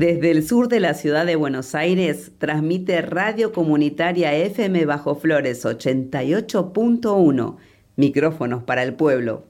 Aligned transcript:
Desde 0.00 0.30
el 0.30 0.48
sur 0.48 0.68
de 0.68 0.80
la 0.80 0.94
ciudad 0.94 1.26
de 1.26 1.36
Buenos 1.36 1.74
Aires 1.74 2.32
transmite 2.38 3.02
Radio 3.02 3.52
Comunitaria 3.52 4.34
FM 4.34 4.86
Bajo 4.86 5.14
Flores 5.14 5.62
88.1. 5.66 7.56
Micrófonos 7.96 8.62
para 8.62 8.82
el 8.82 8.94
pueblo. 8.94 9.49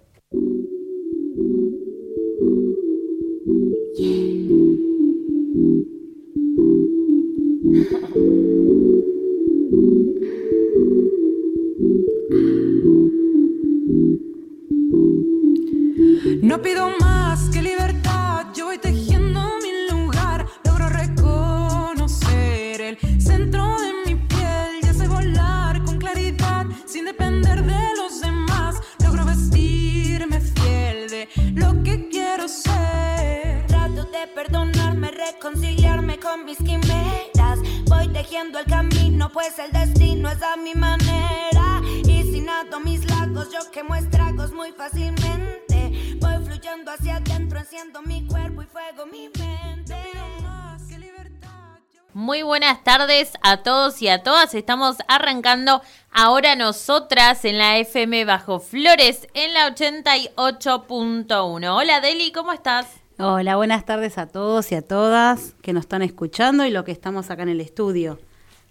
A 53.51 53.65
todos 53.65 54.01
y 54.01 54.09
a 54.09 54.23
todas. 54.23 54.55
Estamos 54.55 54.99
arrancando 55.09 55.83
ahora 56.13 56.55
nosotras 56.55 57.45
en 57.45 57.59
la 57.59 57.79
FM 57.79 58.25
Bajo 58.25 58.61
Flores 58.61 59.27
en 59.35 59.55
la 59.55 59.75
88.1. 59.75 61.77
Hola 61.77 62.01
Deli, 62.01 62.31
¿cómo 62.31 62.53
estás? 62.53 62.87
Hola, 63.19 63.57
buenas 63.57 63.85
tardes 63.85 64.19
a 64.19 64.29
todos 64.29 64.71
y 64.71 64.77
a 64.77 64.83
todas 64.83 65.55
que 65.63 65.73
nos 65.73 65.83
están 65.83 66.03
escuchando 66.03 66.65
y 66.65 66.71
lo 66.71 66.85
que 66.85 66.93
estamos 66.93 67.29
acá 67.29 67.43
en 67.43 67.49
el 67.49 67.61
estudio. 67.61 68.21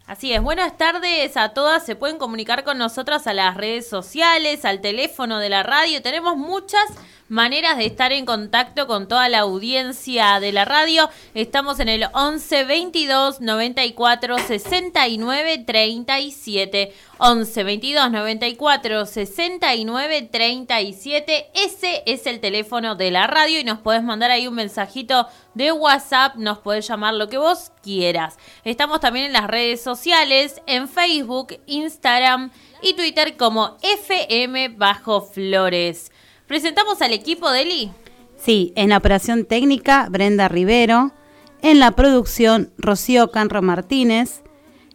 Así 0.08 0.32
es, 0.32 0.42
buenas 0.42 0.78
tardes 0.78 1.36
a 1.36 1.50
todas. 1.50 1.86
Se 1.86 1.98
pueden 1.98 2.18
comunicar 2.18 2.64
con 2.64 2.78
nosotras 2.78 3.28
a 3.28 3.34
las 3.34 3.58
redes 3.58 3.90
sociales, 3.90 4.64
al 4.64 4.80
teléfono 4.80 5.40
de 5.40 5.50
la 5.50 5.62
radio. 5.62 6.02
Tenemos 6.02 6.38
muchas 6.38 6.86
maneras 7.30 7.78
de 7.78 7.86
estar 7.86 8.12
en 8.12 8.26
contacto 8.26 8.88
con 8.88 9.08
toda 9.08 9.30
la 9.30 9.40
audiencia 9.40 10.40
de 10.40 10.52
la 10.52 10.66
radio. 10.66 11.10
Estamos 11.34 11.80
en 11.80 11.88
el 11.88 12.06
11 12.14 12.66
22 12.66 13.40
94 13.42 14.38
69 14.40 15.64
37. 15.66 16.94
11 17.20 17.64
22 17.64 18.12
94 18.12 19.06
69 19.06 20.30
37. 20.32 21.50
Ese 21.54 22.04
es 22.06 22.26
el 22.26 22.40
teléfono 22.40 22.96
de 22.96 23.12
la 23.12 23.28
radio 23.28 23.60
y 23.60 23.64
nos 23.64 23.80
podés 23.80 24.04
mandar 24.04 24.32
ahí 24.32 24.48
un 24.48 24.56
mensajito 24.56 25.28
de 25.54 25.72
WhatsApp, 25.72 26.36
nos 26.36 26.60
podés 26.60 26.88
llamar 26.88 27.14
lo 27.14 27.28
que 27.28 27.38
vos 27.38 27.72
quieras. 27.84 28.38
Estamos 28.64 29.00
también 29.00 29.26
en 29.26 29.34
las 29.34 29.48
redes 29.48 29.82
sociales, 29.82 30.62
en 30.66 30.88
Facebook, 30.88 31.60
Instagram 31.68 32.52
y 32.82 32.94
Twitter 32.94 33.38
como 33.38 33.78
FM 33.82 34.70
Bajo 34.70 35.22
Flores. 35.22 36.12
¿Presentamos 36.50 37.00
al 37.04 37.14
equipo 37.14 37.52
de 37.52 37.62
Eli? 37.62 37.92
Sí, 38.36 38.74
en 38.76 38.90
la 38.90 38.98
operación 38.98 39.46
técnica 39.46 40.08
Brenda 40.10 40.48
Rivero, 40.48 41.12
en 41.62 41.78
la 41.78 41.92
producción 41.92 42.72
Rocío 42.80 43.30
Canro 43.30 43.62
Martínez, 43.62 44.42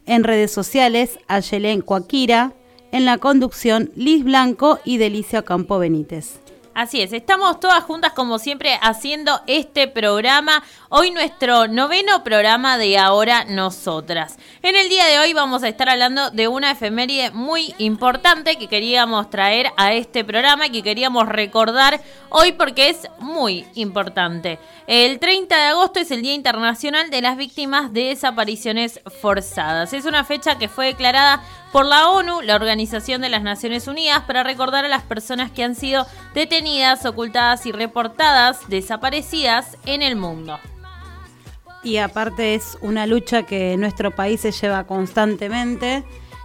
en 0.04 0.24
redes 0.24 0.50
sociales 0.50 1.20
Ayelén 1.28 1.80
Coaquira, 1.80 2.54
en 2.90 3.04
la 3.04 3.18
conducción 3.18 3.92
Liz 3.94 4.24
Blanco 4.24 4.80
y 4.84 4.96
Delicia 4.96 5.42
Campo 5.42 5.78
Benítez. 5.78 6.40
Así 6.74 7.00
es, 7.00 7.12
estamos 7.12 7.60
todas 7.60 7.84
juntas 7.84 8.14
como 8.14 8.40
siempre 8.40 8.76
haciendo 8.82 9.40
este 9.46 9.86
programa. 9.86 10.64
Hoy 10.88 11.12
nuestro 11.12 11.68
noveno 11.68 12.24
programa 12.24 12.78
de 12.78 12.98
Ahora 12.98 13.44
Nosotras. 13.44 14.38
En 14.60 14.74
el 14.74 14.88
día 14.88 15.04
de 15.06 15.20
hoy 15.20 15.32
vamos 15.34 15.62
a 15.62 15.68
estar 15.68 15.88
hablando 15.88 16.30
de 16.32 16.48
una 16.48 16.72
efeméride 16.72 17.30
muy 17.30 17.76
importante 17.78 18.56
que 18.56 18.66
queríamos 18.66 19.30
traer 19.30 19.68
a 19.76 19.92
este 19.92 20.24
programa 20.24 20.66
y 20.66 20.70
que 20.70 20.82
queríamos 20.82 21.28
recordar 21.28 22.00
hoy 22.28 22.50
porque 22.50 22.88
es 22.88 23.08
muy 23.20 23.64
importante. 23.76 24.58
El 24.88 25.20
30 25.20 25.56
de 25.56 25.62
agosto 25.66 26.00
es 26.00 26.10
el 26.10 26.22
Día 26.22 26.34
Internacional 26.34 27.08
de 27.08 27.22
las 27.22 27.36
Víctimas 27.36 27.92
de 27.92 28.06
Desapariciones 28.06 29.00
Forzadas. 29.22 29.92
Es 29.92 30.06
una 30.06 30.24
fecha 30.24 30.58
que 30.58 30.68
fue 30.68 30.86
declarada 30.86 31.40
por 31.74 31.86
la 31.86 32.08
ONU, 32.08 32.40
la 32.40 32.54
Organización 32.54 33.20
de 33.20 33.28
las 33.28 33.42
Naciones 33.42 33.88
Unidas, 33.88 34.22
para 34.28 34.44
recordar 34.44 34.84
a 34.84 34.88
las 34.88 35.02
personas 35.02 35.50
que 35.50 35.64
han 35.64 35.74
sido 35.74 36.06
detenidas, 36.32 37.04
ocultadas 37.04 37.66
y 37.66 37.72
reportadas 37.72 38.68
desaparecidas 38.68 39.76
en 39.84 40.00
el 40.00 40.14
mundo. 40.14 40.60
Y 41.82 41.96
aparte 41.96 42.54
es 42.54 42.78
una 42.80 43.08
lucha 43.08 43.42
que 43.42 43.76
nuestro 43.76 44.12
país 44.12 44.42
se 44.42 44.52
lleva 44.52 44.84
constantemente, 44.84 46.04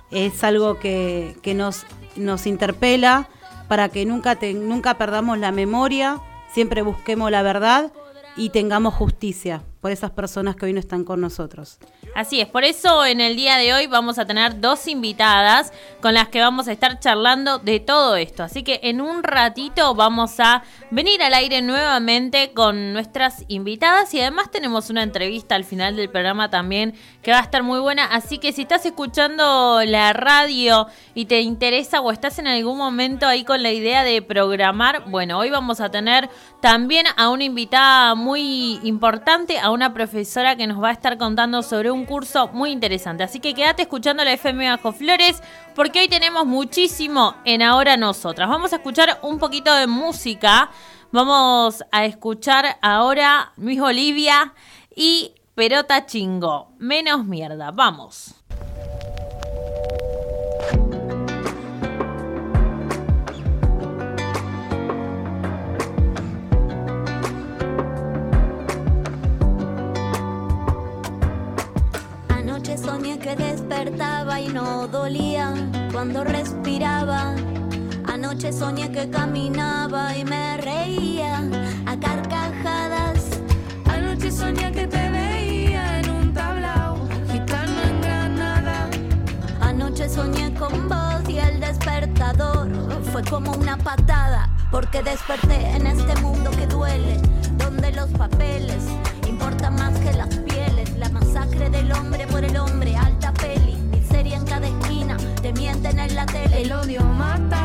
es 0.10 0.44
algo 0.44 0.80
que, 0.80 1.36
nos, 1.56 1.86
nos 2.16 2.48
interpela 2.48 3.30
para 3.68 3.90
que 3.90 4.08
nunca, 4.08 4.36
nunca 4.56 4.98
perdamos 4.98 5.38
la 5.38 5.52
memoria, 5.52 6.20
siempre 6.52 6.82
busquemos 6.82 7.30
la 7.30 7.44
verdad 7.44 7.92
y 8.36 8.50
tengamos 8.50 8.96
justicia 8.96 9.62
por 9.82 9.92
esas 9.92 10.12
personas 10.12 10.56
que 10.56 10.66
hoy 10.66 10.74
no 10.74 10.80
están 10.80 11.04
con 11.04 11.22
nosotros. 11.22 11.78
Así 12.16 12.42
es, 12.42 12.48
por 12.48 12.64
eso 12.64 13.06
en 13.06 13.22
el 13.22 13.36
día 13.36 13.58
de 13.58 13.74
hoy 13.74 13.88
vamos 13.88 14.20
a 14.20 14.26
tener 14.26 14.60
dos 14.60 14.88
invitadas 14.88 15.72
con 16.02 16.14
las 16.14 16.28
que 16.28 16.42
vamos 16.42 16.68
a 16.68 16.74
estar 16.74 17.00
charlando 17.00 17.60
de 17.60 17.80
todo 17.80 18.16
esto. 18.18 18.44
Así 18.44 18.64
que 18.64 18.82
en 18.84 19.00
un 19.00 19.24
ratito 19.24 19.96
vamos 19.96 20.40
a 20.40 20.64
venir 20.92 21.22
al 21.24 21.34
aire 21.34 21.62
nuevamente 21.62 22.52
con 22.54 22.92
nuestras 22.94 23.46
invitadas 23.48 24.14
y 24.14 24.20
además 24.20 24.52
tenemos 24.52 24.90
una 24.90 25.04
entrevista 25.04 25.56
al 25.56 25.64
final 25.64 25.96
del 25.96 26.10
programa 26.10 26.50
también 26.50 26.94
que 27.22 27.32
va 27.32 27.40
a 27.40 27.44
estar 27.44 27.64
muy 27.64 27.80
buena. 27.80 28.06
Así 28.06 28.38
que 28.38 28.52
si 28.52 28.64
estás 28.64 28.86
escuchando 28.86 29.82
la 29.86 30.14
radio 30.14 30.88
y 31.14 31.26
te 31.26 31.42
interesa 31.42 32.02
o 32.02 32.12
estás 32.12 32.40
en 32.40 32.48
algún 32.48 32.78
momento 32.78 33.28
ahí 33.28 33.44
con 33.46 33.64
la 33.64 33.72
idea 33.72 34.04
de 34.04 34.22
programar, 34.22 35.10
bueno, 35.10 35.38
hoy 35.38 35.50
vamos 35.50 35.80
a 35.80 35.90
tener 35.90 36.30
también 36.62 37.06
a 37.16 37.30
una 37.30 37.46
invitada 37.46 38.16
muy 38.16 38.80
importante, 38.84 39.60
a 39.60 39.69
una 39.72 39.94
profesora 39.94 40.56
que 40.56 40.68
nos 40.68 40.82
va 40.82 40.90
a 40.90 40.94
estar 40.94 41.18
contando 41.18 41.62
sobre 41.64 41.92
un 41.92 42.06
curso 42.06 42.48
muy 42.50 42.72
interesante. 42.72 43.24
Así 43.24 43.40
que 43.40 43.54
quédate 43.54 43.84
escuchando 43.84 44.24
la 44.24 44.34
FM 44.34 44.70
Bajo 44.70 44.92
Flores 44.92 45.42
porque 45.76 46.00
hoy 46.00 46.08
tenemos 46.08 46.46
muchísimo 46.46 47.36
en 47.46 47.62
Ahora 47.62 47.98
Nosotras. 47.98 48.50
Vamos 48.50 48.74
a 48.74 48.78
escuchar 48.78 49.20
un 49.22 49.40
poquito 49.40 49.74
de 49.74 49.88
música. 49.88 50.70
Vamos 51.12 51.84
a 51.92 52.06
escuchar 52.06 52.78
ahora 52.82 53.54
Luis 53.58 53.82
Olivia 53.82 54.54
y 54.96 55.34
Perota 55.56 56.06
Chingo. 56.06 56.72
Menos 56.78 57.26
mierda. 57.26 57.72
Vamos. 57.72 58.39
Y 73.92 74.48
no 74.50 74.88
dolía 74.88 75.52
cuando 75.92 76.24
respiraba. 76.24 77.34
Anoche 78.06 78.54
soñé 78.54 78.92
que 78.92 79.10
caminaba 79.10 80.16
y 80.16 80.24
me 80.24 80.58
reía 80.58 81.42
a 81.88 82.00
carcajadas. 82.00 83.42
Anoche 83.88 84.32
soñé 84.32 84.72
que 84.72 84.86
te 84.86 85.10
veía 85.10 86.00
en 86.00 86.10
un 86.12 86.34
tablao, 86.34 86.98
gitano 87.32 87.82
en 87.82 88.02
Granada. 88.02 88.90
Anoche 89.60 90.08
soñé 90.08 90.54
con 90.54 90.88
vos 90.88 91.28
y 91.28 91.40
el 91.40 91.60
despertador 91.60 92.70
fue 93.12 93.24
como 93.24 93.54
una 93.54 93.76
patada. 93.78 94.50
Porque 94.70 95.02
desperté 95.02 95.72
en 95.76 95.88
este 95.88 96.16
mundo 96.22 96.52
que 96.52 96.68
duele, 96.68 97.18
donde 97.58 97.92
los 97.92 98.10
papeles 98.12 98.84
importan 99.28 99.76
más 99.76 99.98
que 100.00 100.14
las 100.14 100.36
pieles. 100.38 100.96
La 100.98 101.10
masacre 101.10 101.72
del 101.72 101.92
hombre 101.92 102.28
por 102.28 102.44
el 102.44 102.56
hombre, 102.56 102.96
la 106.20 106.26
tele. 106.26 106.62
El 106.62 106.72
odio 106.74 107.02
mata, 107.02 107.59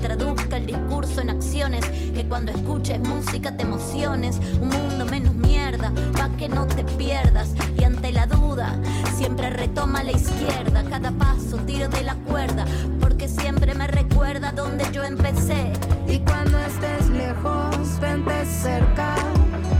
traduzca 0.00 0.56
el 0.56 0.66
discurso 0.66 1.20
en 1.20 1.30
acciones, 1.30 1.84
que 2.14 2.24
cuando 2.26 2.52
escuches 2.52 2.98
música 3.00 3.56
te 3.56 3.62
emociones, 3.62 4.40
un 4.60 4.68
mundo 4.68 5.04
menos 5.06 5.34
mierda, 5.34 5.92
pa' 6.16 6.30
que 6.36 6.48
no 6.48 6.66
te 6.66 6.84
pierdas. 6.84 7.54
Y 7.78 7.84
ante 7.84 8.12
la 8.12 8.26
duda, 8.26 8.76
siempre 9.16 9.50
retoma 9.50 10.02
la 10.02 10.12
izquierda, 10.12 10.84
cada 10.88 11.12
paso 11.12 11.58
tiro 11.66 11.88
de 11.88 12.02
la 12.02 12.14
cuerda, 12.14 12.64
porque 13.00 13.28
siempre 13.28 13.74
me 13.74 13.86
recuerda 13.86 14.52
donde 14.52 14.84
yo 14.92 15.04
empecé. 15.04 15.72
Y 16.08 16.18
cuando 16.20 16.58
estés 16.58 17.08
lejos, 17.10 18.00
vente 18.00 18.44
cerca. 18.46 19.14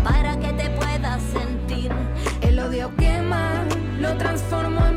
Para 0.04 0.38
que 0.38 0.52
te 0.52 0.70
puedas 0.70 1.20
sentir. 1.32 1.92
El 2.42 2.58
odio 2.60 2.90
quema, 2.96 3.64
lo 4.00 4.16
transformo 4.16 4.89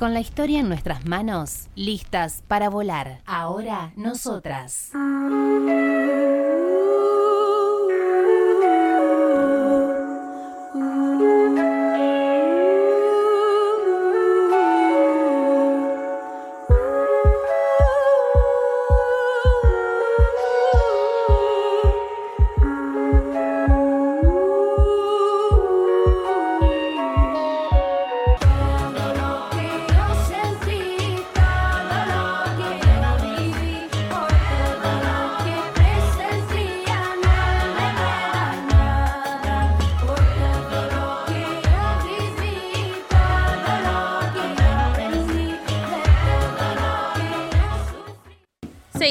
Con 0.00 0.14
la 0.14 0.20
historia 0.20 0.60
en 0.60 0.68
nuestras 0.70 1.04
manos, 1.04 1.68
listas 1.74 2.42
para 2.48 2.70
volar. 2.70 3.20
Ahora 3.26 3.92
nosotras. 3.96 4.92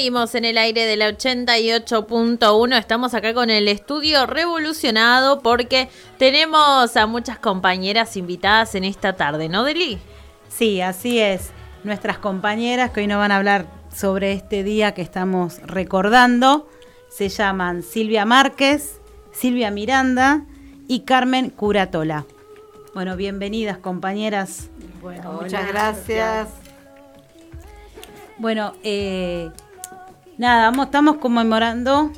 Seguimos 0.00 0.34
en 0.34 0.46
el 0.46 0.56
aire 0.56 0.86
de 0.86 0.96
la 0.96 1.10
88.1. 1.10 2.78
Estamos 2.78 3.12
acá 3.12 3.34
con 3.34 3.50
el 3.50 3.68
estudio 3.68 4.24
revolucionado 4.24 5.42
porque 5.42 5.90
tenemos 6.16 6.96
a 6.96 7.06
muchas 7.06 7.38
compañeras 7.38 8.16
invitadas 8.16 8.74
en 8.74 8.84
esta 8.84 9.12
tarde, 9.12 9.50
¿no, 9.50 9.62
Deli? 9.62 9.98
Sí, 10.48 10.80
así 10.80 11.18
es. 11.18 11.50
Nuestras 11.84 12.16
compañeras 12.16 12.92
que 12.92 13.00
hoy 13.00 13.08
nos 13.08 13.18
van 13.18 13.30
a 13.30 13.36
hablar 13.36 13.66
sobre 13.94 14.32
este 14.32 14.62
día 14.62 14.94
que 14.94 15.02
estamos 15.02 15.60
recordando 15.66 16.66
se 17.10 17.28
llaman 17.28 17.82
Silvia 17.82 18.24
Márquez, 18.24 19.02
Silvia 19.32 19.70
Miranda 19.70 20.46
y 20.88 21.00
Carmen 21.00 21.50
Curatola. 21.50 22.24
Bueno, 22.94 23.18
bienvenidas 23.18 23.76
compañeras. 23.76 24.70
Muchas 25.02 25.68
gracias. 25.68 26.48
Bueno, 28.38 28.72
eh, 28.82 29.50
nada, 30.40 30.70
vamos- 30.70 30.86
estamos 30.86 31.16
conmemorando 31.16 32.10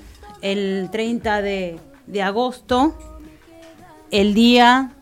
el 0.42 0.88
30 0.92 1.42
de, 1.42 1.78
de 2.06 2.22
agosto, 2.22 2.96
el 4.10 4.32
día 4.32 4.92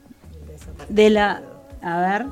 de 0.89 1.11
la... 1.11 1.43
A 1.83 1.99
ver, 2.01 2.27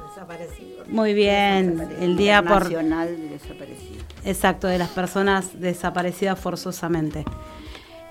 muy 0.88 1.12
bien, 1.14 1.88
el 2.00 2.16
día 2.16 2.42
por... 2.42 2.64
Nacional 2.64 3.16
de 3.16 3.28
Desaparecidos. 3.28 4.04
Exacto, 4.24 4.66
de 4.66 4.78
las 4.78 4.88
personas 4.90 5.60
desaparecidas 5.60 6.38
forzosamente. 6.38 7.24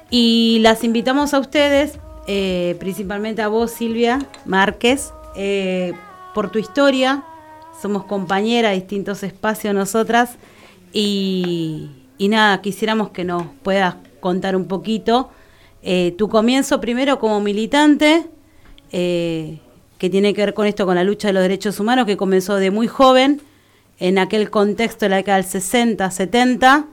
Y 0.09 0.59
las 0.61 0.83
invitamos 0.83 1.33
a 1.33 1.39
ustedes, 1.39 1.99
eh, 2.27 2.75
principalmente 2.79 3.41
a 3.41 3.47
vos, 3.49 3.71
Silvia 3.71 4.19
Márquez, 4.45 5.11
eh, 5.35 5.93
por 6.33 6.49
tu 6.51 6.59
historia. 6.59 7.23
Somos 7.81 8.05
compañeras 8.05 8.71
de 8.71 8.75
distintos 8.79 9.21
espacios 9.23 9.73
nosotras. 9.75 10.37
Y, 10.93 11.91
y 12.17 12.27
nada, 12.29 12.61
quisiéramos 12.61 13.09
que 13.09 13.23
nos 13.23 13.43
puedas 13.63 13.95
contar 14.19 14.55
un 14.55 14.67
poquito 14.67 15.29
eh, 15.83 16.15
tu 16.17 16.27
comienzo 16.27 16.81
primero 16.81 17.19
como 17.19 17.39
militante, 17.39 18.27
eh, 18.91 19.59
que 19.97 20.09
tiene 20.09 20.33
que 20.33 20.41
ver 20.41 20.53
con 20.53 20.67
esto, 20.67 20.85
con 20.85 20.95
la 20.95 21.03
lucha 21.03 21.29
de 21.29 21.33
los 21.33 21.43
derechos 21.43 21.79
humanos, 21.79 22.05
que 22.05 22.17
comenzó 22.17 22.55
de 22.55 22.71
muy 22.71 22.87
joven, 22.87 23.41
en 23.99 24.17
aquel 24.17 24.49
contexto 24.49 25.05
de 25.05 25.09
la 25.09 25.15
década 25.17 25.37
del 25.37 25.45
60, 25.45 26.11
70, 26.11 26.87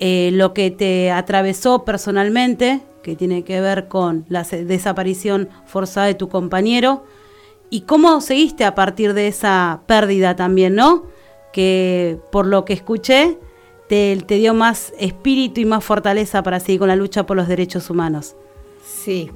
eh, 0.00 0.30
lo 0.32 0.52
que 0.52 0.70
te 0.70 1.10
atravesó 1.10 1.84
personalmente, 1.84 2.80
que 3.02 3.16
tiene 3.16 3.44
que 3.44 3.60
ver 3.60 3.88
con 3.88 4.26
la 4.28 4.42
desaparición 4.42 5.48
forzada 5.66 6.06
de 6.06 6.14
tu 6.14 6.28
compañero, 6.28 7.04
y 7.70 7.82
cómo 7.82 8.20
seguiste 8.20 8.64
a 8.64 8.74
partir 8.74 9.14
de 9.14 9.28
esa 9.28 9.82
pérdida 9.86 10.36
también, 10.36 10.74
¿no? 10.74 11.04
Que 11.52 12.18
por 12.32 12.46
lo 12.46 12.64
que 12.64 12.72
escuché, 12.72 13.38
te, 13.88 14.16
dio 14.26 14.54
más 14.54 14.92
espíritu 14.98 15.60
y 15.60 15.64
más 15.64 15.84
fortaleza 15.84 16.42
para 16.42 16.60
seguir 16.60 16.80
con 16.80 16.88
la 16.88 16.96
lucha 16.96 17.24
por 17.24 17.36
los 17.36 17.48
derechos 17.48 17.90
humanos. 17.90 18.36
Sí. 18.84 19.30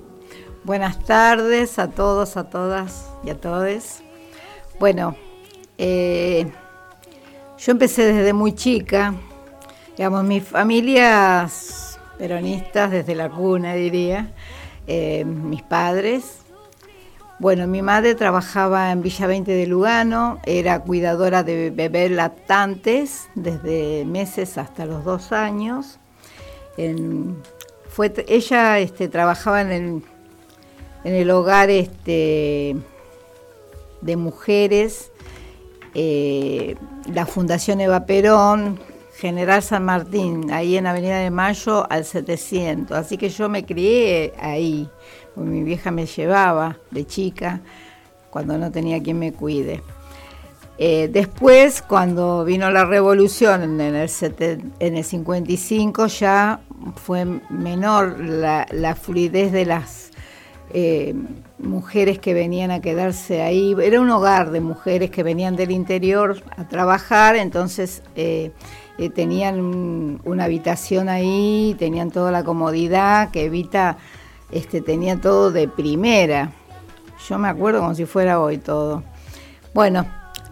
Buenas 0.65 1.05
tardes 1.05 1.79
a 1.79 1.91
todos, 1.91 2.37
a 2.37 2.49
todas 2.49 3.11
y 3.25 3.31
a 3.31 3.41
todes. 3.41 4.03
Bueno, 4.79 5.17
eh, 5.77 6.47
yo 7.59 7.73
empecé 7.73 8.13
desde 8.13 8.33
muy 8.33 8.53
chica. 8.53 9.15
Digamos, 9.97 10.25
mi 10.25 10.41
familia 10.41 11.49
peronistas 12.17 12.93
desde 12.93 13.17
la 13.17 13.29
cuna, 13.29 13.75
diría. 13.75 14.33
Eh, 14.87 15.25
mis 15.25 15.63
padres. 15.63 16.42
Bueno, 17.43 17.67
mi 17.67 17.83
madre 17.83 18.15
trabajaba 18.15 18.93
en 18.93 19.03
Villa 19.03 19.27
20 19.27 19.51
de 19.51 19.67
Lugano, 19.67 20.39
era 20.47 20.79
cuidadora 20.79 21.43
de 21.43 21.71
bebés 21.71 22.13
lactantes 22.13 23.29
desde 23.35 24.05
meses 24.05 24.59
hasta 24.59 24.87
los 24.87 25.05
dos 25.05 25.33
años. 25.33 25.99
Fue, 27.89 28.13
ella 28.29 28.79
este, 28.79 29.09
trabajaba 29.09 29.61
en 29.61 29.73
el, 29.73 30.03
en 31.03 31.15
el 31.17 31.31
hogar 31.33 31.69
este, 31.69 32.77
de 34.03 34.17
mujeres, 34.17 35.11
eh, 35.97 36.77
la 37.13 37.27
Fundación 37.27 37.81
Eva 37.81 38.07
Perón, 38.07 38.79
General 39.17 39.63
San 39.63 39.85
Martín, 39.85 40.53
ahí 40.53 40.77
en 40.77 40.87
Avenida 40.87 41.19
de 41.19 41.31
Mayo 41.31 41.91
al 41.91 42.05
700. 42.05 42.97
Así 42.97 43.19
que 43.19 43.29
yo 43.31 43.49
me 43.49 43.65
crié 43.65 44.33
ahí, 44.39 44.89
mi 45.37 45.63
vieja 45.63 45.91
me 45.91 46.07
llevaba 46.07 46.77
de 46.91 47.07
chica 47.07 47.61
cuando 48.31 48.57
no 48.59 48.71
tenía 48.71 49.03
quien 49.03 49.19
me 49.19 49.33
cuide. 49.33 49.83
Eh, 50.79 51.09
después, 51.13 51.83
cuando 51.83 52.45
vino 52.45 52.71
la 52.71 52.85
revolución 52.85 53.63
en 53.63 53.81
el, 53.95 54.09
sete- 54.09 54.59
en 54.81 54.97
el 54.97 55.05
55, 55.05 56.07
ya 56.07 56.61
fue 56.97 57.25
menor 57.51 58.19
la, 58.19 58.97
fluidez 59.01 59.53
de 59.53 59.67
las 59.67 60.11
eh, 60.75 61.15
mujeres 61.59 62.19
que 62.19 62.33
venían 62.35 62.71
a 62.71 62.81
quedarse 62.81 63.43
ahí. 63.43 63.77
Era 63.83 64.01
un 64.01 64.11
hogar 64.11 64.51
de 64.51 64.61
mujeres 64.61 65.11
que 65.11 65.23
venían 65.23 65.55
del 65.57 65.71
interior 65.71 66.43
a 66.57 66.67
trabajar, 66.67 67.37
entonces 67.37 68.03
eh, 68.17 68.51
tenían 69.15 69.61
un- 69.61 70.21
una 70.25 70.45
habitación 70.45 71.09
ahí, 71.11 71.77
tenían 71.79 72.11
toda 72.11 72.33
la 72.33 72.43
comodidad 72.45 73.31
que 73.31 73.45
Evita 73.45 73.99
este, 74.53 74.81
tenía 74.81 75.21
todo 75.21 75.51
de 75.51 75.69
primera. 75.69 76.53
Yo 77.29 77.39
me 77.39 77.49
acuerdo 77.49 77.81
como 77.81 77.95
si 77.95 78.05
fuera 78.05 78.41
hoy 78.41 78.59
todo. 78.59 79.03
Bueno, 79.75 80.07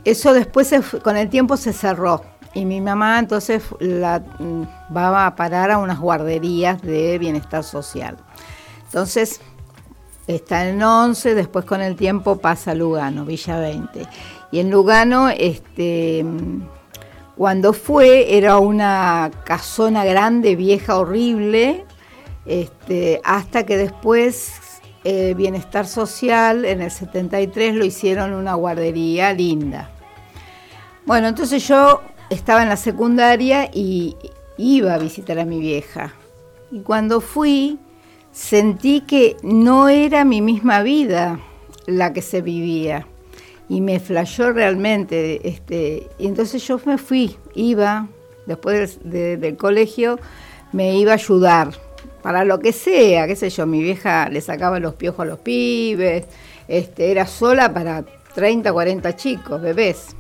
eso 0.04 0.32
después 0.32 0.74
con 1.02 1.16
el 1.16 1.28
tiempo 1.28 1.56
se 1.56 1.72
cerró 1.72 2.22
y 2.54 2.64
mi 2.64 2.80
mamá 2.80 3.18
entonces 3.18 3.62
la 3.78 4.20
mm, 4.38 4.62
va 4.96 5.26
a 5.26 5.36
parar 5.36 5.70
a 5.70 5.78
unas 5.78 6.00
guarderías 6.00 6.82
de 6.82 7.18
bienestar 7.18 7.62
social. 7.62 8.16
Entonces 8.86 9.40
está 10.26 10.68
en 10.68 10.82
11, 10.82 11.34
después 11.34 11.64
con 11.64 11.80
el 11.80 11.96
tiempo 11.96 12.38
pasa 12.38 12.72
a 12.72 12.74
Lugano, 12.74 13.24
Villa 13.24 13.58
20. 13.58 14.06
Y 14.52 14.60
en 14.60 14.70
Lugano, 14.70 15.28
este, 15.28 16.24
mm, 16.24 16.62
cuando 17.36 17.72
fue, 17.72 18.36
era 18.36 18.58
una 18.58 19.30
casona 19.44 20.04
grande, 20.04 20.56
vieja, 20.56 20.98
horrible, 20.98 21.84
este, 22.46 23.20
hasta 23.24 23.64
que 23.66 23.76
después 23.76 24.52
eh, 25.04 25.34
Bienestar 25.36 25.86
Social 25.86 26.64
en 26.64 26.80
el 26.82 26.90
73 26.90 27.74
lo 27.74 27.84
hicieron 27.84 28.32
una 28.32 28.54
guardería 28.54 29.32
linda. 29.32 29.90
Bueno, 31.06 31.28
entonces 31.28 31.66
yo 31.66 32.02
estaba 32.28 32.62
en 32.62 32.68
la 32.68 32.76
secundaria 32.76 33.70
y 33.72 34.16
iba 34.56 34.94
a 34.94 34.98
visitar 34.98 35.38
a 35.38 35.44
mi 35.44 35.58
vieja. 35.58 36.12
Y 36.70 36.80
cuando 36.80 37.20
fui, 37.20 37.78
sentí 38.32 39.00
que 39.00 39.36
no 39.42 39.88
era 39.88 40.24
mi 40.24 40.40
misma 40.40 40.82
vida 40.82 41.40
la 41.86 42.12
que 42.12 42.22
se 42.22 42.42
vivía. 42.42 43.06
Y 43.68 43.80
me 43.80 43.98
flashó 44.00 44.52
realmente. 44.52 45.48
Este, 45.48 46.08
y 46.18 46.26
entonces 46.26 46.66
yo 46.66 46.80
me 46.84 46.98
fui, 46.98 47.36
iba, 47.54 48.06
después 48.46 48.98
del, 49.02 49.10
de- 49.10 49.36
del 49.36 49.56
colegio, 49.56 50.18
me 50.72 50.96
iba 50.96 51.12
a 51.12 51.14
ayudar 51.14 51.70
para 52.22 52.44
lo 52.44 52.58
que 52.60 52.72
sea, 52.72 53.26
qué 53.26 53.36
sé 53.36 53.50
yo, 53.50 53.66
mi 53.66 53.82
vieja 53.82 54.28
le 54.28 54.40
sacaba 54.40 54.78
los 54.80 54.94
piojos 54.94 55.20
a 55.20 55.24
los 55.24 55.38
pibes, 55.40 56.24
este, 56.68 57.10
era 57.10 57.26
sola 57.26 57.72
para 57.72 58.04
30, 58.34 58.72
40 58.72 59.16
chicos, 59.16 59.60
bebés 59.60 60.14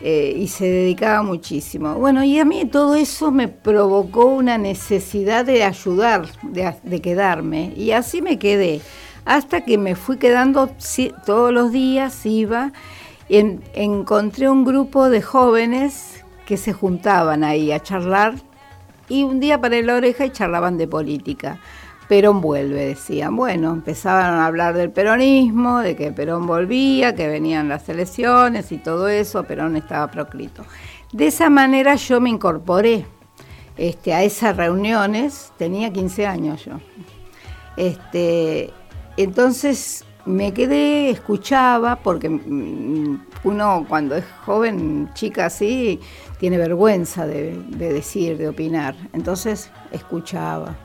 eh, 0.00 0.34
y 0.36 0.46
se 0.48 0.66
dedicaba 0.66 1.22
muchísimo. 1.22 1.94
Bueno, 1.94 2.22
y 2.22 2.38
a 2.38 2.44
mí 2.44 2.64
todo 2.66 2.94
eso 2.94 3.30
me 3.30 3.48
provocó 3.48 4.26
una 4.26 4.56
necesidad 4.58 5.44
de 5.44 5.64
ayudar, 5.64 6.26
de, 6.42 7.00
quedarme, 7.00 7.72
y 7.76 7.90
así 7.92 8.22
me 8.22 8.38
quedé, 8.38 8.80
hasta 9.24 9.64
que 9.64 9.76
me 9.78 9.94
fui 9.96 10.16
quedando 10.18 10.70
todos 11.26 11.52
los 11.52 11.72
días, 11.72 12.24
iba, 12.26 12.72
y 13.28 13.38
en- 13.38 13.62
encontré 13.74 14.48
un 14.48 14.64
grupo 14.64 15.10
de 15.10 15.20
jóvenes 15.20 16.24
que 16.46 16.56
se 16.56 16.72
juntaban 16.72 17.44
ahí 17.44 17.72
a 17.72 17.80
charlar, 17.82 18.36
y 19.08 19.24
un 19.24 19.40
día 19.40 19.60
paré 19.60 19.82
la 19.82 19.96
oreja 19.96 20.26
y 20.26 20.30
charlaban 20.30 20.78
de 20.78 20.86
política. 20.86 21.58
Perón 22.08 22.40
vuelve, 22.40 22.86
decían. 22.86 23.36
Bueno, 23.36 23.72
empezaban 23.72 24.34
a 24.34 24.46
hablar 24.46 24.74
del 24.74 24.90
peronismo, 24.90 25.80
de 25.80 25.94
que 25.94 26.10
Perón 26.10 26.46
volvía, 26.46 27.14
que 27.14 27.28
venían 27.28 27.68
las 27.68 27.88
elecciones 27.88 28.72
y 28.72 28.78
todo 28.78 29.08
eso, 29.08 29.44
Perón 29.44 29.76
estaba 29.76 30.10
proscrito. 30.10 30.64
De 31.12 31.26
esa 31.26 31.50
manera 31.50 31.94
yo 31.96 32.20
me 32.20 32.30
incorporé 32.30 33.06
este, 33.76 34.14
a 34.14 34.22
esas 34.22 34.56
reuniones, 34.56 35.52
tenía 35.58 35.92
15 35.92 36.26
años 36.26 36.64
yo. 36.64 36.80
Este, 37.76 38.70
entonces 39.16 40.04
me 40.24 40.52
quedé, 40.52 41.10
escuchaba, 41.10 41.96
porque 41.96 42.28
mm, 42.28 43.20
uno 43.44 43.86
cuando 43.88 44.16
es 44.16 44.24
joven, 44.44 45.10
chica 45.14 45.46
así, 45.46 46.00
tiene 46.38 46.58
vergüenza 46.58 47.26
de, 47.26 47.60
de 47.68 47.92
decir, 47.92 48.38
de 48.38 48.48
opinar. 48.48 48.94
Entonces 49.12 49.70
escuchaba. 49.92 50.76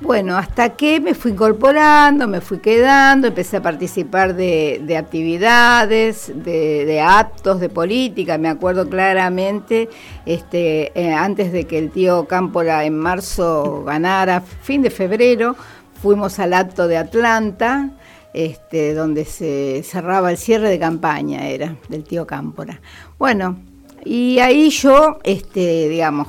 Bueno, 0.00 0.36
hasta 0.36 0.70
que 0.70 1.00
me 1.00 1.14
fui 1.14 1.30
incorporando, 1.30 2.26
me 2.26 2.40
fui 2.40 2.58
quedando, 2.58 3.28
empecé 3.28 3.58
a 3.58 3.62
participar 3.62 4.34
de, 4.34 4.82
de 4.84 4.96
actividades, 4.96 6.32
de, 6.34 6.84
de 6.84 7.00
actos 7.00 7.60
de 7.60 7.68
política. 7.68 8.36
Me 8.36 8.48
acuerdo 8.48 8.88
claramente, 8.88 9.88
este, 10.26 10.90
eh, 11.00 11.12
antes 11.12 11.52
de 11.52 11.64
que 11.64 11.78
el 11.78 11.90
tío 11.90 12.26
Cámpora 12.26 12.84
en 12.84 12.98
marzo 12.98 13.84
ganara, 13.84 14.40
fin 14.40 14.82
de 14.82 14.90
febrero, 14.90 15.54
fuimos 16.02 16.38
al 16.40 16.54
acto 16.54 16.88
de 16.88 16.98
Atlanta, 16.98 17.90
este, 18.34 18.94
donde 18.94 19.24
se 19.24 19.82
cerraba 19.84 20.32
el 20.32 20.36
cierre 20.36 20.68
de 20.68 20.78
campaña, 20.78 21.46
era 21.46 21.76
del 21.88 22.02
tío 22.02 22.26
Cámpora. 22.26 22.80
Bueno, 23.16 23.56
y 24.04 24.38
ahí 24.38 24.70
yo, 24.70 25.18
este, 25.24 25.88
digamos, 25.88 26.28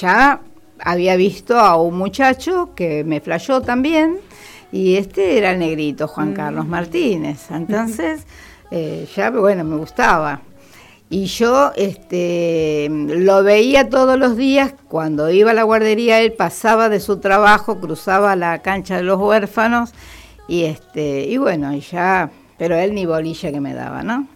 ya 0.00 0.40
había 0.78 1.16
visto 1.16 1.58
a 1.58 1.76
un 1.76 1.96
muchacho 1.96 2.70
que 2.74 3.04
me 3.04 3.20
flayó 3.20 3.60
también, 3.62 4.18
y 4.72 4.96
este 4.96 5.38
era 5.38 5.52
el 5.52 5.58
negrito, 5.58 6.08
Juan 6.08 6.32
Carlos 6.34 6.66
Martínez. 6.66 7.46
Entonces, 7.50 8.26
eh, 8.70 9.08
ya, 9.14 9.30
bueno, 9.30 9.64
me 9.64 9.76
gustaba. 9.76 10.42
Y 11.08 11.26
yo 11.26 11.72
este, 11.76 12.88
lo 12.90 13.44
veía 13.44 13.88
todos 13.88 14.18
los 14.18 14.36
días, 14.36 14.74
cuando 14.88 15.30
iba 15.30 15.52
a 15.52 15.54
la 15.54 15.62
guardería, 15.62 16.20
él 16.20 16.32
pasaba 16.32 16.88
de 16.88 16.98
su 16.98 17.18
trabajo, 17.18 17.78
cruzaba 17.80 18.34
la 18.34 18.60
cancha 18.60 18.96
de 18.96 19.04
los 19.04 19.20
huérfanos, 19.20 19.92
y, 20.48 20.64
este, 20.64 21.26
y 21.26 21.36
bueno, 21.36 21.72
y 21.72 21.80
ya, 21.80 22.30
pero 22.58 22.74
él 22.74 22.94
ni 22.94 23.06
bolilla 23.06 23.52
que 23.52 23.60
me 23.60 23.72
daba, 23.72 24.02
¿no? 24.02 24.26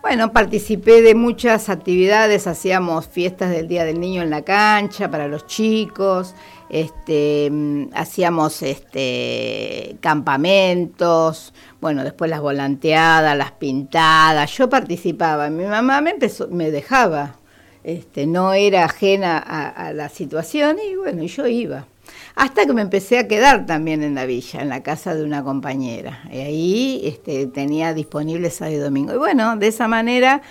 Bueno, 0.00 0.32
participé 0.32 1.02
de 1.02 1.16
muchas 1.16 1.68
actividades, 1.68 2.46
hacíamos 2.46 3.08
fiestas 3.08 3.50
del 3.50 3.66
Día 3.66 3.84
del 3.84 3.98
Niño 3.98 4.22
en 4.22 4.30
la 4.30 4.42
cancha 4.42 5.10
para 5.10 5.26
los 5.26 5.46
chicos, 5.46 6.36
este, 6.70 7.50
hacíamos 7.92 8.62
este, 8.62 9.96
campamentos, 10.00 11.52
bueno, 11.80 12.04
después 12.04 12.30
las 12.30 12.40
volanteadas, 12.40 13.36
las 13.36 13.50
pintadas, 13.52 14.56
yo 14.56 14.70
participaba, 14.70 15.50
mi 15.50 15.64
mamá 15.64 16.00
me, 16.00 16.14
me 16.50 16.70
dejaba, 16.70 17.34
este, 17.82 18.28
no 18.28 18.54
era 18.54 18.84
ajena 18.84 19.36
a, 19.44 19.68
a 19.68 19.92
la 19.92 20.08
situación 20.08 20.76
y 20.78 20.94
bueno, 20.94 21.24
yo 21.24 21.48
iba. 21.48 21.86
Hasta 22.34 22.66
que 22.66 22.72
me 22.72 22.82
empecé 22.82 23.18
a 23.18 23.28
quedar 23.28 23.66
también 23.66 24.02
en 24.02 24.14
la 24.14 24.26
villa, 24.26 24.60
en 24.60 24.68
la 24.68 24.82
casa 24.82 25.14
de 25.14 25.24
una 25.24 25.42
compañera. 25.42 26.22
Y 26.30 26.38
ahí 26.38 27.00
este, 27.04 27.46
tenía 27.46 27.94
disponible 27.94 28.50
sábado 28.50 28.76
y 28.76 28.80
domingo. 28.80 29.14
Y 29.14 29.18
bueno, 29.18 29.56
de 29.56 29.66
esa 29.66 29.88
manera 29.88 30.42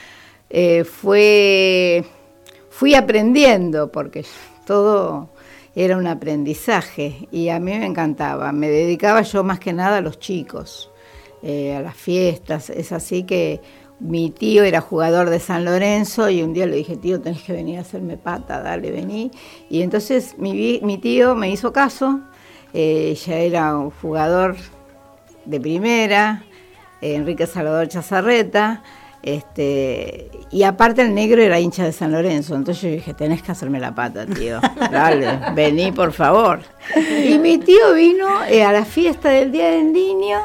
eh, 0.49 0.83
fue, 0.83 2.03
fui 2.69 2.95
aprendiendo, 2.95 3.91
porque 3.91 4.25
todo 4.65 5.29
era 5.75 5.95
un 5.95 6.07
aprendizaje 6.07 7.27
y 7.31 7.49
a 7.49 7.59
mí 7.59 7.77
me 7.77 7.85
encantaba. 7.85 8.51
Me 8.51 8.69
dedicaba 8.69 9.21
yo 9.21 9.43
más 9.43 9.59
que 9.59 9.73
nada 9.73 9.97
a 9.97 10.01
los 10.01 10.19
chicos, 10.19 10.89
eh, 11.43 11.75
a 11.75 11.81
las 11.81 11.95
fiestas. 11.95 12.69
Es 12.69 12.91
así 12.91 13.23
que 13.23 13.61
mi 13.99 14.29
tío 14.29 14.63
era 14.63 14.81
jugador 14.81 15.29
de 15.29 15.39
San 15.39 15.65
Lorenzo 15.65 16.29
y 16.29 16.43
un 16.43 16.53
día 16.53 16.65
le 16.65 16.75
dije, 16.75 16.97
tío, 16.97 17.19
tenés 17.19 17.41
que 17.41 17.53
venir 17.53 17.79
a 17.79 17.81
hacerme 17.81 18.17
pata, 18.17 18.61
dale, 18.61 18.91
vení. 18.91 19.31
Y 19.69 19.81
entonces 19.81 20.35
mi, 20.37 20.99
tío 21.01 21.35
me 21.35 21.49
hizo 21.49 21.73
caso, 21.73 22.19
eh, 22.73 23.17
ya 23.25 23.35
era 23.37 23.75
un 23.75 23.89
jugador 23.89 24.55
de 25.45 25.59
primera, 25.59 26.43
eh, 27.01 27.15
Enrique 27.15 27.47
Salvador 27.47 27.87
Chazarreta, 27.87 28.83
este, 29.23 30.29
y 30.51 30.63
aparte 30.63 31.01
el 31.01 31.13
negro 31.13 31.41
era 31.41 31.59
hincha 31.59 31.83
de 31.83 31.91
San 31.91 32.11
Lorenzo, 32.11 32.55
entonces 32.55 32.83
yo 32.83 32.89
dije, 32.89 33.13
tenés 33.15 33.41
que 33.41 33.51
hacerme 33.51 33.79
la 33.79 33.95
pata, 33.95 34.27
tío, 34.27 34.61
dale, 34.91 35.39
vení 35.55 35.91
por 35.91 36.13
favor. 36.13 36.59
Y 37.25 37.39
mi 37.39 37.57
tío 37.57 37.93
vino 37.93 38.45
eh, 38.45 38.63
a 38.63 38.71
la 38.71 38.85
fiesta 38.85 39.29
del 39.29 39.51
Día 39.51 39.71
del 39.71 39.91
Niño 39.91 40.37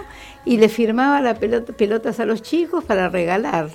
y 0.44 0.56
le 0.56 0.68
firmaba 0.68 1.20
las 1.20 1.38
pelotas 1.38 2.20
a 2.20 2.24
los 2.24 2.42
chicos 2.42 2.84
para 2.84 3.08
regalar. 3.08 3.70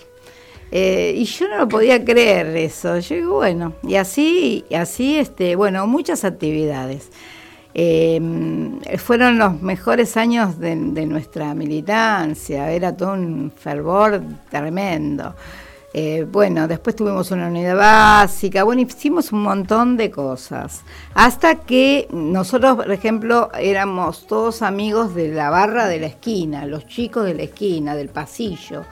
Eh, 0.71 1.13
y 1.15 1.23
yo 1.23 1.47
no 1.47 1.57
lo 1.57 1.67
podía 1.67 2.03
creer 2.03 2.55
eso. 2.57 2.99
Yo 2.99 3.15
digo, 3.15 3.35
bueno, 3.35 3.73
y 3.83 3.95
así, 3.95 4.65
y 4.69 4.75
así, 4.75 5.17
este, 5.17 5.55
bueno, 5.55 5.87
muchas 5.87 6.25
actividades. 6.25 7.09
Eh, 7.73 8.19
fueron 8.97 9.37
los 9.37 9.61
mejores 9.61 10.17
años 10.17 10.59
de 10.59 10.75
nuestra 10.75 11.53
militancia, 11.53 12.71
era 12.71 12.97
todo 12.97 13.13
un 13.13 13.51
fervor 13.55 14.21
tremendo. 14.49 15.35
Eh, 15.99 16.27
bueno, 16.31 16.67
después 16.67 16.95
tuvimos 16.95 17.31
una 17.31 17.47
unidad 17.47 17.75
básica, 17.75 18.63
bueno, 18.63 18.83
hicimos 18.83 19.31
un 19.31 19.41
montón 19.41 19.97
de 19.97 20.11
cosas. 20.11 20.83
Hasta 21.15 21.55
que 21.55 22.07
nosotros, 22.11 22.75
por 22.75 22.91
ejemplo, 22.91 23.49
éramos 23.59 24.27
todos 24.27 24.61
amigos 24.61 25.15
de 25.15 25.29
la 25.29 25.49
barra 25.49 25.87
de 25.87 25.99
la 25.99 26.05
esquina, 26.05 26.67
los 26.67 26.85
chicos 26.85 27.25
de 27.25 27.33
la 27.33 27.41
esquina, 27.41 27.95
del 27.95 28.09
pasillo, 28.09 28.83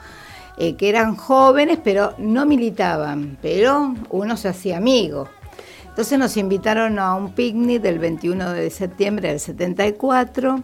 eh, 0.58 0.74
que 0.74 0.88
eran 0.88 1.14
jóvenes, 1.14 1.78
pero 1.84 2.12
no 2.18 2.44
militaban, 2.44 3.38
pero 3.40 3.94
uno 4.10 4.36
se 4.36 4.48
hacía 4.48 4.78
amigo. 4.78 5.28
Entonces 5.88 6.18
nos 6.18 6.36
invitaron 6.36 6.98
a 6.98 7.14
un 7.14 7.34
picnic 7.34 7.82
del 7.82 8.00
21 8.00 8.50
de 8.50 8.68
septiembre 8.68 9.28
del 9.28 9.38
74 9.38 10.60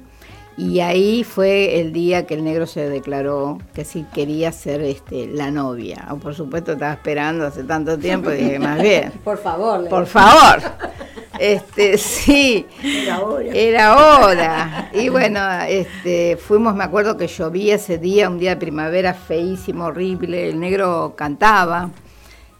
y 0.57 0.81
ahí 0.81 1.25
fue 1.25 1.81
el 1.81 1.93
día 1.93 2.27
que 2.27 2.35
el 2.35 2.45
negro 2.45 2.67
se 2.67 2.89
declaró 2.89 3.59
que 3.75 3.85
sí 3.85 4.05
quería 4.13 4.53
ser 4.53 4.83
este, 4.83 5.27
la 5.27 5.51
novia. 5.51 6.07
O, 6.11 6.17
por 6.17 6.35
supuesto 6.35 6.73
estaba 6.73 6.93
esperando 6.93 7.47
hace 7.47 7.65
tanto 7.65 7.99
tiempo 7.99 8.31
y 8.31 8.37
dije, 8.37 8.59
más 8.59 8.81
bien. 8.81 9.13
Por 9.25 9.39
favor. 9.39 9.89
Por 9.89 10.07
favor. 10.07 10.61
Este, 11.39 11.99
sí. 11.99 12.67
Era 13.53 13.97
hora. 13.97 14.91
Y 14.93 15.09
bueno, 15.09 15.41
este, 15.67 16.37
fuimos, 16.37 16.75
me 16.77 16.85
acuerdo 16.85 17.17
que 17.17 17.27
llovía 17.27 17.77
ese 17.77 17.99
día, 17.99 18.29
un 18.29 18.39
día 18.39 18.51
de 18.51 18.57
primavera 18.59 19.13
feísimo, 19.13 19.87
horrible. 19.87 20.51
El 20.51 20.61
negro 20.61 21.15
cantaba, 21.17 21.91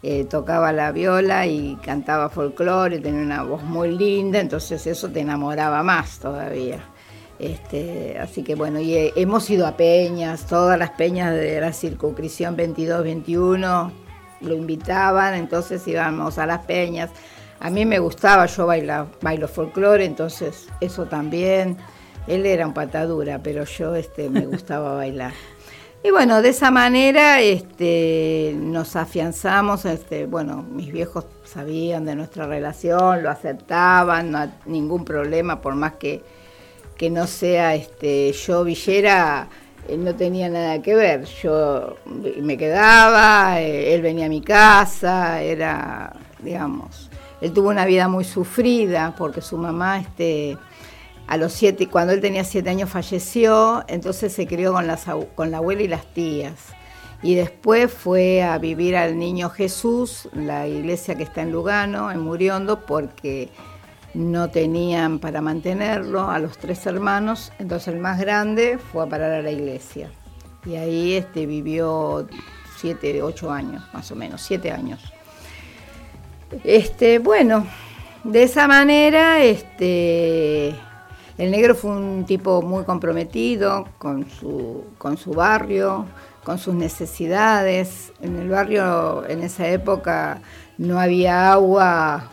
eh, 0.01 0.25
tocaba 0.25 0.73
la 0.73 0.91
viola 0.91 1.45
y 1.45 1.77
cantaba 1.77 2.27
folclore, 2.29 2.99
tenía 2.99 3.21
una 3.21 3.43
voz 3.43 3.63
muy 3.63 3.95
linda, 3.95 4.39
entonces 4.39 4.85
eso 4.85 5.07
te 5.09 5.21
enamoraba 5.21 5.81
más 5.83 6.19
todavía. 6.19 6.79
Este, 7.39 8.17
así 8.19 8.43
que 8.43 8.55
bueno, 8.55 8.79
y 8.79 8.93
eh, 8.93 9.13
hemos 9.15 9.49
ido 9.49 9.67
a 9.67 9.75
peñas, 9.75 10.45
todas 10.45 10.77
las 10.77 10.91
peñas 10.91 11.33
de 11.33 11.59
la 11.59 11.73
circunscripción 11.73 12.55
22-21 12.55 13.91
lo 14.41 14.55
invitaban, 14.55 15.33
entonces 15.33 15.87
íbamos 15.87 16.37
a 16.37 16.45
las 16.45 16.65
peñas. 16.65 17.09
A 17.59 17.69
mí 17.69 17.85
me 17.85 17.99
gustaba, 17.99 18.45
yo 18.45 18.65
baila, 18.65 19.07
bailo 19.21 19.47
folclore, 19.47 20.05
entonces 20.05 20.67
eso 20.81 21.05
también. 21.05 21.77
Él 22.27 22.45
era 22.45 22.65
un 22.65 22.73
patadura, 22.73 23.39
pero 23.41 23.65
yo 23.65 23.95
este, 23.95 24.29
me 24.29 24.41
gustaba 24.45 24.95
bailar. 24.95 25.33
Y 26.05 26.11
bueno, 26.11 26.41
de 26.41 26.49
esa 26.49 26.69
manera 26.69 27.39
este, 27.39 28.53
nos 28.57 28.97
afianzamos, 28.97 29.85
este, 29.85 30.25
bueno, 30.25 30.61
mis 30.61 30.91
viejos 30.91 31.25
sabían 31.45 32.03
de 32.03 32.15
nuestra 32.15 32.45
relación, 32.45 33.23
lo 33.23 33.29
aceptaban, 33.29 34.31
no 34.31 34.51
ningún 34.65 35.05
problema, 35.05 35.61
por 35.61 35.75
más 35.75 35.93
que, 35.93 36.21
que 36.97 37.09
no 37.09 37.27
sea 37.27 37.75
este, 37.75 38.31
yo 38.31 38.63
villera, 38.63 39.47
eh, 39.87 39.97
no 39.97 40.15
tenía 40.15 40.49
nada 40.49 40.81
que 40.81 40.95
ver. 40.95 41.25
Yo 41.41 41.97
me 42.41 42.57
quedaba, 42.57 43.61
eh, 43.61 43.93
él 43.93 44.01
venía 44.01 44.25
a 44.27 44.29
mi 44.29 44.41
casa, 44.41 45.41
era, 45.41 46.13
digamos, 46.39 47.09
él 47.41 47.51
tuvo 47.51 47.69
una 47.69 47.85
vida 47.85 48.07
muy 48.07 48.23
sufrida 48.23 49.13
porque 49.17 49.41
su 49.41 49.57
mamá, 49.57 49.99
este, 49.99 50.57
a 51.27 51.37
los 51.37 51.51
siete, 51.53 51.87
cuando 51.87 52.13
él 52.13 52.21
tenía 52.21 52.43
siete 52.43 52.69
años 52.69 52.89
falleció, 52.89 53.83
entonces 53.87 54.33
se 54.33 54.47
crió 54.47 54.73
con, 54.73 54.87
las, 54.87 55.05
con 55.35 55.51
la 55.51 55.57
abuela 55.57 55.81
y 55.81 55.87
las 55.87 56.05
tías. 56.13 56.53
Y 57.21 57.35
después 57.35 57.91
fue 57.91 58.43
a 58.43 58.57
vivir 58.57 58.97
al 58.97 59.17
Niño 59.17 59.49
Jesús, 59.49 60.27
la 60.33 60.67
iglesia 60.67 61.15
que 61.15 61.23
está 61.23 61.41
en 61.41 61.53
Lugano, 61.53 62.11
en 62.11 62.19
Muriondo, 62.19 62.85
porque 62.85 63.49
no 64.13 64.49
tenían 64.49 65.19
para 65.19 65.41
mantenerlo 65.41 66.29
a 66.29 66.39
los 66.39 66.57
tres 66.57 66.85
hermanos, 66.85 67.51
entonces 67.59 67.93
el 67.93 67.99
más 67.99 68.19
grande 68.19 68.77
fue 68.77 69.03
a 69.03 69.07
parar 69.07 69.31
a 69.31 69.41
la 69.41 69.51
iglesia. 69.51 70.11
Y 70.65 70.75
ahí 70.75 71.13
este, 71.13 71.45
vivió 71.45 72.27
siete, 72.77 73.21
ocho 73.21 73.51
años, 73.51 73.83
más 73.93 74.11
o 74.11 74.15
menos, 74.15 74.41
siete 74.41 74.71
años. 74.71 75.01
Este, 76.63 77.19
bueno, 77.19 77.65
de 78.23 78.43
esa 78.43 78.67
manera, 78.67 79.43
este, 79.43 80.69
el 81.37 81.51
negro 81.51 81.75
fue 81.75 81.91
un 81.91 82.25
tipo 82.25 82.61
muy 82.61 82.83
comprometido 82.83 83.87
con 83.97 84.29
su, 84.29 84.85
con 84.97 85.17
su 85.17 85.31
barrio, 85.31 86.05
con 86.43 86.59
sus 86.59 86.75
necesidades. 86.75 88.13
En 88.21 88.37
el 88.37 88.49
barrio, 88.49 89.27
en 89.27 89.41
esa 89.41 89.67
época, 89.67 90.41
no 90.77 90.99
había 90.99 91.51
agua, 91.51 92.29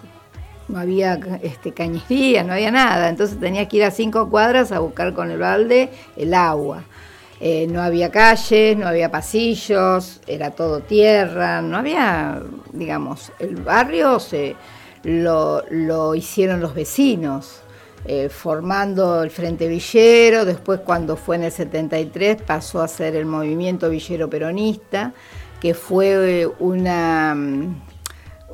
no 0.71 0.79
había 0.79 1.19
este, 1.43 1.73
cañería, 1.73 2.45
no 2.45 2.53
había 2.53 2.71
nada. 2.71 3.09
Entonces 3.09 3.39
tenía 3.39 3.69
que 3.69 3.79
ir 3.79 3.85
a 3.85 3.91
cinco 3.91 4.31
cuadras 4.31 4.73
a 4.73 4.79
buscar 4.79 5.13
con 5.13 5.31
el 5.31 5.39
balde 5.39 5.91
el 6.17 6.35
agua. 6.35 6.85
Eh, 7.41 7.67
no 7.69 7.81
había 7.81 8.11
calles, 8.11 8.77
no 8.77 8.87
había 8.87 9.11
pasillos, 9.11 10.21
era 10.27 10.51
todo 10.51 10.81
tierra, 10.81 11.63
no 11.63 11.79
había, 11.79 12.43
digamos, 12.73 13.33
el 13.39 13.57
barrio 13.57 14.21
se 14.21 14.57
lo, 15.05 15.65
lo 15.71 16.15
hicieron 16.15 16.61
los 16.61 16.75
vecinos, 16.75 17.63
eh, 18.05 18.29
formando 18.29 19.23
el 19.23 19.31
Frente 19.31 19.69
Villero, 19.69 20.45
después 20.45 20.81
cuando 20.81 21.17
fue 21.17 21.37
en 21.37 21.45
el 21.45 21.53
73 21.53 22.43
pasó 22.43 22.83
a 22.83 22.89
ser 22.89 23.17
el 23.17 23.25
movimiento 23.25 23.89
villero 23.89 24.29
peronista, 24.29 25.15
que 25.63 25.73
fue 25.73 26.47
una 26.59 27.35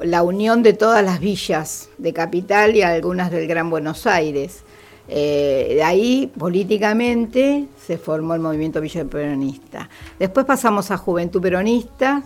la 0.02 0.22
unión 0.22 0.62
de 0.62 0.72
todas 0.72 1.04
las 1.04 1.20
villas 1.20 1.88
de 1.98 2.12
Capital 2.12 2.76
y 2.76 2.82
algunas 2.82 3.30
del 3.30 3.46
Gran 3.46 3.70
Buenos 3.70 4.06
Aires. 4.06 4.62
Eh, 5.09 5.72
de 5.74 5.82
ahí, 5.82 6.32
políticamente, 6.38 7.66
se 7.87 7.96
formó 7.96 8.35
el 8.35 8.40
movimiento 8.40 8.80
Villero 8.80 9.09
Peronista. 9.09 9.88
Después 10.18 10.44
pasamos 10.46 10.90
a 10.90 10.96
Juventud 10.96 11.40
Peronista, 11.40 12.22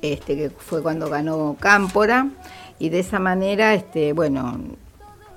este, 0.00 0.36
que 0.36 0.50
fue 0.50 0.82
cuando 0.82 1.08
ganó 1.08 1.56
Cámpora, 1.60 2.28
y 2.78 2.88
de 2.88 3.00
esa 3.00 3.18
manera, 3.18 3.74
este, 3.74 4.12
bueno, 4.12 4.58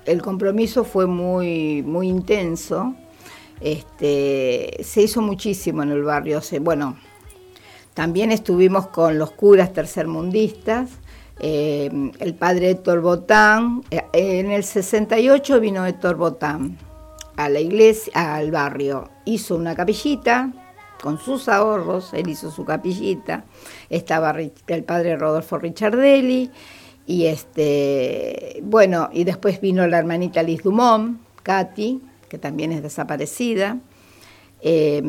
el 0.05 0.21
compromiso 0.21 0.83
fue 0.83 1.05
muy, 1.05 1.83
muy 1.83 2.07
intenso. 2.07 2.95
Este, 3.59 4.77
se 4.83 5.01
hizo 5.01 5.21
muchísimo 5.21 5.83
en 5.83 5.91
el 5.91 6.03
barrio. 6.03 6.41
Se, 6.41 6.59
bueno, 6.59 6.97
también 7.93 8.31
estuvimos 8.31 8.87
con 8.87 9.17
los 9.17 9.31
curas 9.31 9.73
tercermundistas, 9.73 10.89
eh, 11.39 12.11
el 12.19 12.35
padre 12.35 12.71
Héctor 12.71 13.01
Botán. 13.01 13.83
Eh, 13.91 14.01
en 14.13 14.51
el 14.51 14.63
68 14.63 15.59
vino 15.59 15.85
Héctor 15.85 16.15
Botán 16.15 16.77
a 17.35 17.49
la 17.49 17.59
iglesia, 17.59 18.35
al 18.35 18.51
barrio. 18.51 19.09
Hizo 19.25 19.55
una 19.55 19.75
capillita 19.75 20.51
con 21.01 21.19
sus 21.19 21.47
ahorros, 21.47 22.13
él 22.13 22.29
hizo 22.29 22.51
su 22.51 22.65
capillita. 22.65 23.45
Estaba 23.89 24.35
el 24.67 24.83
padre 24.83 25.15
Rodolfo 25.15 25.57
Richardelli. 25.57 26.49
Y 27.05 27.27
este, 27.27 28.59
bueno, 28.63 29.09
y 29.13 29.23
después 29.23 29.61
vino 29.61 29.87
la 29.87 29.99
hermanita 29.99 30.43
Liz 30.43 30.63
Dumont, 30.63 31.21
Katy, 31.43 32.01
que 32.27 32.37
también 32.37 32.73
es 32.73 32.83
desaparecida. 32.83 33.77
Eh, 34.61 35.01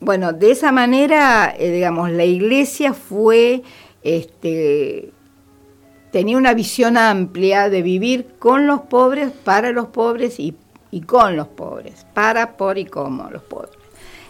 bueno, 0.00 0.32
de 0.32 0.50
esa 0.50 0.72
manera, 0.72 1.54
digamos, 1.58 2.10
la 2.10 2.24
iglesia 2.24 2.94
fue, 2.94 3.62
este, 4.02 5.12
tenía 6.10 6.36
una 6.36 6.54
visión 6.54 6.96
amplia 6.96 7.68
de 7.68 7.82
vivir 7.82 8.34
con 8.38 8.66
los 8.66 8.80
pobres, 8.82 9.30
para 9.44 9.72
los 9.72 9.88
pobres 9.88 10.38
y, 10.38 10.56
con 11.06 11.36
los 11.36 11.48
pobres, 11.48 12.06
para, 12.14 12.56
por 12.56 12.78
y 12.78 12.84
como 12.84 13.30
los 13.30 13.42
pobres. 13.42 13.72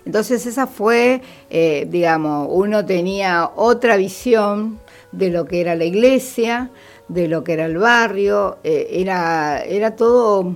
Entonces 0.04 0.46
esa 0.46 0.66
fue, 0.66 1.20
eh, 1.50 1.86
digamos, 1.90 2.48
uno 2.50 2.84
tenía 2.84 3.50
otra 3.54 3.96
visión 3.96 4.78
de 5.12 5.30
lo 5.30 5.44
que 5.44 5.60
era 5.60 5.74
la 5.74 5.84
iglesia, 5.84 6.70
de 7.08 7.28
lo 7.28 7.44
que 7.44 7.52
era 7.52 7.66
el 7.66 7.78
barrio, 7.78 8.58
eh, 8.64 8.88
era, 8.90 9.62
era 9.62 9.96
todo 9.96 10.54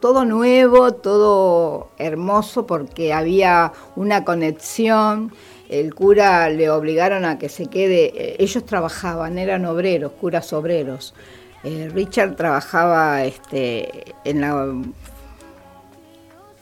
todo 0.00 0.24
nuevo, 0.24 0.92
todo 0.92 1.88
hermoso 1.98 2.66
porque 2.66 3.12
había 3.12 3.72
una 3.96 4.24
conexión. 4.24 5.32
El 5.68 5.94
cura 5.94 6.48
le 6.48 6.70
obligaron 6.70 7.24
a 7.24 7.38
que 7.38 7.48
se 7.48 7.66
quede, 7.66 8.12
eh, 8.14 8.36
ellos 8.38 8.64
trabajaban, 8.64 9.36
eran 9.38 9.66
obreros, 9.66 10.12
curas 10.12 10.52
obreros. 10.52 11.14
Eh, 11.62 11.90
Richard 11.92 12.36
trabajaba 12.36 13.24
este, 13.24 14.14
en 14.24 14.40
la 14.40 14.74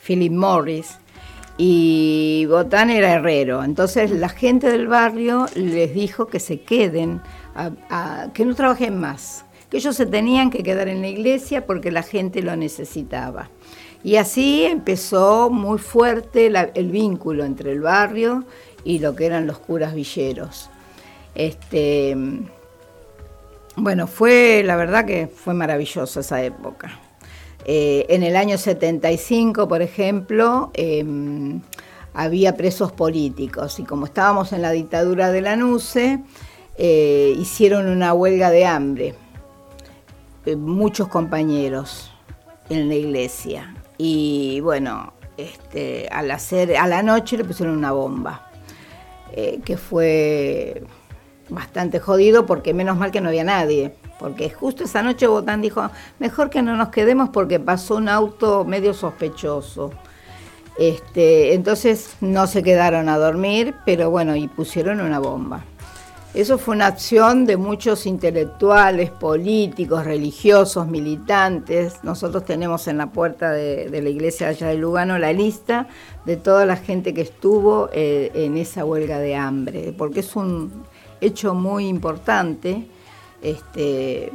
Philip 0.05 0.33
Morris 0.33 0.99
y 1.57 2.47
Botán 2.49 2.91
era 2.91 3.13
herrero. 3.13 3.63
Entonces 3.63 4.11
la 4.11 4.29
gente 4.29 4.71
del 4.71 4.89
barrio 4.89 5.47
les 5.55 5.95
dijo 5.95 6.27
que 6.27 6.41
se 6.41 6.61
queden, 6.61 7.21
que 8.35 8.45
no 8.45 8.55
trabajen 8.55 8.99
más, 8.99 9.45
que 9.71 9.79
ellos 9.79 9.97
se 9.97 10.07
tenían 10.07 10.51
que 10.51 10.63
quedar 10.63 10.89
en 10.89 11.01
la 11.01 11.09
iglesia 11.09 11.67
porque 11.67 11.91
la 11.91 12.03
gente 12.03 12.43
lo 12.43 12.57
necesitaba. 12.57 13.51
Y 14.03 14.17
así 14.17 14.65
empezó 14.65 15.51
muy 15.51 15.79
fuerte 15.79 16.53
el 16.75 16.91
vínculo 16.91 17.45
entre 17.45 17.73
el 17.73 17.81
barrio 17.81 18.45
y 18.87 19.01
lo 19.01 19.15
que 19.15 19.27
eran 19.27 19.47
los 19.47 19.59
curas 19.59 19.95
villeros. 19.95 20.71
Este, 21.35 22.17
bueno, 23.77 24.07
fue, 24.07 24.63
la 24.65 24.77
verdad 24.77 25.05
que 25.05 25.27
fue 25.27 25.53
maravillosa 25.53 26.21
esa 26.21 26.43
época. 26.43 26.99
Eh, 27.67 28.07
en 28.09 28.23
el 28.23 28.37
año 28.37 28.57
75, 28.57 29.69
por 29.69 29.83
ejemplo, 29.83 30.71
eh, 30.75 31.05
había 32.17 32.57
presos 32.57 32.93
políticos 32.93 33.79
y 33.79 33.85
como 33.85 34.07
estábamos 34.07 34.53
en 34.53 34.63
la 34.63 34.71
dictadura 34.71 35.31
de 35.31 35.43
la 35.43 35.55
NUCE, 35.57 36.21
eh, 36.79 37.35
hicieron 37.39 37.89
una 37.89 38.15
huelga 38.15 38.51
de 38.51 38.67
hambre, 38.67 39.15
eh, 40.47 40.57
muchos 40.57 41.09
compañeros 41.09 42.11
en 42.71 42.89
la 42.89 42.95
iglesia. 42.95 43.75
Y 43.99 44.61
bueno, 44.61 45.13
este, 45.37 46.09
al 46.11 46.31
hacer, 46.31 46.77
a 46.77 46.87
la 46.87 47.03
noche 47.03 47.37
le 47.37 47.45
pusieron 47.45 47.77
una 47.77 47.93
bomba, 47.93 48.46
eh, 49.33 49.61
que 49.65 49.77
fue 49.77 50.83
bastante 51.49 52.01
jodido 52.01 52.47
porque 52.47 52.75
menos 52.75 52.97
mal 52.97 53.11
que 53.11 53.21
no 53.21 53.29
había 53.29 53.45
nadie. 53.45 53.95
Porque 54.19 54.51
justo 54.51 54.85
esa 54.85 55.03
noche 55.03 55.27
Botán 55.27 55.61
dijo, 55.61 55.91
mejor 56.19 56.51
que 56.51 56.63
no 56.63 56.77
nos 56.77 56.89
quedemos 56.89 57.29
porque 57.31 57.61
pasó 57.61 57.97
un 57.97 58.09
auto 58.09 58.65
medio 58.65 58.95
sospechoso. 58.95 59.91
Este, 60.79 61.55
entonces 61.55 62.17
no 62.21 62.47
se 62.47 62.63
quedaron 62.63 63.09
a 63.09 63.19
dormir, 63.19 63.75
pero 63.85 64.11
bueno, 64.11 64.37
y 64.37 64.49
pusieron 64.49 65.01
una 65.01 65.19
bomba. 65.19 65.65
Eso 66.37 66.59
fue 66.59 66.75
una 66.75 66.89
acción 66.89 67.47
de 67.47 67.57
muchos 67.57 68.05
intelectuales, 68.05 69.11
políticos, 69.11 70.05
religiosos, 70.05 70.87
militantes. 70.87 72.05
Nosotros 72.05 72.45
tenemos 72.45 72.89
en 72.89 72.99
la 72.99 73.07
puerta 73.07 73.53
de, 73.53 73.89
la 73.91 74.09
iglesia 74.11 74.49
allá 74.49 74.67
de 74.67 74.75
Lugano 74.75 75.17
la 75.17 75.33
lista 75.33 75.89
de 76.27 76.37
toda 76.37 76.67
la 76.67 76.77
gente 76.77 77.15
que 77.15 77.23
estuvo 77.23 77.89
eh, 77.91 78.33
en 78.35 78.59
esa 78.59 78.85
huelga 78.85 79.19
de 79.19 79.35
hambre, 79.35 79.95
porque 79.97 80.21
es 80.21 80.37
un 80.37 80.85
hecho 81.23 81.55
muy 81.55 81.89
importante, 81.89 82.87
este, 83.41 84.31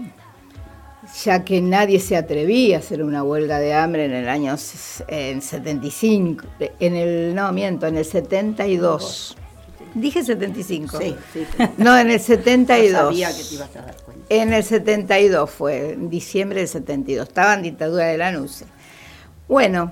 ya 1.23 1.45
que 1.45 1.61
nadie 1.61 1.99
se 1.99 2.17
atrevía 2.17 2.77
a 2.77 2.79
hacer 2.79 3.03
una 3.03 3.21
huelga 3.21 3.59
de 3.59 3.75
hambre 3.75 4.05
en 4.05 4.13
el 4.13 4.27
año 4.27 4.55
en 5.07 5.39
75, 5.43 6.45
en 6.79 6.95
el, 6.95 7.35
no 7.35 7.51
miento, 7.51 7.85
en 7.85 7.97
el 7.97 8.05
72. 8.05 9.37
Dije 9.93 10.23
75. 10.23 10.97
Sí, 10.97 11.15
sí. 11.33 11.45
No, 11.77 11.97
en 11.97 12.09
el 12.11 12.19
Yo 12.19 12.25
72. 12.25 12.91
sabía 12.91 13.35
que 13.35 13.43
te 13.43 13.55
ibas 13.55 13.75
a 13.75 13.81
dar 13.81 13.95
cuenta. 13.97 14.25
En 14.29 14.53
el 14.53 14.63
72 14.63 15.49
fue, 15.49 15.93
en 15.93 16.09
diciembre 16.09 16.59
del 16.59 16.67
72. 16.67 17.27
Estaba 17.27 17.53
en 17.55 17.63
dictadura 17.63 18.05
de 18.05 18.17
la 18.17 18.31
NUCE. 18.31 18.65
Bueno, 19.47 19.91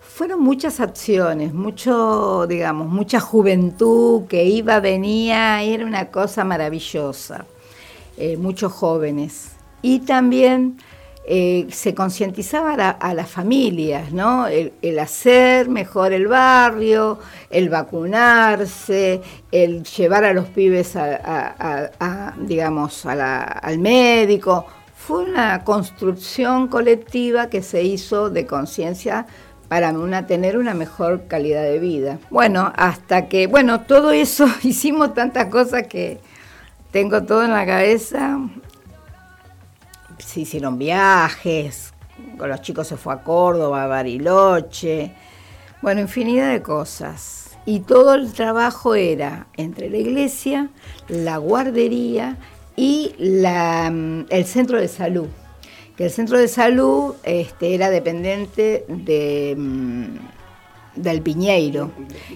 fueron 0.00 0.40
muchas 0.40 0.78
acciones, 0.78 1.52
mucho, 1.52 2.46
digamos, 2.46 2.88
mucha 2.88 3.18
juventud 3.18 4.26
que 4.28 4.44
iba, 4.44 4.78
venía, 4.78 5.62
era 5.62 5.84
una 5.84 6.10
cosa 6.10 6.44
maravillosa. 6.44 7.44
Eh, 8.16 8.36
muchos 8.36 8.72
jóvenes. 8.72 9.52
Y 9.80 10.00
también 10.00 10.76
eh, 11.24 11.66
se 11.70 11.94
concientizaba 11.94 12.74
a, 12.74 12.76
la- 12.76 12.90
a 12.90 13.14
las 13.14 13.28
familias, 13.30 14.12
¿no? 14.12 14.46
El, 14.48 14.72
hacer 14.98 15.68
mejor 15.68 16.12
el 16.12 16.26
barrio, 16.26 17.18
el 17.50 17.68
vacunarse, 17.68 19.20
el 19.50 19.84
llevar 19.84 20.24
a 20.24 20.32
los 20.32 20.46
pibes 20.46 20.96
a, 20.96 21.14
a- 21.58 21.90
a- 22.00 22.34
digamos, 22.38 23.04
la- 23.14 23.42
al 23.44 23.78
médico. 23.78 24.66
Fue 24.96 25.24
una 25.24 25.64
construcción 25.64 26.68
colectiva 26.68 27.48
que 27.48 27.62
se 27.62 27.82
hizo 27.82 28.30
de 28.30 28.46
conciencia 28.46 29.26
para 29.68 29.92
tener 30.26 30.58
una 30.58 30.74
mejor 30.74 31.26
calidad 31.28 31.62
de 31.62 31.78
vida. 31.78 32.18
Bueno, 32.30 32.72
hasta 32.76 33.28
que, 33.28 33.46
bueno, 33.46 33.82
todo 33.82 34.10
eso, 34.12 34.46
hicimos 34.62 35.14
tantas 35.14 35.46
cosas 35.46 35.86
que 35.86 36.18
tengo 36.90 37.22
todo 37.22 37.44
en 37.44 37.52
la 37.52 37.64
cabeza. 37.64 38.38
Se 40.32 40.40
hicieron 40.40 40.78
viajes, 40.78 41.92
con 42.38 42.48
los 42.48 42.62
chicos 42.62 42.88
se 42.88 42.96
fue 42.96 43.12
a 43.12 43.22
Córdoba, 43.22 43.84
a 43.84 43.86
Bariloche, 43.86 45.12
bueno, 45.82 46.00
infinidad 46.00 46.50
de 46.50 46.62
cosas. 46.62 47.58
Y 47.66 47.80
todo 47.80 48.14
el 48.14 48.32
trabajo 48.32 48.94
era 48.94 49.46
entre 49.58 49.90
la 49.90 49.98
iglesia, 49.98 50.70
la 51.08 51.36
guardería 51.36 52.38
y 52.76 53.14
la, 53.18 53.90
mm, 53.90 54.28
el 54.30 54.46
centro 54.46 54.80
de 54.80 54.88
salud. 54.88 55.28
Que 55.98 56.04
el 56.04 56.10
centro 56.10 56.38
de 56.38 56.48
salud 56.48 57.14
este, 57.24 57.74
era 57.74 57.90
dependiente 57.90 58.86
de, 58.88 59.54
mm, 59.54 60.16
del 60.94 61.22
Piñeiro. 61.22 61.90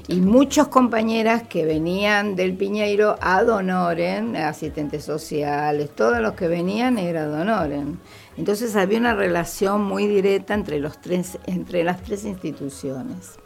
Y 0.08 0.20
muchas 0.20 0.68
compañeras 0.68 1.42
que 1.44 1.64
venían 1.64 2.36
del 2.36 2.56
Piñeiro 2.56 3.16
a 3.20 3.42
Donoren, 3.42 4.36
asistentes 4.36 5.04
sociales, 5.04 5.90
todos 5.94 6.20
los 6.20 6.32
que 6.32 6.48
venían 6.48 6.98
era 6.98 7.26
Donoren. 7.26 7.98
Entonces 8.36 8.76
había 8.76 8.98
una 8.98 9.14
relación 9.14 9.82
muy 9.82 10.06
directa 10.06 10.54
entre, 10.54 10.78
los 10.78 11.00
tres, 11.00 11.38
entre 11.46 11.84
las 11.84 12.02
tres 12.02 12.24
instituciones. 12.24 13.38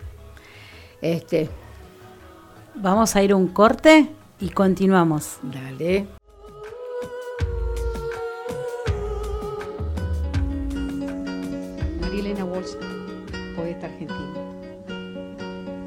Este, 1.00 1.48
Vamos 2.74 3.16
a 3.16 3.22
ir 3.22 3.32
a 3.32 3.36
un 3.36 3.48
corte 3.48 4.08
y 4.38 4.48
continuamos. 4.50 5.38
dale. 5.42 6.06
María 12.00 12.20
Elena 12.20 12.44
Walsh, 12.44 12.74
poeta 13.56 13.86
argentina. 13.86 14.19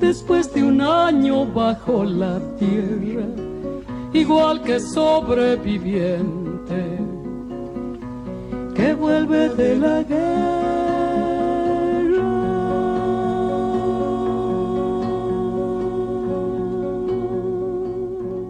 después 0.00 0.52
de 0.52 0.62
un 0.62 0.80
año 0.80 1.46
bajo 1.46 2.04
la 2.04 2.40
tierra, 2.58 3.26
igual 4.12 4.62
que 4.62 4.80
sobreviviente 4.80 6.98
que 8.74 8.94
vuelve 8.94 9.48
de 9.50 9.76
la 9.76 10.02
guerra. 10.02 10.64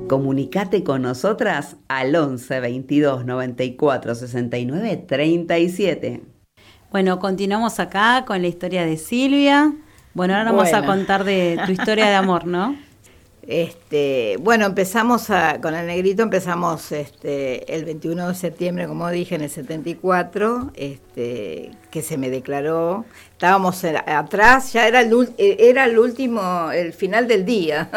Comunicate 0.09 0.85
con 0.85 1.02
nosotras 1.02 1.76
al 1.88 2.14
11 2.14 2.61
22 2.61 3.24
94 3.24 4.14
69 4.14 5.04
37. 5.09 6.22
Bueno, 6.90 7.18
continuamos 7.18 7.80
acá 7.80 8.24
con 8.26 8.40
la 8.40 8.48
historia 8.48 8.87
de 8.87 8.96
Silvia. 8.96 9.74
Bueno, 10.14 10.35
ahora 10.37 10.53
vamos 10.53 10.72
a 10.72 10.87
contar 10.87 11.24
de 11.24 11.61
tu 11.66 11.72
historia 11.72 12.07
de 12.07 12.14
amor, 12.14 12.46
¿no? 12.46 12.77
Este, 13.46 14.38
bueno, 14.40 14.64
empezamos 14.64 15.29
a- 15.29 15.61
con 15.61 15.74
el 15.74 15.87
negrito, 15.87 16.22
empezamos 16.22 16.90
este, 16.92 17.74
el 17.74 17.85
21 17.85 18.29
de 18.29 18.35
septiembre, 18.35 18.87
como 18.87 19.11
dije, 19.11 19.35
en 19.35 19.42
el 19.42 19.50
74, 19.50 20.70
este, 20.74 21.70
que 21.90 22.00
se 22.00 22.16
me 22.16 22.31
declaró. 22.31 23.05
Estábamos 23.33 23.85
en- 23.85 23.96
atrás, 23.98 24.72
ya 24.72 24.88
era 24.88 25.03
el, 25.03 25.12
eh, 25.37 25.57
era 25.61 25.85
el 25.85 25.98
último, 25.98 26.70
el 26.72 26.94
final 26.94 27.29
del 27.29 27.44
día. 27.44 27.90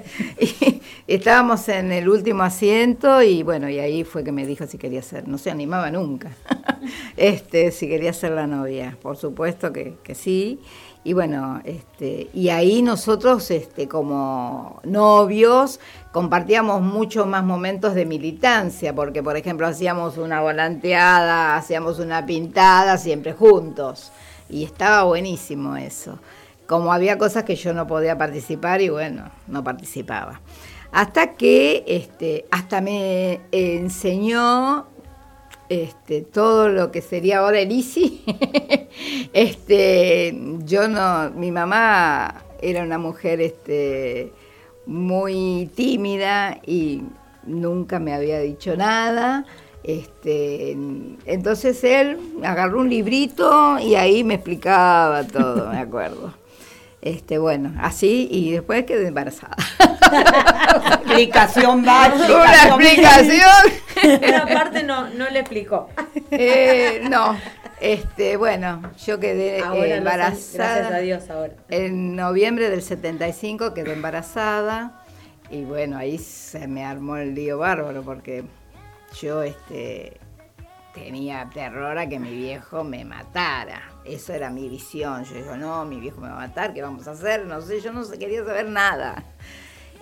y 0.40 0.80
estábamos 1.06 1.68
en 1.68 1.92
el 1.92 2.08
último 2.08 2.42
asiento 2.42 3.22
y 3.22 3.42
bueno, 3.42 3.68
y 3.68 3.80
ahí 3.80 4.04
fue 4.04 4.24
que 4.24 4.32
me 4.32 4.46
dijo 4.46 4.66
si 4.66 4.78
quería 4.78 5.02
ser, 5.02 5.28
no 5.28 5.36
se 5.36 5.50
animaba 5.50 5.90
nunca, 5.90 6.30
este, 7.18 7.72
si 7.72 7.88
quería 7.88 8.14
ser 8.14 8.32
la 8.32 8.46
novia. 8.46 8.96
Por 9.02 9.18
supuesto 9.18 9.70
que, 9.70 9.96
que 10.02 10.14
sí. 10.14 10.60
Y 11.06 11.12
bueno, 11.12 11.60
este, 11.64 12.30
y 12.32 12.48
ahí 12.48 12.80
nosotros, 12.80 13.50
este, 13.50 13.86
como 13.88 14.80
novios, 14.84 15.78
compartíamos 16.12 16.80
muchos 16.80 17.26
más 17.26 17.44
momentos 17.44 17.94
de 17.94 18.06
militancia, 18.06 18.94
porque 18.94 19.22
por 19.22 19.36
ejemplo 19.36 19.66
hacíamos 19.66 20.16
una 20.16 20.40
volanteada, 20.40 21.56
hacíamos 21.56 21.98
una 21.98 22.24
pintada, 22.24 22.96
siempre 22.96 23.34
juntos. 23.34 24.12
Y 24.48 24.64
estaba 24.64 25.02
buenísimo 25.04 25.76
eso. 25.76 26.18
Como 26.66 26.90
había 26.90 27.18
cosas 27.18 27.44
que 27.44 27.56
yo 27.56 27.74
no 27.74 27.86
podía 27.86 28.16
participar 28.16 28.80
y 28.80 28.88
bueno, 28.88 29.30
no 29.46 29.62
participaba. 29.62 30.40
Hasta 30.90 31.34
que 31.34 31.84
este, 31.86 32.46
hasta 32.50 32.80
me 32.80 33.40
enseñó 33.52 34.86
este, 35.68 36.22
todo 36.22 36.68
lo 36.68 36.90
que 36.90 37.00
sería 37.00 37.38
ahora 37.38 37.60
el 37.60 37.72
ICI. 37.72 38.24
este, 39.32 40.38
yo 40.64 40.88
no, 40.88 41.30
mi 41.30 41.50
mamá 41.50 42.44
era 42.60 42.82
una 42.82 42.98
mujer 42.98 43.40
este, 43.40 44.32
muy 44.86 45.70
tímida 45.74 46.58
y 46.66 47.02
nunca 47.44 47.98
me 47.98 48.14
había 48.14 48.40
dicho 48.40 48.76
nada. 48.76 49.44
Este, 49.82 50.70
entonces 51.26 51.84
él 51.84 52.18
agarró 52.42 52.80
un 52.80 52.88
librito 52.88 53.78
y 53.78 53.96
ahí 53.96 54.24
me 54.24 54.34
explicaba 54.34 55.26
todo, 55.26 55.70
me 55.70 55.78
acuerdo. 55.78 56.34
Este, 57.04 57.36
bueno, 57.36 57.70
así 57.82 58.28
y 58.30 58.52
después 58.52 58.86
quedé 58.86 59.08
embarazada. 59.08 59.56
Explicación 60.14 61.84
va, 61.86 62.12
Una 62.14 62.64
explicación. 62.66 64.20
Pero 64.20 64.38
aparte 64.38 64.82
no, 64.82 65.08
no 65.10 65.28
le 65.30 65.40
explicó. 65.40 65.88
Eh, 66.30 67.02
no, 67.08 67.36
este, 67.80 68.36
bueno, 68.36 68.82
yo 69.04 69.20
quedé 69.20 69.58
eh, 69.58 69.62
Ahora 69.64 69.96
embarazada. 69.96 70.76
gracias 70.76 70.92
a 70.92 70.98
Dios 70.98 71.30
ahora. 71.30 71.54
En 71.70 72.16
noviembre 72.16 72.70
del 72.70 72.82
75 72.82 73.74
quedé 73.74 73.92
embarazada 73.92 75.04
y 75.50 75.64
bueno, 75.64 75.98
ahí 75.98 76.18
se 76.18 76.66
me 76.66 76.84
armó 76.84 77.16
el 77.16 77.34
lío 77.34 77.58
bárbaro 77.58 78.02
porque 78.02 78.44
yo 79.20 79.42
este, 79.42 80.18
tenía 80.94 81.50
terror 81.52 81.98
a 81.98 82.08
que 82.08 82.18
mi 82.18 82.30
viejo 82.30 82.84
me 82.84 83.04
matara. 83.04 83.82
Eso 84.04 84.32
era 84.32 84.50
mi 84.50 84.68
visión. 84.68 85.24
Yo 85.24 85.34
digo, 85.34 85.56
no, 85.56 85.84
mi 85.84 86.00
viejo 86.00 86.20
me 86.20 86.28
va 86.28 86.36
a 86.36 86.46
matar, 86.48 86.72
¿qué 86.72 86.82
vamos 86.82 87.06
a 87.06 87.12
hacer? 87.12 87.46
No 87.46 87.60
sé, 87.60 87.80
yo 87.80 87.92
no 87.92 88.08
quería 88.18 88.44
saber 88.44 88.68
nada. 88.68 89.22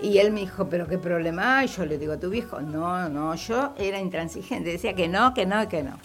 Y 0.02 0.18
él 0.18 0.32
me 0.32 0.40
dijo, 0.40 0.68
pero 0.68 0.88
qué 0.88 0.98
problema 0.98 1.58
hay. 1.58 1.68
Yo 1.68 1.86
le 1.86 1.96
digo, 1.96 2.18
¿tu 2.18 2.28
viejo? 2.28 2.60
No, 2.60 3.08
no, 3.08 3.34
yo 3.36 3.72
era 3.78 4.00
intransigente, 4.00 4.70
decía 4.72 4.94
que 4.94 5.08
no, 5.08 5.32
que 5.32 5.46
no, 5.46 5.68
que 5.68 5.84
no. 5.84 5.96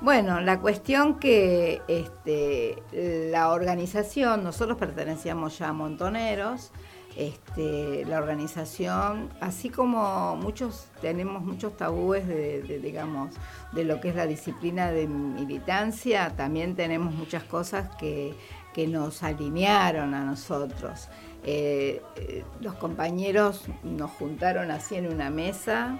Bueno, 0.00 0.40
la 0.40 0.60
cuestión 0.60 1.18
que 1.18 1.82
este, 1.88 2.82
la 3.30 3.50
organización, 3.52 4.42
nosotros 4.42 4.78
pertenecíamos 4.78 5.58
ya 5.58 5.68
a 5.68 5.72
Montoneros, 5.72 6.70
este, 7.16 8.04
la 8.06 8.18
organización, 8.18 9.28
así 9.40 9.70
como 9.70 10.34
muchos 10.36 10.86
tenemos 11.00 11.42
muchos 11.42 11.76
tabúes 11.76 12.26
de, 12.26 12.62
de, 12.62 12.78
digamos, 12.78 13.34
de 13.72 13.84
lo 13.84 14.00
que 14.00 14.08
es 14.08 14.16
la 14.16 14.26
disciplina 14.26 14.90
de 14.90 15.06
militancia, 15.06 16.32
también 16.36 16.74
tenemos 16.74 17.14
muchas 17.14 17.44
cosas 17.44 17.94
que, 17.96 18.34
que 18.72 18.86
nos 18.86 19.22
alinearon 19.22 20.14
a 20.14 20.24
nosotros. 20.24 21.08
Eh, 21.44 22.00
eh, 22.16 22.44
los 22.60 22.74
compañeros 22.74 23.64
nos 23.82 24.10
juntaron 24.12 24.70
así 24.70 24.94
en 24.94 25.12
una 25.12 25.28
mesa 25.28 25.98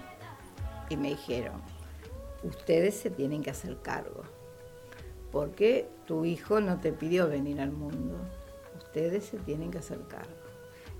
y 0.88 0.96
me 0.96 1.09
dijeron, 1.11 1.61
ustedes 2.44 2.96
se 2.96 3.11
tienen 3.11 3.42
que 3.42 3.50
hacer 3.50 3.78
cargo, 3.83 4.22
porque 5.33 5.88
tu 6.07 6.24
hijo 6.24 6.61
no 6.61 6.78
te 6.78 6.92
pidió 6.92 7.28
venir 7.28 7.61
al 7.61 7.72
mundo, 7.72 8.16
ustedes 8.76 9.24
se 9.24 9.38
tienen 9.38 9.70
que 9.70 9.78
hacer 9.78 10.00
cargo. 10.09 10.31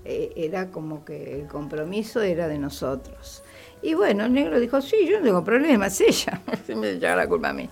Eh, 0.05 0.33
era 0.35 0.69
como 0.69 1.05
que 1.05 1.39
el 1.39 1.47
compromiso 1.47 2.21
era 2.21 2.49
de 2.49 2.57
nosotros. 2.57 3.41
Y 3.81 3.93
bueno, 3.93 4.25
el 4.25 4.33
negro 4.33 4.59
dijo, 4.59 4.81
sí, 4.81 5.07
yo 5.09 5.19
no 5.19 5.23
tengo 5.23 5.43
problema, 5.45 5.87
es 5.87 6.01
ella, 6.01 6.41
se 6.67 6.75
me 6.75 6.91
echaba 6.91 7.15
la 7.17 7.27
culpa 7.27 7.49
a 7.49 7.53
mí. 7.53 7.69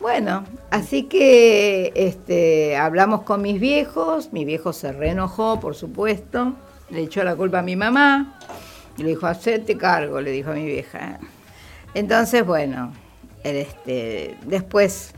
Bueno, 0.00 0.44
así 0.70 1.04
que 1.04 1.92
este, 1.94 2.76
hablamos 2.76 3.22
con 3.22 3.42
mis 3.42 3.60
viejos, 3.60 4.32
mi 4.32 4.44
viejo 4.46 4.72
se 4.72 4.92
reenojó, 4.92 5.60
por 5.60 5.74
supuesto, 5.74 6.54
le 6.88 7.02
echó 7.02 7.22
la 7.22 7.36
culpa 7.36 7.58
a 7.58 7.62
mi 7.62 7.76
mamá, 7.76 8.38
y 8.96 9.02
le 9.02 9.10
dijo, 9.10 9.26
hacete 9.26 9.76
cargo, 9.76 10.20
le 10.22 10.30
dijo 10.30 10.50
a 10.52 10.54
mi 10.54 10.64
vieja. 10.64 11.18
Entonces, 11.92 12.46
bueno, 12.46 12.92
el, 13.44 13.56
este, 13.56 14.36
después, 14.46 15.12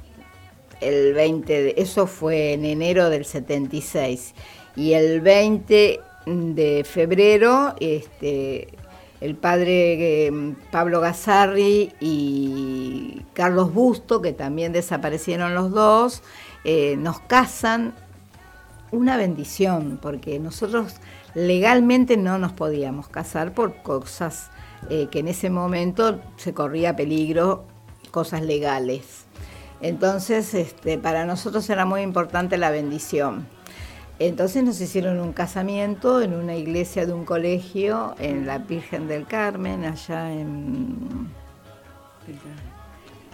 el 0.80 1.14
20, 1.14 1.62
de- 1.62 1.74
eso 1.76 2.08
fue 2.08 2.54
en 2.54 2.64
enero 2.64 3.08
del 3.08 3.24
76, 3.24 4.34
y 4.74 4.94
el 4.94 5.20
20 5.20 6.00
de 6.26 6.84
febrero, 6.84 7.74
este, 7.78 8.68
el 9.22 9.36
padre 9.36 10.26
eh, 10.26 10.54
Pablo 10.72 11.00
Gazzarri 11.00 11.92
y 12.00 13.22
Carlos 13.34 13.72
Busto, 13.72 14.20
que 14.20 14.32
también 14.32 14.72
desaparecieron 14.72 15.54
los 15.54 15.70
dos, 15.70 16.22
eh, 16.64 16.96
nos 16.98 17.20
casan 17.20 17.94
una 18.90 19.16
bendición, 19.16 20.00
porque 20.02 20.40
nosotros 20.40 20.96
legalmente 21.34 22.16
no 22.16 22.38
nos 22.38 22.52
podíamos 22.52 23.08
casar 23.08 23.54
por 23.54 23.76
cosas 23.82 24.50
eh, 24.90 25.06
que 25.08 25.20
en 25.20 25.28
ese 25.28 25.50
momento 25.50 26.20
se 26.36 26.52
corría 26.52 26.96
peligro, 26.96 27.64
cosas 28.10 28.42
legales. 28.42 29.26
Entonces, 29.80 30.52
este, 30.52 30.98
para 30.98 31.24
nosotros 31.26 31.70
era 31.70 31.84
muy 31.84 32.00
importante 32.02 32.56
la 32.58 32.72
bendición. 32.72 33.46
Entonces 34.28 34.62
nos 34.62 34.80
hicieron 34.80 35.18
un 35.18 35.32
casamiento 35.32 36.22
en 36.22 36.34
una 36.34 36.54
iglesia 36.54 37.06
de 37.06 37.12
un 37.12 37.24
colegio 37.24 38.14
en 38.20 38.46
la 38.46 38.58
Virgen 38.58 39.08
del 39.08 39.26
Carmen, 39.26 39.84
allá 39.84 40.32
en 40.32 41.28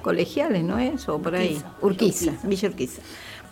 Colegiales, 0.01 0.65
¿no 0.65 0.79
es? 0.79 1.07
O 1.11 1.19
por 1.19 1.35
ahí. 1.35 1.61
Urquiza, 1.83 2.33
Villa 2.43 2.71
Urquiza. 2.71 3.03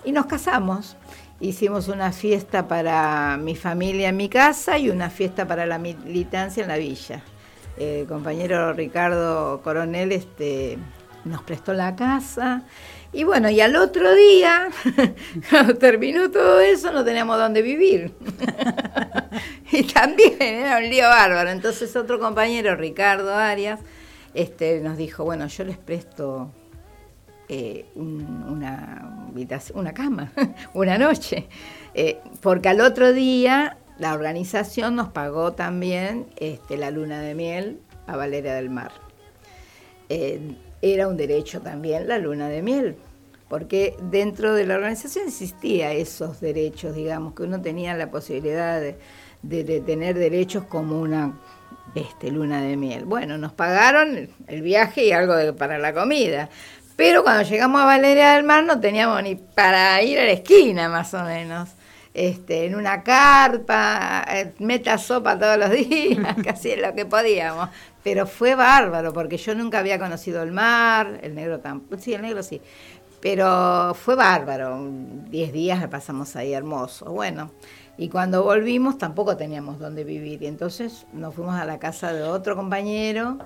Y 0.03 0.13
nos 0.13 0.25
casamos. 0.25 0.97
Hicimos 1.39 1.89
una 1.89 2.11
fiesta 2.11 2.69
para 2.69 3.37
mi 3.37 3.55
familia 3.55 4.09
en 4.09 4.17
mi 4.17 4.31
casa 4.31 4.79
y 4.79 4.89
una 4.89 5.11
fiesta 5.11 5.47
para 5.47 5.67
la 5.67 5.79
militancia 5.79 6.63
en 6.63 6.69
la 6.69 6.79
villa. 6.79 7.23
El 7.77 8.07
compañero 8.07 8.73
Ricardo 8.73 9.61
Coronel 9.63 10.13
este, 10.13 10.79
nos 11.27 11.43
prestó 11.43 11.73
la 11.75 11.95
casa. 11.97 12.63
Y 13.13 13.25
bueno, 13.25 13.49
y 13.51 13.61
al 13.61 13.77
otro 13.77 14.15
día, 14.15 14.69
cuando 15.51 15.77
terminó 15.77 16.31
todo 16.31 16.61
eso, 16.61 16.93
no 16.93 17.05
teníamos 17.05 17.39
dónde 17.39 17.63
vivir. 17.63 18.13
y 19.73 19.83
también 19.85 20.41
era 20.41 20.79
un 20.79 20.89
lío 20.89 21.09
bárbaro. 21.09 21.51
Entonces 21.51 21.95
otro 21.97 22.19
compañero, 22.19 22.77
Ricardo 22.77 23.35
Arias, 23.35 23.81
este, 24.35 24.81
nos 24.81 24.97
dijo, 24.97 25.25
bueno, 25.25 25.47
yo 25.47 25.65
les 25.65 25.79
presto 25.79 26.51
eh, 27.49 27.87
un- 27.95 28.45
una, 28.49 29.29
una 29.75 29.95
cama, 29.95 30.33
una 30.75 30.99
noche. 30.99 31.49
Eh, 31.95 32.19
porque 32.43 32.69
al 32.69 32.81
otro 32.81 33.13
día 33.15 33.79
la 33.99 34.13
organización 34.13 34.95
nos 34.97 35.09
pagó 35.09 35.53
también 35.55 36.27
este, 36.37 36.77
la 36.77 36.91
luna 36.91 37.21
de 37.21 37.35
miel 37.35 37.81
a 38.07 38.17
Valeria 38.17 38.55
del 38.55 38.69
Mar. 38.69 38.93
Eh, 40.11 40.55
era 40.83 41.09
un 41.09 41.17
derecho 41.17 41.61
también 41.61 42.07
la 42.09 42.19
luna 42.19 42.49
de 42.49 42.63
miel, 42.63 42.97
porque 43.49 43.97
dentro 44.11 44.55
de 44.55 44.67
la 44.67 44.75
organización 44.77 45.29
existía 45.29 45.93
esos 45.93 46.41
derechos, 46.41 46.95
digamos, 46.95 47.35
que 47.35 47.45
uno 47.45 47.61
tenía 47.63 47.95
la 47.95 48.11
posibilidad 48.11 48.81
de, 48.81 48.97
de- 49.43 49.81
tener 49.81 50.17
derechos 50.17 50.65
como 50.65 51.01
una 51.01 51.39
este, 51.95 52.31
luna 52.31 52.61
de 52.61 52.77
miel. 52.77 53.05
Bueno, 53.05 53.39
nos 53.39 53.53
pagaron 53.53 54.29
el 54.49 54.63
viaje 54.63 55.05
y 55.05 55.13
algo 55.13 55.35
de- 55.35 55.53
para 55.53 55.79
la 55.79 55.93
comida, 55.95 56.49
pero 56.97 57.23
cuando 57.23 57.43
llegamos 57.49 57.81
a 57.83 57.85
Valeria 57.85 58.33
del 58.35 58.45
Mar 58.45 58.65
no 58.65 58.81
teníamos 58.81 59.23
ni 59.23 59.35
para 59.37 60.03
ir 60.03 60.19
a 60.19 60.25
la 60.25 60.33
esquina, 60.33 60.89
más 60.89 61.13
o 61.15 61.23
menos. 61.23 61.69
Este, 62.17 62.65
en 62.65 62.75
una 62.75 63.03
carpa, 63.03 64.25
eh, 64.27 64.55
meta 64.59 64.97
sopa 64.97 65.39
todos 65.39 65.59
los 65.59 65.71
días, 65.89 66.35
casi 66.43 66.75
lo 66.75 66.95
que 66.95 67.05
podíamos. 67.05 67.69
Pero 68.03 68.27
fue 68.27 68.55
bárbaro, 68.55 69.13
porque 69.13 69.37
yo 69.37 69.55
nunca 69.55 69.81
había 69.81 69.99
conocido 69.99 70.43
el 70.43 70.51
mar, 70.51 71.21
el 71.23 71.35
negro 71.35 71.61
tampoco, 71.61 72.01
sí, 72.01 72.15
el 72.15 72.23
negro 72.23 72.43
sí. 72.43 72.63
Pero 73.21 73.93
fue 73.95 74.15
bárbaro, 74.15 74.79
diez 75.29 75.53
días 75.53 75.79
la 75.79 75.91
pasamos 75.91 76.35
ahí 76.37 76.55
hermoso. 76.55 77.13
Bueno, 77.13 77.51
y 77.99 78.09
cuando 78.09 78.43
volvimos 78.43 78.97
tampoco 78.97 79.37
teníamos 79.37 79.79
dónde 79.79 80.03
vivir. 80.03 80.43
Y 80.43 80.47
entonces 80.47 81.05
nos 81.13 81.35
fuimos 81.35 81.57
a 81.57 81.67
la 81.67 81.79
casa 81.79 82.15
de 82.15 82.23
otro 82.23 82.57
compañero, 82.57 83.37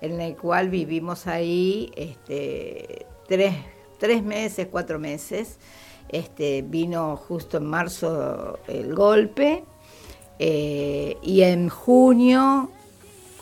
en 0.00 0.18
el 0.22 0.34
cual 0.34 0.70
vivimos 0.70 1.26
ahí 1.26 1.92
este, 1.94 3.04
tres, 3.28 3.54
tres 3.98 4.22
meses, 4.22 4.68
cuatro 4.70 4.98
meses. 4.98 5.58
Este, 6.08 6.62
vino 6.62 7.16
justo 7.16 7.58
en 7.58 7.66
marzo 7.66 8.58
el 8.68 8.94
golpe. 8.94 9.64
eh, 10.38 11.16
y 11.22 11.42
en 11.42 11.68
junio, 11.68 12.70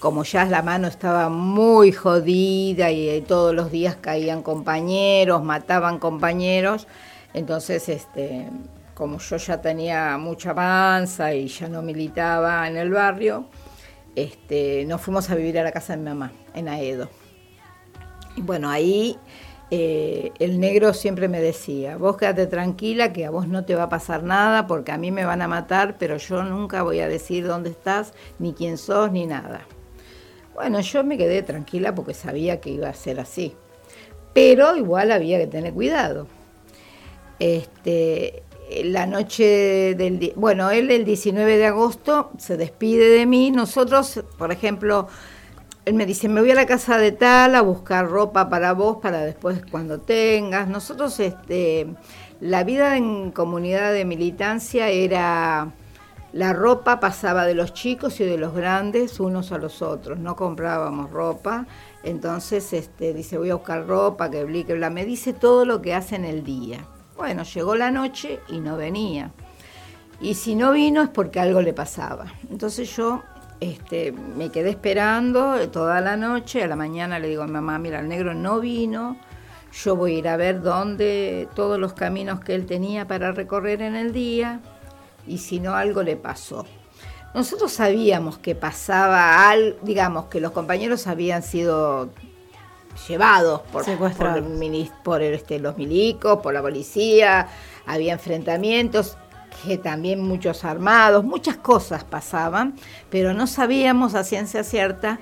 como 0.03 0.25
ya 0.25 0.44
la 0.46 0.62
mano 0.62 0.88
estaba 0.88 1.29
muy 1.29 1.92
jodida 1.92 2.90
y 2.90 3.09
eh, 3.09 3.22
todos 3.22 3.55
los 3.55 3.70
días 3.70 3.96
caían 4.01 4.42
compañeros, 4.42 5.44
mataban 5.44 6.01
compañeros, 6.01 6.88
entonces 7.35 7.88
este, 7.88 8.48
como 8.94 9.18
yo 9.18 9.37
ya 9.37 9.61
tenía 9.61 10.18
mucha 10.18 10.55
panza 10.55 11.33
y 11.35 11.46
ya 11.46 11.68
no 11.68 11.83
militaba 11.83 12.66
en 12.68 12.77
el 12.77 12.90
barrio, 12.90 13.46
este, 14.16 14.85
nos 14.87 15.01
fuimos 15.01 15.31
a 15.31 15.37
vivir 15.37 15.59
a 15.61 15.62
la 15.62 15.70
casa 15.70 15.92
de 15.94 16.03
mi 16.03 16.09
mamá, 16.09 16.33
en 16.53 16.68
Aedo. 16.68 17.09
Y 18.37 18.42
bueno, 18.42 18.70
ahí 18.70 19.16
eh, 19.74 20.32
el 20.38 20.61
negro 20.61 20.92
siempre 20.92 21.28
me 21.28 21.40
decía, 21.40 21.96
vos 21.96 22.18
quédate 22.18 22.46
tranquila 22.46 23.14
que 23.14 23.24
a 23.24 23.30
vos 23.30 23.48
no 23.48 23.64
te 23.64 23.74
va 23.74 23.85
a 23.85 23.88
pasar 23.88 24.22
nada 24.22 24.66
porque 24.66 24.92
a 24.92 24.98
mí 24.98 25.11
me 25.11 25.24
van 25.24 25.40
a 25.40 25.48
matar, 25.48 25.96
pero 25.98 26.18
yo 26.18 26.42
nunca 26.42 26.82
voy 26.82 27.00
a 27.00 27.08
decir 27.08 27.46
dónde 27.46 27.70
estás, 27.70 28.12
ni 28.38 28.52
quién 28.52 28.76
sos, 28.76 29.11
ni 29.11 29.24
nada. 29.24 29.62
Bueno, 30.52 30.78
yo 30.80 31.02
me 31.04 31.16
quedé 31.16 31.42
tranquila 31.42 31.94
porque 31.94 32.12
sabía 32.12 32.61
que 32.61 32.68
iba 32.68 32.90
a 32.90 32.92
ser 32.92 33.18
así. 33.18 33.54
Pero 34.35 34.76
igual 34.76 35.11
había 35.11 35.38
que 35.38 35.46
tener 35.46 35.72
cuidado. 35.72 36.26
Este, 37.38 38.42
la 38.85 39.06
noche 39.06 39.94
del... 39.94 40.35
Bueno, 40.37 40.70
él 40.70 40.90
el 40.90 41.06
19 41.06 41.56
de 41.56 41.64
agosto 41.64 42.30
se 42.37 42.58
despide 42.58 43.08
de 43.08 43.24
mí. 43.24 43.50
Nosotros, 43.50 44.22
por 44.37 44.52
ejemplo, 44.52 45.08
él 45.84 45.94
me 45.94 46.06
dice, 46.06 46.28
me 46.28 46.40
voy 46.40 46.50
a 46.52 46.54
la 46.54 46.66
casa 46.66 46.96
de 46.96 47.12
tal 47.12 47.54
a 47.56 47.60
buscar 47.60 48.08
ropa 48.08 48.48
para 48.48 48.72
vos 48.72 48.98
para 49.02 49.22
después 49.22 49.62
cuando 49.70 50.00
tengas. 50.00 50.68
Nosotros, 50.68 51.18
este, 51.18 51.88
la 52.40 52.62
vida 52.62 52.96
en 52.96 53.32
comunidad 53.32 53.92
de 53.92 54.04
militancia 54.04 54.88
era... 54.88 55.72
La 56.32 56.54
ropa 56.54 56.98
pasaba 56.98 57.44
de 57.44 57.52
los 57.52 57.74
chicos 57.74 58.18
y 58.20 58.24
de 58.24 58.38
los 58.38 58.54
grandes 58.54 59.20
unos 59.20 59.52
a 59.52 59.58
los 59.58 59.82
otros, 59.82 60.18
no 60.18 60.34
comprábamos 60.34 61.10
ropa. 61.10 61.66
Entonces 62.04 62.72
este, 62.72 63.12
dice, 63.12 63.36
voy 63.36 63.50
a 63.50 63.56
buscar 63.56 63.86
ropa, 63.86 64.30
que 64.30 64.42
bli, 64.44 64.64
que 64.64 64.72
bla. 64.72 64.88
Me 64.88 65.04
dice 65.04 65.34
todo 65.34 65.66
lo 65.66 65.82
que 65.82 65.92
hace 65.92 66.16
en 66.16 66.24
el 66.24 66.42
día. 66.42 66.86
Bueno, 67.18 67.42
llegó 67.42 67.76
la 67.76 67.90
noche 67.90 68.40
y 68.48 68.60
no 68.60 68.78
venía. 68.78 69.30
Y 70.22 70.32
si 70.32 70.54
no 70.54 70.72
vino 70.72 71.02
es 71.02 71.10
porque 71.10 71.38
algo 71.38 71.60
le 71.60 71.74
pasaba. 71.74 72.32
Entonces 72.50 72.96
yo 72.96 73.22
este, 73.62 74.11
me 74.11 74.51
quedé 74.51 74.70
esperando 74.70 75.68
toda 75.70 76.01
la 76.01 76.16
noche. 76.16 76.64
A 76.64 76.66
la 76.66 76.75
mañana 76.75 77.20
le 77.20 77.29
digo 77.29 77.44
a 77.44 77.46
mi 77.46 77.53
mamá, 77.53 77.79
mira, 77.79 78.01
el 78.01 78.09
negro 78.09 78.35
no 78.35 78.59
vino. 78.59 79.16
Yo 79.72 79.94
voy 79.94 80.16
a 80.16 80.18
ir 80.18 80.29
a 80.29 80.37
ver 80.37 80.62
dónde, 80.62 81.48
todos 81.55 81.79
los 81.79 81.92
caminos 81.92 82.40
que 82.40 82.57
él 82.57 82.66
tenía 82.66 83.07
para 83.07 83.31
recorrer 83.31 83.81
en 83.83 83.94
el 83.94 84.12
día. 84.12 84.61
Y 85.29 85.38
si 85.38 85.61
no, 85.61 85.75
algo 85.75 86.03
le 86.03 86.16
pasó. 86.16 86.66
Nosotros 87.35 87.72
sabíamos 87.72 88.37
que 88.37 88.57
pasaba 88.57 89.48
algo, 89.48 89.79
digamos, 89.83 90.25
que 90.27 90.40
los 90.40 90.51
compañeros 90.51 91.07
habían 91.07 91.44
sido 91.44 92.11
llevados 93.09 93.61
por, 93.72 93.85
por, 95.05 95.22
este, 95.22 95.59
los 95.61 95.79
milicos, 95.79 96.40
por 96.40 96.53
la 96.53 96.61
policía, 96.61 97.48
había 97.87 98.14
enfrentamientos, 98.14 99.16
que 99.64 99.78
también 99.78 100.20
muchos 100.20 100.64
armados, 100.64 101.24
muchas 101.24 101.56
cosas 101.56 102.04
pasaban, 102.04 102.74
pero 103.10 103.34
no 103.34 103.46
sabíamos 103.46 104.14
a 104.14 104.24
ciencia 104.24 104.64
cierta 104.64 105.18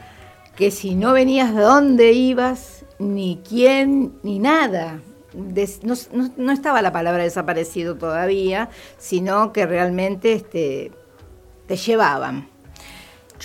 que 0.56 0.70
si 0.70 0.94
no 0.94 1.12
venías 1.12 1.54
de 1.54 1.62
dónde 1.62 2.12
ibas, 2.12 2.84
ni 2.98 3.40
quién, 3.48 4.12
ni 4.22 4.38
nada. 4.38 5.00
No, 5.32 5.94
no- 6.12 6.30
no 6.36 6.52
estaba 6.52 6.82
la 6.82 6.92
palabra 6.92 7.22
desaparecido 7.22 7.96
todavía, 7.96 8.68
sino 8.98 9.52
que 9.52 9.64
realmente 9.64 10.32
este, 10.32 10.92
te 11.66 11.76
llevaban. 11.76 12.48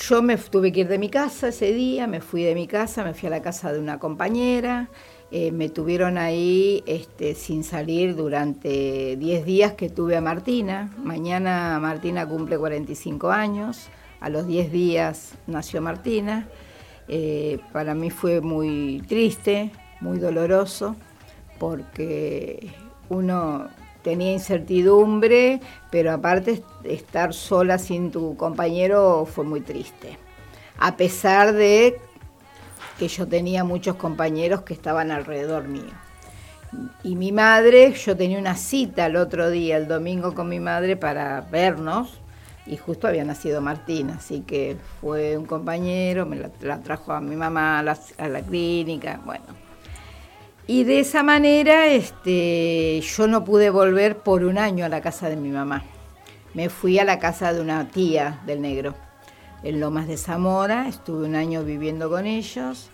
Yo 0.10 0.21
me 0.21 0.36
tuve 0.38 0.71
que 0.74 0.82
ir 0.82 0.88
de 0.89 0.98
mi 0.98 1.10
casa 1.10 1.48
ese 1.50 1.71
día, 1.71 2.06
me 2.08 2.19
fui 2.19 2.43
de 2.43 2.54
mi 2.54 2.67
casa, 2.67 3.04
me 3.04 3.13
fui 3.13 3.28
a 3.28 3.30
la 3.30 3.41
casa 3.41 3.71
de 3.71 3.80
una 3.80 3.98
compañera, 3.98 4.89
eh, 5.32 5.52
me 5.52 5.70
tuvieron 5.70 6.18
ahí 6.18 6.84
este, 6.86 7.34
sin 7.36 7.64
salir 7.64 8.16
durante 8.16 9.16
10 9.18 9.46
días 9.46 9.74
que 9.74 9.90
tuve 9.90 10.16
a 10.16 10.22
Martina. 10.22 10.94
Mañana 10.98 11.80
Martina 11.82 12.28
cumple 12.28 12.58
45 12.58 13.32
años, 13.32 13.88
a 14.20 14.30
los 14.30 14.48
10 14.48 14.72
días 14.72 15.34
nació 15.48 15.82
Martina. 15.82 16.48
Eh, 17.08 17.60
para 17.74 17.96
mí 17.96 18.12
fue 18.12 18.42
muy 18.42 19.04
triste, 19.08 19.72
muy 20.00 20.20
doloroso, 20.20 20.96
porque 21.60 22.70
uno 23.10 23.68
tenía 24.04 24.32
incertidumbre, 24.32 25.60
pero 25.90 26.12
aparte 26.12 26.64
estar 26.84 27.34
sola 27.34 27.80
sin 27.80 28.12
tu 28.12 28.38
compañero 28.38 29.26
fue 29.26 29.44
muy 29.44 29.62
triste. 29.62 30.18
A 30.78 30.96
pesar 30.98 31.54
de 31.54 32.00
que 32.98 33.08
yo 33.08 33.28
tenía 33.28 33.64
muchos 33.64 33.96
compañeros 33.96 34.62
que 34.62 34.74
estaban 34.74 35.12
alrededor 35.12 35.68
mío. 35.68 35.94
Y 37.04 37.16
mi 37.16 37.32
madre, 37.32 37.94
yo 37.94 38.18
tenía 38.18 38.38
una 38.38 38.56
cita 38.56 39.06
el 39.06 39.16
otro 39.16 39.50
día, 39.50 39.78
el 39.78 39.88
domingo, 39.88 40.34
con 40.34 40.50
mi 40.50 40.60
madre 40.60 40.98
para 40.98 41.42
vernos, 41.42 42.20
y 42.66 42.78
justo 42.78 43.08
había 43.08 43.24
nacido 43.24 43.62
Martina, 43.62 44.16
así 44.18 44.42
que 44.42 44.76
fue 45.00 45.38
un 45.38 45.46
compañero, 45.46 46.26
me 46.26 46.36
la, 46.38 46.50
la 46.62 46.80
trajo 46.80 47.14
a 47.14 47.22
mi 47.22 47.36
mamá 47.36 47.80
a 47.80 47.84
la, 47.84 47.98
a 48.18 48.28
la 48.28 48.42
clínica, 48.42 49.22
bueno. 49.24 49.46
Y 50.68 50.84
de 50.84 51.00
esa 51.00 51.22
manera 51.22 51.88
este, 51.88 53.00
yo 53.02 53.28
no 53.28 53.46
pude 53.46 53.70
volver 53.70 54.18
por 54.18 54.44
un 54.44 54.58
año 54.58 54.84
a 54.84 54.90
la 54.90 55.00
casa 55.00 55.30
de 55.30 55.36
mi 55.36 55.50
mamá. 55.50 55.84
Me 56.56 56.70
fui 56.70 56.98
a 56.98 57.06
la 57.06 57.20
casa 57.20 57.54
de 57.54 57.62
una 57.62 57.88
tía 57.88 58.42
del 58.48 58.62
negro, 58.62 58.96
en 59.63 59.80
Lomas 59.80 60.08
de 60.08 60.18
Zamora, 60.18 60.88
estuve 60.88 61.26
un 61.26 61.36
año 61.36 61.63
viviendo 61.63 62.10
con 62.10 62.26
ellos. 62.26 62.89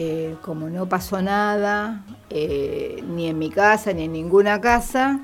Eh, 0.00 0.36
como 0.42 0.68
no 0.68 0.88
pasó 0.88 1.20
nada, 1.22 2.04
eh, 2.30 3.02
ni 3.08 3.26
en 3.26 3.36
mi 3.36 3.50
casa, 3.50 3.92
ni 3.92 4.04
en 4.04 4.12
ninguna 4.12 4.60
casa, 4.60 5.20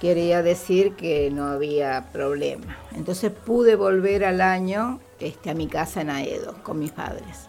quería 0.00 0.42
decir 0.42 0.94
que 0.96 1.30
no 1.30 1.46
había 1.46 2.10
problema. 2.12 2.76
Entonces 2.94 3.32
pude 3.32 3.74
volver 3.74 4.26
al 4.26 4.42
año 4.42 5.00
este, 5.18 5.48
a 5.48 5.54
mi 5.54 5.66
casa 5.66 6.02
en 6.02 6.10
Aedo 6.10 6.62
con 6.62 6.78
mis 6.78 6.90
padres. 6.90 7.48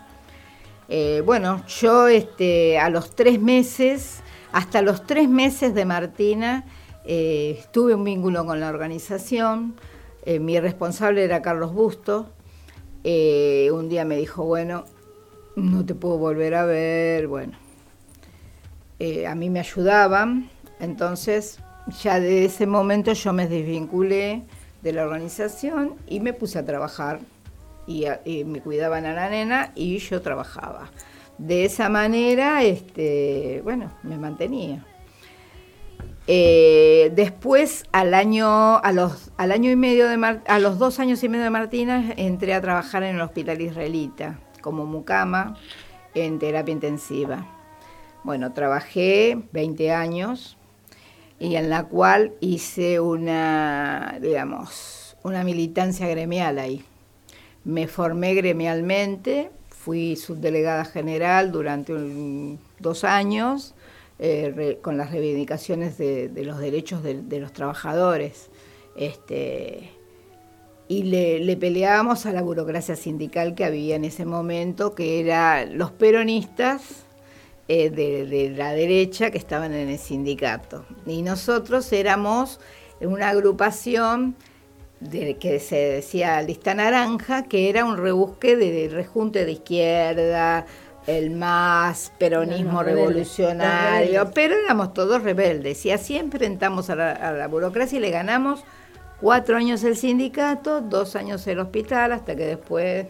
Eh, 0.87 1.21
bueno, 1.25 1.61
yo 1.67 2.07
este, 2.07 2.79
a 2.79 2.89
los 2.89 3.13
tres 3.13 3.41
meses, 3.41 4.21
hasta 4.53 4.81
los 4.81 5.05
tres 5.05 5.27
meses 5.27 5.73
de 5.73 5.83
Martina, 5.83 6.63
eh, 7.03 7.61
tuve 7.73 7.93
un 7.93 8.05
vínculo 8.05 8.45
con 8.45 8.59
la 8.61 8.69
organización. 8.69 9.75
Mi 10.39 10.59
responsable 10.59 11.23
era 11.25 11.41
Carlos 11.41 11.73
Busto. 11.73 12.29
Eh, 13.11 13.71
un 13.71 13.89
día 13.89 14.05
me 14.05 14.17
dijo, 14.17 14.43
bueno, 14.43 14.85
no 15.55 15.83
te 15.83 15.95
puedo 15.95 16.19
volver 16.19 16.53
a 16.53 16.65
ver, 16.65 17.25
bueno. 17.27 17.53
Eh, 18.99 19.25
a 19.25 19.33
mí 19.33 19.49
me 19.49 19.59
ayudaban, 19.59 20.47
entonces 20.79 21.57
ya 22.03 22.19
de 22.19 22.45
ese 22.45 22.67
momento 22.67 23.11
yo 23.13 23.33
me 23.33 23.47
desvinculé 23.47 24.43
de 24.83 24.93
la 24.93 25.05
organización 25.05 25.95
y 26.07 26.19
me 26.19 26.33
puse 26.33 26.59
a 26.59 26.65
trabajar 26.67 27.19
y, 27.87 28.05
a- 28.05 28.21
y 28.25 28.43
me 28.43 28.61
cuidaban 28.61 29.07
a 29.07 29.13
la 29.13 29.27
nena 29.27 29.71
y 29.73 29.97
yo 29.97 30.21
trabajaba. 30.21 30.91
De 31.39 31.65
esa 31.65 31.89
manera, 31.89 32.61
este, 32.63 33.61
bueno, 33.63 33.91
me 34.03 34.19
mantenía. 34.19 34.85
Eh, 36.31 37.11
después, 37.15 37.85
al 37.91 38.13
año, 38.13 38.77
a 38.77 38.91
los, 38.91 39.31
al 39.37 39.51
año 39.51 39.71
y 39.71 39.75
medio 39.75 40.07
de 40.07 40.39
a 40.45 40.59
los 40.59 40.77
dos 40.77 40.99
años 40.99 41.23
y 41.23 41.27
medio 41.27 41.45
de 41.45 41.49
Martina, 41.49 42.13
entré 42.17 42.53
a 42.53 42.61
trabajar 42.61 43.01
en 43.01 43.15
el 43.15 43.21
hospital 43.21 43.59
israelita 43.61 44.39
como 44.61 44.85
mucama 44.85 45.57
en 46.13 46.37
terapia 46.37 46.71
intensiva. 46.71 47.47
Bueno, 48.23 48.53
trabajé 48.53 49.41
20 49.53 49.91
años 49.91 50.55
y 51.39 51.55
en 51.55 51.71
la 51.71 51.85
cual 51.85 52.33
hice 52.41 52.99
una, 52.99 54.19
digamos, 54.21 55.17
una 55.23 55.43
militancia 55.43 56.07
gremial 56.07 56.59
ahí. 56.59 56.85
Me 57.63 57.87
formé 57.87 58.35
gremialmente, 58.35 59.49
fui 59.69 60.15
subdelegada 60.15 60.85
general 60.85 61.51
durante 61.51 61.91
dos 62.77 63.03
años 63.03 63.73
eh, 64.19 64.77
con 64.81 64.97
las 64.97 65.11
reivindicaciones 65.11 65.97
de, 65.97 66.29
de 66.29 66.43
los 66.43 66.59
derechos 66.59 67.01
de, 67.03 67.21
de 67.21 67.39
los 67.39 67.51
trabajadores 67.53 68.49
Este, 68.95 69.91
y 70.89 71.03
le, 71.03 71.39
le 71.39 71.55
peleábamos 71.55 72.25
a 72.25 72.33
la 72.33 72.41
burocracia 72.41 72.95
sindical 72.95 73.53
que 73.53 73.63
había 73.63 73.95
en 73.95 74.03
ese 74.03 74.25
momento, 74.25 74.93
que 74.93 75.21
era 75.21 75.65
los 75.65 75.91
peronistas 75.91 77.05
eh, 77.69 77.89
de, 77.91 78.25
de 78.25 78.49
la 78.49 78.73
derecha 78.73 79.31
que 79.31 79.37
estaban 79.37 79.73
en 79.73 79.87
el 79.87 79.99
sindicato. 79.99 80.83
Y 81.05 81.21
nosotros 81.21 81.93
éramos 81.93 82.59
una 82.99 83.29
agrupación 83.29 84.35
de, 84.99 85.37
que 85.37 85.59
se 85.59 85.77
decía 85.77 86.41
lista 86.41 86.73
naranja, 86.73 87.43
que 87.43 87.69
era 87.69 87.85
un 87.85 87.95
rebusque 87.95 88.57
de 88.57 88.89
rejunte 88.89 89.45
de 89.45 89.51
izquierda, 89.53 90.65
el 91.07 91.31
MAS, 91.31 92.11
peronismo 92.17 92.83
revolucionario, 92.83 94.31
pero 94.33 94.55
éramos 94.55 94.93
todos 94.93 95.23
rebeldes 95.23 95.85
y 95.85 95.91
así 95.91 96.17
enfrentamos 96.17 96.89
a 96.89 96.95
la, 96.95 97.11
a 97.11 97.31
la 97.31 97.47
burocracia 97.47 97.97
y 97.97 98.01
le 98.01 98.11
ganamos 98.11 98.63
cuatro 99.21 99.57
años 99.57 99.83
el 99.83 99.97
sindicato, 99.97 100.81
dos 100.81 101.15
años 101.15 101.45
el 101.47 101.59
hospital, 101.59 102.13
hasta 102.13 102.35
que 102.35 102.45
después 102.45 103.07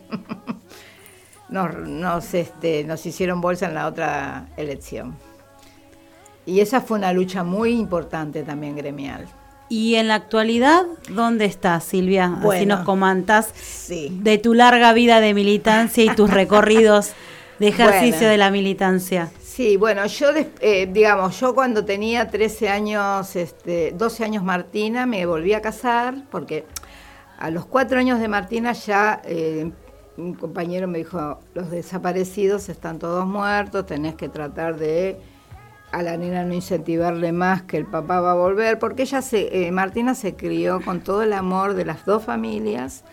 nos, 1.49 1.75
nos, 1.75 2.33
este, 2.33 2.83
nos 2.83 3.05
hicieron 3.05 3.41
bolsa 3.41 3.67
en 3.67 3.75
la 3.75 3.87
otra 3.87 4.47
elección. 4.57 5.15
Y 6.45 6.61
esa 6.61 6.81
fue 6.81 6.97
una 6.97 7.13
lucha 7.13 7.43
muy 7.43 7.71
importante 7.71 8.43
también 8.43 8.75
gremial. 8.75 9.27
Y 9.71 9.95
en 9.95 10.07
la 10.07 10.15
actualidad, 10.15 10.83
¿dónde 11.09 11.45
estás, 11.45 11.83
Silvia? 11.83 12.25
Así 12.25 12.41
Bueno, 12.43 12.77
nos 12.77 12.85
comentas 12.85 13.53
sí. 13.53 14.09
de 14.11 14.39
tu 14.39 14.55
larga 14.55 14.93
vida 14.93 15.19
de 15.19 15.35
militancia 15.35 16.03
y 16.03 16.09
tus 16.15 16.31
recorridos 16.31 17.11
de 17.59 17.67
ejercicio 17.67 18.19
Bueno. 18.19 18.31
de 18.31 18.37
la 18.37 18.51
militancia. 18.51 19.31
Sí, 19.41 19.75
bueno, 19.77 20.05
yo, 20.05 20.27
eh, 20.61 20.87
digamos, 20.91 21.39
yo 21.39 21.53
cuando 21.53 21.83
tenía 21.83 22.29
13 22.29 22.69
años, 22.69 23.35
este, 23.35 23.91
12 23.91 24.23
años 24.23 24.43
Martina, 24.43 25.05
me 25.05 25.25
volví 25.25 25.53
a 25.53 25.61
casar, 25.61 26.15
porque 26.31 26.65
a 27.37 27.49
los 27.49 27.65
cuatro 27.65 27.99
años 27.99 28.19
de 28.19 28.27
Martina 28.27 28.71
ya 28.73 29.21
eh, 29.25 29.71
un 30.17 30.33
compañero 30.33 30.87
me 30.87 30.99
dijo, 30.99 31.39
los 31.53 31.71
desaparecidos 31.71 32.69
están 32.69 32.99
todos 32.99 33.25
muertos, 33.25 33.85
tenés 33.85 34.15
que 34.15 34.29
tratar 34.29 34.77
de 34.77 35.19
a 35.91 36.03
la 36.03 36.17
nena 36.17 36.43
no 36.43 36.53
incentivarle 36.53 37.31
más 37.31 37.63
que 37.63 37.77
el 37.77 37.85
papá 37.85 38.21
va 38.21 38.31
a 38.31 38.35
volver, 38.35 38.77
porque 38.77 39.03
ella 39.03 39.21
se, 39.21 39.65
eh, 39.65 39.71
Martina 39.71 40.13
se 40.13 40.35
crió 40.35 40.81
con 40.81 41.01
todo 41.01 41.23
el 41.23 41.33
amor 41.33 41.73
de 41.73 41.83
las 41.85 42.05
dos 42.05 42.23
familias 42.23 43.03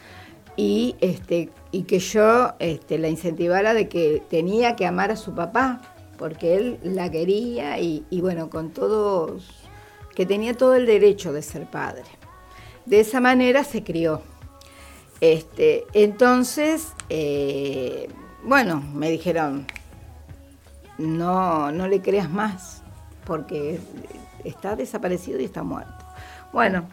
y 0.57 0.94
este 1.01 1.51
y 1.76 1.82
que 1.82 1.98
yo 1.98 2.54
este, 2.58 2.96
la 2.96 3.08
incentivara 3.08 3.74
de 3.74 3.86
que 3.86 4.22
tenía 4.30 4.76
que 4.76 4.86
amar 4.86 5.10
a 5.10 5.16
su 5.16 5.34
papá 5.34 5.82
porque 6.16 6.56
él 6.56 6.78
la 6.82 7.10
quería 7.10 7.78
y, 7.78 8.02
bueno 8.12 8.48
con 8.48 8.70
todos 8.70 9.46
que 10.14 10.24
tenía 10.24 10.54
todo 10.54 10.74
el 10.74 10.86
derecho 10.86 11.34
de 11.34 11.42
ser 11.42 11.66
padre. 11.66 12.04
De 12.86 13.00
esa 13.00 13.20
manera 13.20 13.62
se 13.62 13.84
crió. 13.84 14.22
Este 15.20 15.84
entonces 15.92 16.94
eh, 17.10 18.08
bueno 18.42 18.82
me 18.94 19.10
dijeron 19.10 19.66
no 20.96 21.70
no 21.72 21.88
le 21.88 22.00
creas 22.00 22.30
más 22.30 22.82
porque 23.26 23.78
está 24.44 24.76
desaparecido 24.76 25.40
y 25.40 25.44
está 25.44 25.62
muerto 25.62 26.06
bueno 26.52 26.86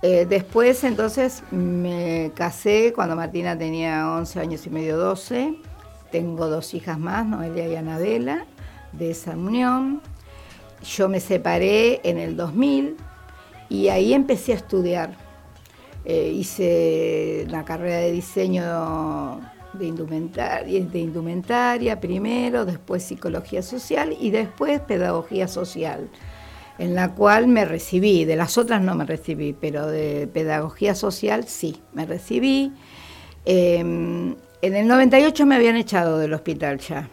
eh, 0.00 0.26
después 0.28 0.84
entonces 0.84 1.42
me 1.50 2.30
casé 2.34 2.92
cuando 2.94 3.16
Martina 3.16 3.58
tenía 3.58 4.12
11 4.14 4.40
años 4.40 4.66
y 4.66 4.70
medio, 4.70 4.96
12. 4.96 5.56
Tengo 6.12 6.48
dos 6.48 6.72
hijas 6.74 6.98
más, 6.98 7.26
Noelia 7.26 7.68
y 7.68 7.74
Anabela, 7.74 8.46
de 8.92 9.10
esa 9.10 9.32
unión. 9.32 10.00
Yo 10.82 11.08
me 11.08 11.18
separé 11.18 12.00
en 12.04 12.18
el 12.18 12.36
2000 12.36 12.96
y 13.68 13.88
ahí 13.88 14.14
empecé 14.14 14.52
a 14.52 14.56
estudiar. 14.56 15.16
Eh, 16.04 16.32
hice 16.32 17.44
la 17.48 17.64
carrera 17.64 17.98
de 17.98 18.12
diseño 18.12 19.40
de 19.72 19.86
indumentaria, 19.86 20.84
de 20.84 20.98
indumentaria 21.00 22.00
primero, 22.00 22.64
después 22.64 23.02
psicología 23.02 23.62
social 23.62 24.16
y 24.18 24.30
después 24.30 24.80
pedagogía 24.80 25.48
social 25.48 26.08
en 26.78 26.94
la 26.94 27.14
cual 27.14 27.48
me 27.48 27.64
recibí, 27.64 28.24
de 28.24 28.36
las 28.36 28.56
otras 28.56 28.80
no 28.80 28.94
me 28.94 29.04
recibí, 29.04 29.52
pero 29.52 29.86
de 29.86 30.28
pedagogía 30.32 30.94
social 30.94 31.46
sí, 31.48 31.80
me 31.92 32.06
recibí. 32.06 32.72
Eh, 33.44 33.78
en 34.60 34.74
el 34.74 34.88
98 34.88 35.46
me 35.46 35.54
habían 35.54 35.76
echado 35.76 36.18
del 36.18 36.34
hospital 36.34 36.78
ya, 36.78 37.08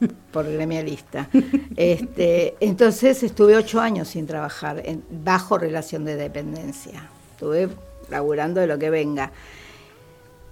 por 0.32 0.50
gremialista. 0.50 1.28
Este, 1.76 2.56
entonces 2.60 3.22
estuve 3.22 3.56
ocho 3.56 3.80
años 3.80 4.08
sin 4.08 4.26
trabajar, 4.26 4.82
bajo 5.10 5.58
relación 5.58 6.04
de 6.04 6.16
dependencia. 6.16 7.08
Estuve 7.32 7.68
laburando 8.10 8.60
de 8.60 8.66
lo 8.66 8.78
que 8.78 8.90
venga. 8.90 9.30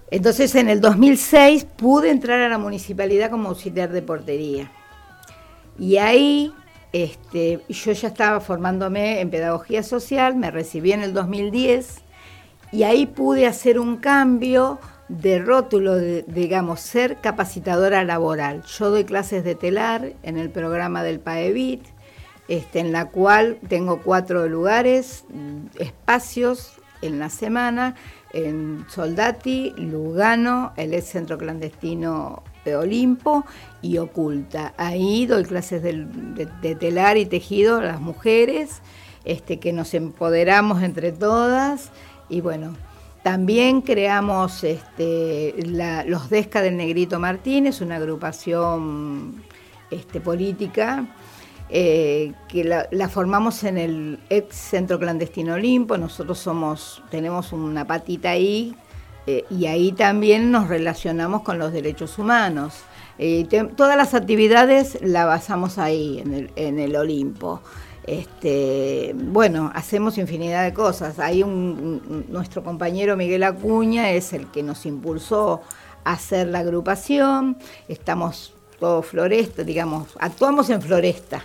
Entonces 0.09 0.55
en 0.55 0.69
el 0.69 0.79
2006 0.79 1.65
pude 1.65 2.11
entrar 2.11 2.39
a 2.39 2.47
la 2.47 2.57
municipalidad 2.57 3.29
como 3.29 3.49
auxiliar 3.49 3.91
de 3.91 4.01
portería. 4.01 4.71
Y 5.77 5.97
ahí 5.97 6.53
este, 6.93 7.61
yo 7.69 7.91
ya 7.91 8.07
estaba 8.07 8.39
formándome 8.39 9.19
en 9.21 9.29
pedagogía 9.29 9.83
social, 9.83 10.35
me 10.35 10.51
recibí 10.51 10.91
en 10.91 11.01
el 11.01 11.13
2010 11.13 12.01
y 12.71 12.83
ahí 12.83 13.05
pude 13.05 13.45
hacer 13.45 13.79
un 13.79 13.97
cambio 13.97 14.79
de 15.09 15.39
rótulo, 15.39 15.95
de, 15.95 16.23
digamos, 16.27 16.81
ser 16.81 17.17
capacitadora 17.21 18.03
laboral. 18.03 18.63
Yo 18.63 18.89
doy 18.89 19.05
clases 19.05 19.43
de 19.43 19.55
telar 19.55 20.13
en 20.23 20.37
el 20.37 20.49
programa 20.49 21.03
del 21.03 21.19
PAEBIT, 21.19 21.83
este, 22.47 22.79
en 22.79 22.91
la 22.91 23.05
cual 23.05 23.57
tengo 23.67 24.01
cuatro 24.01 24.47
lugares, 24.47 25.25
espacios 25.77 26.73
en 27.01 27.19
la 27.19 27.29
semana, 27.29 27.95
en 28.33 28.85
Soldati, 28.89 29.73
Lugano, 29.77 30.73
el 30.75 30.93
ex 30.93 31.05
centro 31.09 31.37
clandestino 31.37 32.43
de 32.53 32.56
Olimpo 32.75 33.45
y 33.81 33.97
Oculta. 33.97 34.73
Ahí 34.77 35.25
doy 35.25 35.45
clases 35.45 35.81
de, 35.81 36.47
de 36.61 36.75
telar 36.75 37.17
y 37.17 37.25
tejido 37.25 37.77
a 37.77 37.81
las 37.81 38.01
mujeres, 38.01 38.81
este, 39.25 39.59
que 39.59 39.73
nos 39.73 39.93
empoderamos 39.93 40.83
entre 40.83 41.11
todas 41.11 41.91
y 42.29 42.41
bueno, 42.41 42.73
también 43.23 43.81
creamos 43.81 44.63
este, 44.63 45.53
los 46.05 46.29
Desca 46.29 46.61
del 46.61 46.77
Negrito 46.77 47.19
Martínez, 47.19 47.81
una 47.81 47.97
agrupación 47.97 49.43
este, 49.91 50.21
política 50.21 51.05
eh, 51.69 52.31
que 52.47 52.63
la, 52.63 52.87
la 52.91 53.09
formamos 53.09 53.65
en 53.65 53.77
el 53.77 54.19
ex 54.29 54.55
centro 54.55 54.97
clandestino 54.97 55.55
Olimpo. 55.55 55.97
Nosotros 55.97 56.39
somos, 56.39 57.03
tenemos 57.11 57.51
una 57.51 57.85
patita 57.85 58.29
ahí 58.29 58.75
eh, 59.27 59.45
y 59.49 59.65
ahí 59.65 59.91
también 59.91 60.51
nos 60.51 60.69
relacionamos 60.69 61.41
con 61.41 61.59
los 61.59 61.73
derechos 61.73 62.17
humanos. 62.17 62.73
Eh, 63.19 63.45
todas 63.75 63.97
las 63.97 64.13
actividades 64.13 64.97
las 65.01 65.25
basamos 65.25 65.77
ahí, 65.77 66.19
en 66.19 66.33
el, 66.33 66.51
en 66.55 66.79
el 66.79 66.95
Olimpo. 66.95 67.61
Este, 68.05 69.13
bueno, 69.15 69.69
hacemos 69.75 70.17
infinidad 70.17 70.63
de 70.63 70.73
cosas. 70.73 71.19
Hay 71.19 71.43
un, 71.43 72.25
nuestro 72.29 72.63
compañero 72.63 73.17
Miguel 73.17 73.43
Acuña 73.43 74.11
es 74.11 74.31
el 74.31 74.47
que 74.47 74.63
nos 74.63 74.85
impulsó 74.85 75.61
a 76.05 76.13
hacer 76.13 76.47
la 76.47 76.59
agrupación. 76.59 77.57
Estamos 77.89 78.53
todos 78.79 79.05
floresta, 79.07 79.63
digamos, 79.63 80.07
actuamos 80.19 80.69
en 80.69 80.81
floresta 80.81 81.43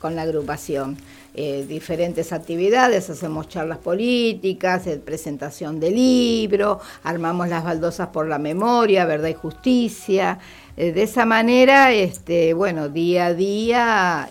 con 0.00 0.14
la 0.14 0.22
agrupación. 0.22 0.96
Eh, 1.38 1.66
diferentes 1.68 2.32
actividades, 2.32 3.10
hacemos 3.10 3.46
charlas 3.46 3.76
políticas, 3.76 4.86
eh, 4.86 4.96
presentación 4.96 5.78
de 5.78 5.90
libro, 5.90 6.80
armamos 7.02 7.50
las 7.50 7.62
baldosas 7.62 8.08
por 8.08 8.26
la 8.26 8.38
memoria, 8.38 9.04
verdad 9.04 9.28
y 9.28 9.34
justicia. 9.34 10.38
Eh, 10.78 10.92
de 10.92 11.02
esa 11.02 11.26
manera, 11.26 11.92
este, 11.92 12.54
bueno, 12.54 12.88
día 12.88 13.26
a 13.26 13.34
día 13.34 14.30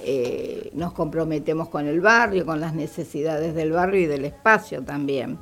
nos 0.74 0.94
comprometemos 0.94 1.70
con 1.70 1.86
el 1.86 2.02
barrio, 2.02 2.44
con 2.44 2.60
las 2.60 2.74
necesidades 2.74 3.54
del 3.54 3.72
barrio 3.72 4.02
y 4.02 4.06
del 4.08 4.26
espacio 4.26 4.82
también. 4.82 5.38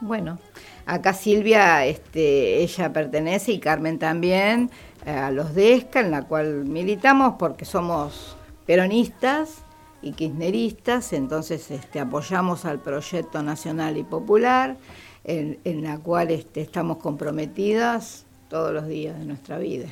Bueno, 0.00 0.38
acá 0.86 1.12
Silvia, 1.12 1.84
este, 1.86 2.62
ella 2.62 2.92
pertenece 2.92 3.50
y 3.50 3.58
Carmen 3.58 3.98
también 3.98 4.70
a 5.04 5.32
los 5.32 5.56
DESCA, 5.56 6.00
en 6.00 6.12
la 6.12 6.22
cual 6.22 6.66
militamos 6.66 7.34
porque 7.36 7.64
somos 7.64 8.36
peronistas 8.66 9.58
y 10.02 10.12
kirchneristas, 10.12 11.12
entonces 11.12 11.70
este, 11.70 12.00
apoyamos 12.00 12.64
al 12.64 12.80
proyecto 12.80 13.42
nacional 13.42 13.96
y 13.96 14.02
popular, 14.02 14.76
en, 15.24 15.58
en 15.64 15.82
la 15.82 15.98
cual 15.98 16.30
este, 16.30 16.62
estamos 16.62 16.98
comprometidas 16.98 18.24
todos 18.48 18.72
los 18.72 18.86
días 18.86 19.18
de 19.18 19.24
nuestra 19.24 19.58
vida. 19.58 19.86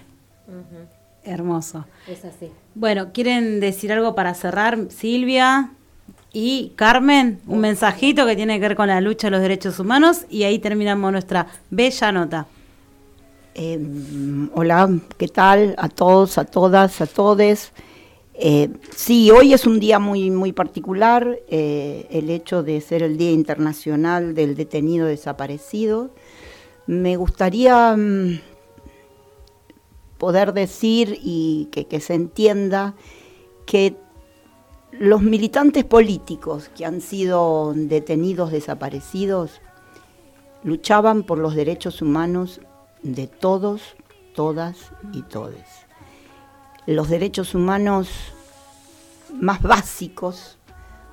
Hermoso. 1.24 1.84
Es 2.06 2.24
así. 2.24 2.50
Bueno, 2.74 3.12
¿quieren 3.12 3.60
decir 3.60 3.92
algo 3.92 4.14
para 4.14 4.34
cerrar, 4.34 4.78
Silvia? 4.90 5.70
Y 6.32 6.72
Carmen, 6.76 7.40
un 7.46 7.60
mensajito 7.60 8.26
que 8.26 8.36
tiene 8.36 8.54
que 8.54 8.68
ver 8.68 8.76
con 8.76 8.88
la 8.88 9.00
lucha 9.00 9.28
de 9.28 9.32
los 9.32 9.40
derechos 9.40 9.78
humanos 9.78 10.26
y 10.28 10.44
ahí 10.44 10.58
terminamos 10.58 11.10
nuestra 11.12 11.46
bella 11.70 12.12
nota. 12.12 12.46
Eh, 13.54 13.78
hola, 14.54 14.88
¿qué 15.16 15.28
tal? 15.28 15.74
A 15.78 15.88
todos, 15.88 16.38
a 16.38 16.44
todas, 16.44 17.00
a 17.00 17.06
todes. 17.06 17.72
Eh, 18.40 18.70
sí, 18.94 19.32
hoy 19.32 19.52
es 19.52 19.66
un 19.66 19.80
día 19.80 19.98
muy, 19.98 20.30
muy 20.30 20.52
particular, 20.52 21.40
eh, 21.48 22.06
el 22.10 22.30
hecho 22.30 22.62
de 22.62 22.80
ser 22.80 23.02
el 23.02 23.16
Día 23.16 23.32
Internacional 23.32 24.32
del 24.36 24.54
Detenido 24.54 25.08
Desaparecido. 25.08 26.10
Me 26.86 27.16
gustaría 27.16 27.96
mm, 27.96 28.38
poder 30.18 30.52
decir 30.52 31.18
y 31.20 31.68
que, 31.72 31.88
que 31.88 31.98
se 31.98 32.14
entienda 32.14 32.94
que 33.66 33.96
los 34.92 35.20
militantes 35.20 35.84
políticos 35.84 36.70
que 36.76 36.84
han 36.84 37.00
sido 37.00 37.72
detenidos, 37.74 38.52
desaparecidos, 38.52 39.60
luchaban 40.62 41.24
por 41.24 41.38
los 41.38 41.56
derechos 41.56 42.02
humanos 42.02 42.60
de 43.02 43.26
todos, 43.26 43.96
todas 44.32 44.92
y 45.12 45.22
todes. 45.22 45.77
Los 46.88 47.10
derechos 47.10 47.54
humanos 47.54 48.08
más 49.38 49.60
básicos 49.60 50.56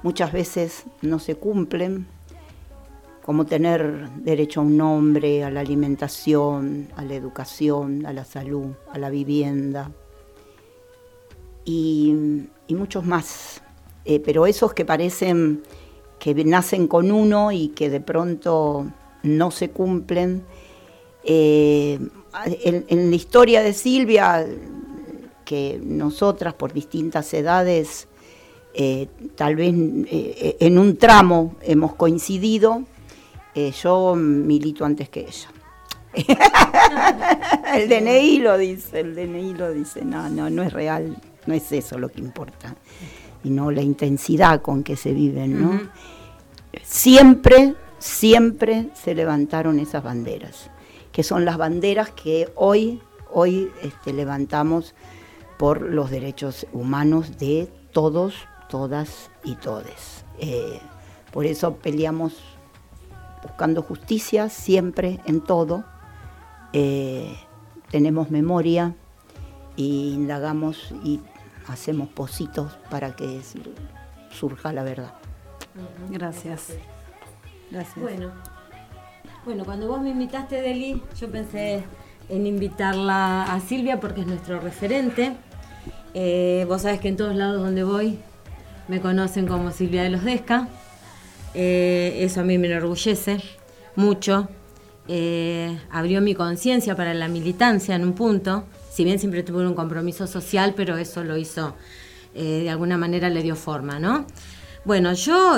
muchas 0.03 0.31
veces 0.31 0.85
no 1.01 1.19
se 1.19 1.35
cumplen, 1.35 2.07
como 3.21 3.45
tener 3.45 4.09
derecho 4.11 4.61
a 4.61 4.63
un 4.63 4.77
nombre, 4.77 5.43
a 5.43 5.51
la 5.51 5.59
alimentación, 5.59 6.87
a 6.95 7.03
la 7.03 7.15
educación, 7.15 8.05
a 8.05 8.13
la 8.13 8.23
salud, 8.23 8.67
a 8.89 8.97
la 8.97 9.09
vivienda 9.09 9.91
y, 11.65 12.15
muchos 12.69 13.05
más. 13.05 13.61
Eh, 14.05 14.21
pero 14.21 14.47
esos 14.47 14.73
que 14.73 14.85
parecen 14.85 15.61
que 16.19 16.33
nacen 16.45 16.87
con 16.87 17.11
uno 17.11 17.51
y 17.51 17.67
que 17.67 17.89
de 17.89 17.99
pronto 17.99 18.85
no 19.23 19.51
se 19.51 19.71
cumplen. 19.71 20.45
Eh, 21.25 21.99
en 22.45 23.09
la 23.09 23.15
historia 23.15 23.61
de 23.61 23.73
Silvia, 23.73 24.45
que 25.45 25.79
nosotras 25.81 26.53
por 26.55 26.73
distintas 26.73 27.33
edades, 27.33 28.07
eh, 28.73 29.07
tal 29.35 29.55
vez 29.55 29.73
eh, 29.73 30.57
en 30.59 30.77
un 30.77 30.97
tramo 30.97 31.55
hemos 31.61 31.95
coincidido, 31.95 32.83
eh, 33.53 33.71
yo 33.71 34.15
milito 34.15 34.83
antes 34.83 35.07
que 35.07 35.21
ella. 35.21 35.49
el 37.73 37.87
DNI 37.87 38.39
lo 38.39 38.57
dice, 38.57 38.99
el 38.99 39.15
DNI 39.15 39.53
lo 39.53 39.71
dice, 39.71 40.03
no, 40.03 40.29
no, 40.29 40.49
no 40.49 40.63
es 40.63 40.73
real, 40.73 41.17
no 41.45 41.53
es 41.53 41.71
eso 41.71 41.97
lo 41.97 42.09
que 42.09 42.19
importa, 42.19 42.75
sino 43.43 43.71
la 43.71 43.81
intensidad 43.81 44.61
con 44.61 44.83
que 44.83 44.97
se 44.97 45.13
viven, 45.13 45.61
¿no? 45.61 45.81
Siempre, 46.83 47.75
siempre 47.97 48.89
se 48.93 49.15
levantaron 49.15 49.79
esas 49.79 50.03
banderas, 50.03 50.69
que 51.13 51.23
son 51.23 51.45
las 51.45 51.57
banderas 51.57 52.11
que 52.11 52.49
hoy, 52.55 53.01
hoy 53.31 53.71
este, 53.81 54.11
levantamos 54.11 54.95
por 55.57 55.81
los 55.81 56.09
derechos 56.09 56.67
humanos 56.73 57.37
de 57.37 57.71
todos, 57.91 58.35
todas 58.69 59.31
y 59.43 59.55
todes. 59.55 60.25
Eh, 60.39 60.79
por 61.31 61.45
eso 61.45 61.75
peleamos 61.75 62.33
buscando 63.43 63.81
justicia 63.81 64.49
siempre 64.49 65.19
en 65.25 65.41
todo. 65.41 65.85
Eh, 66.73 67.35
tenemos 67.89 68.31
memoria 68.31 68.95
y 69.75 70.13
indagamos 70.13 70.93
y 71.03 71.21
hacemos 71.67 72.09
positos 72.09 72.77
para 72.89 73.15
que 73.15 73.41
surja 74.31 74.73
la 74.73 74.83
verdad. 74.83 75.13
Gracias. 76.09 76.73
Gracias. 77.71 77.97
Bueno, 77.97 78.31
bueno, 79.45 79.65
cuando 79.65 79.87
vos 79.87 80.01
me 80.01 80.09
invitaste, 80.09 80.61
Deli, 80.61 81.01
yo 81.19 81.29
pensé 81.29 81.83
en 82.29 82.47
invitarla 82.47 83.43
a 83.43 83.59
Silvia 83.59 83.99
porque 83.99 84.21
es 84.21 84.27
nuestro 84.27 84.59
referente. 84.59 85.35
Eh, 86.17 86.63
vos 86.69 86.83
sabés 86.83 87.01
que 87.01 87.09
en 87.09 87.17
todos 87.17 87.35
lados 87.35 87.61
donde 87.61 87.83
voy 87.83 88.17
me 88.87 89.01
conocen 89.01 89.47
como 89.47 89.71
Silvia 89.71 90.01
de 90.01 90.09
los 90.09 90.23
Desca. 90.23 90.69
Eh, 91.53 92.19
eso 92.21 92.39
a 92.39 92.43
mí 92.45 92.57
me 92.57 92.67
enorgullece 92.67 93.41
mucho. 93.97 94.47
Eh, 95.09 95.77
abrió 95.91 96.21
mi 96.21 96.33
conciencia 96.33 96.95
para 96.95 97.13
la 97.13 97.27
militancia 97.27 97.95
en 97.95 98.03
un 98.03 98.13
punto. 98.13 98.63
Si 98.89 99.03
bien 99.03 99.19
siempre 99.19 99.43
tuve 99.43 99.67
un 99.67 99.73
compromiso 99.73 100.25
social, 100.25 100.73
pero 100.73 100.95
eso 100.97 101.21
lo 101.25 101.35
hizo, 101.35 101.75
de 102.33 102.69
alguna 102.69 102.97
manera 102.97 103.29
le 103.29 103.43
dio 103.43 103.57
forma, 103.57 103.99
¿no? 103.99 104.25
Bueno, 104.85 105.11
yo 105.13 105.57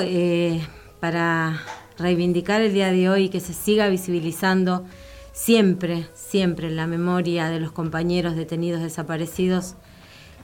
para 1.00 1.62
reivindicar 2.00 2.62
el 2.62 2.74
día 2.74 2.92
de 2.92 3.10
hoy 3.10 3.30
que 3.30 3.40
se 3.40 3.54
siga 3.54 3.90
visibilizando 3.90 4.86
siempre, 5.34 6.08
siempre 6.16 6.72
la 6.72 6.88
memoria 6.88 7.50
de 7.50 7.60
los 7.60 7.72
compañeros 7.72 8.36
detenidos 8.36 8.82
desaparecidos, 8.82 9.76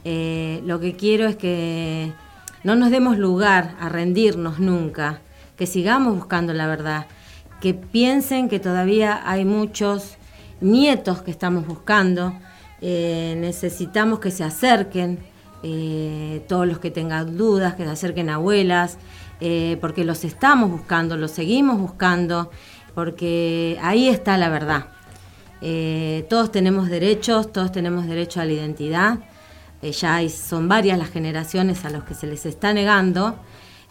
eh, 0.05 0.61
lo 0.65 0.79
que 0.79 0.95
quiero 0.95 1.27
es 1.27 1.35
que 1.35 2.11
no 2.63 2.75
nos 2.75 2.91
demos 2.91 3.17
lugar 3.17 3.75
a 3.79 3.89
rendirnos 3.89 4.59
nunca, 4.59 5.21
que 5.55 5.65
sigamos 5.65 6.15
buscando 6.15 6.53
la 6.53 6.67
verdad, 6.67 7.07
que 7.61 7.73
piensen 7.73 8.49
que 8.49 8.59
todavía 8.59 9.21
hay 9.25 9.45
muchos 9.45 10.17
nietos 10.59 11.21
que 11.21 11.31
estamos 11.31 11.65
buscando, 11.65 12.33
eh, 12.81 13.35
necesitamos 13.37 14.19
que 14.19 14.31
se 14.31 14.43
acerquen, 14.43 15.19
eh, 15.61 16.43
todos 16.49 16.67
los 16.67 16.79
que 16.79 16.91
tengan 16.91 17.37
dudas, 17.37 17.75
que 17.75 17.83
se 17.83 17.89
acerquen 17.89 18.29
abuelas, 18.29 18.97
porque 19.81 20.05
los 20.05 20.23
estamos 20.23 20.71
buscando, 20.71 21.17
los 21.17 21.31
seguimos 21.31 21.77
buscando, 21.77 22.49
porque 22.95 23.77
ahí 23.81 24.07
está 24.07 24.37
la 24.37 24.47
verdad. 24.47 24.85
Todos 26.29 26.49
tenemos 26.49 26.87
derechos, 26.87 27.51
todos 27.51 27.73
tenemos 27.73 28.07
derecho 28.07 28.39
a 28.39 28.45
la 28.45 28.53
identidad. 28.53 29.19
Eh, 29.83 29.91
ya 29.91 30.15
hay- 30.15 30.29
son 30.29 30.67
varias 30.67 30.97
las 30.97 31.09
generaciones 31.09 31.83
a 31.85 31.89
los 31.89 32.03
que 32.05 32.13
se 32.15 32.25
les 32.25 32.45
está 32.45 32.73
negando. 32.73 33.35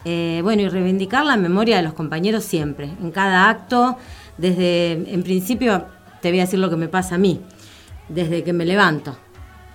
Eh, 0.05 0.41
bueno, 0.43 0.63
y 0.63 0.67
reivindicar 0.67 1.23
la 1.25 1.37
memoria 1.37 1.77
de 1.77 1.83
los 1.83 1.93
compañeros 1.93 2.43
siempre, 2.43 2.85
en 3.01 3.11
cada 3.11 3.47
acto, 3.49 3.97
desde, 4.37 4.91
en 5.13 5.23
principio, 5.23 5.85
te 6.21 6.29
voy 6.29 6.39
a 6.39 6.43
decir 6.43 6.59
lo 6.59 6.69
que 6.69 6.75
me 6.75 6.87
pasa 6.89 7.15
a 7.15 7.17
mí, 7.17 7.39
desde 8.09 8.43
que 8.43 8.51
me 8.51 8.65
levanto, 8.65 9.15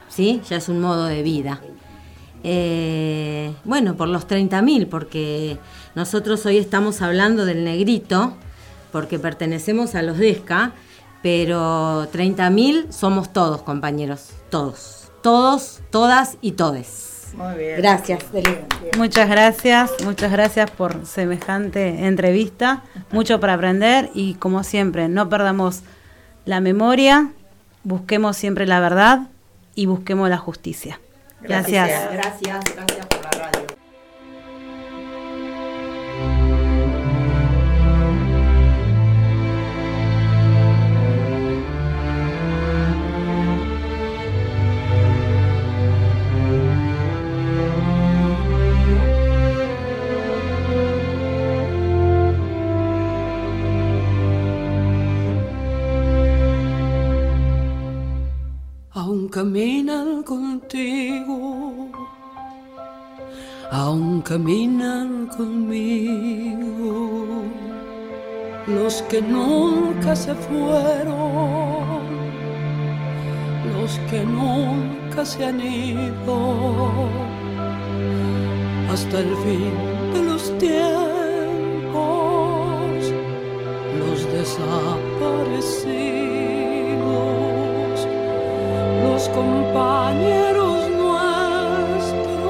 ¿sí? 0.08 0.42
Ya 0.50 0.56
es 0.56 0.68
un 0.68 0.80
modo 0.80 1.06
de 1.06 1.22
vida. 1.22 1.60
Eh, 2.44 3.52
bueno, 3.64 3.96
por 3.96 4.08
los 4.08 4.26
30.000, 4.26 4.86
porque 4.88 5.56
nosotros 5.94 6.44
hoy 6.46 6.58
estamos 6.58 7.00
hablando 7.00 7.44
del 7.44 7.64
negrito, 7.64 8.34
porque 8.92 9.18
pertenecemos 9.18 9.94
a 9.94 10.02
los 10.02 10.18
DESCA, 10.18 10.72
pero 11.22 12.08
30.000 12.12 12.92
somos 12.92 13.32
todos, 13.32 13.62
compañeros, 13.62 14.30
todos, 14.50 14.97
todos, 15.22 15.80
todas 15.90 16.36
y 16.40 16.52
todes. 16.52 17.28
Muy 17.34 17.54
bien. 17.56 17.76
Gracias. 17.76 18.24
Muchas 18.96 19.28
gracias, 19.28 19.90
muchas 20.04 20.32
gracias 20.32 20.70
por 20.70 21.06
semejante 21.06 22.06
entrevista. 22.06 22.82
Mucho 23.12 23.38
para 23.38 23.54
aprender 23.54 24.10
y 24.14 24.34
como 24.34 24.64
siempre, 24.64 25.08
no 25.08 25.28
perdamos 25.28 25.82
la 26.44 26.60
memoria, 26.60 27.30
busquemos 27.84 28.36
siempre 28.36 28.66
la 28.66 28.80
verdad 28.80 29.28
y 29.74 29.86
busquemos 29.86 30.28
la 30.30 30.38
justicia. 30.38 31.00
Gracias. 31.40 31.88
Gracias, 32.10 32.64
gracias 32.74 33.07
caminan 59.49 60.22
contigo, 60.24 61.88
aún 63.72 64.20
caminan 64.20 65.26
conmigo, 65.28 67.16
los 68.66 69.01
que 69.09 69.22
nunca 69.22 70.14
se 70.14 70.34
fueron, 70.34 72.03
los 73.72 73.99
que 74.11 74.22
nunca 74.22 75.24
se 75.24 75.46
han 75.46 75.62
ido, 75.62 77.09
hasta 78.92 79.20
el 79.20 79.34
fin 79.44 79.72
de 80.12 80.22
los 80.24 80.59
tiempos, 80.59 80.74
los 83.99 84.30
desaparecidos 84.30 86.38
los 89.18 89.28
compañeros 89.30 90.88
nuestros, 91.04 92.46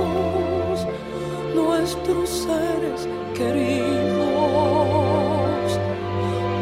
nuestros 1.55 2.29
seres 2.29 3.09
queridos, 3.35 4.19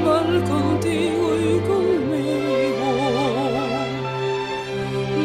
van 0.06 0.30
contigo 0.52 1.26
y 1.34 1.58
conmigo. 1.70 2.90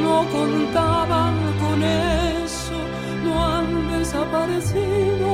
No 0.03 0.17
contaban 0.37 1.35
con 1.61 1.77
eso, 1.83 2.77
desaparecido. 3.99 5.31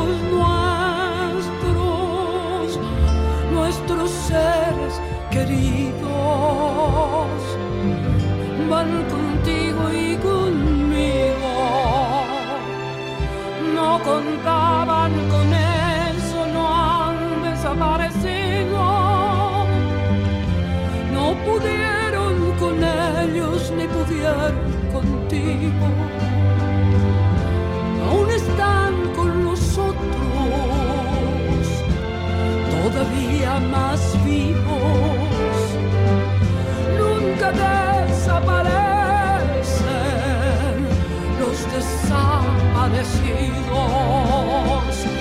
contaban 14.04 15.12
con 15.30 15.54
eso, 15.54 16.46
no 16.54 16.64
han 16.68 17.44
desaparecido. 17.44 18.82
No 21.14 21.26
pudieron 21.46 22.36
con 22.60 22.76
ellos 22.84 23.72
ni 23.78 23.88
pudieron 23.88 24.56
contigo. 24.92 25.88
Aún 28.10 28.30
están 28.30 28.94
con 29.16 29.44
nosotros, 29.44 29.94
todavía 32.76 33.60
más 33.72 34.02
vivos, 34.26 35.64
nunca 37.00 37.52
desaparecen 37.52 38.93
desaparecidos, 42.90 45.13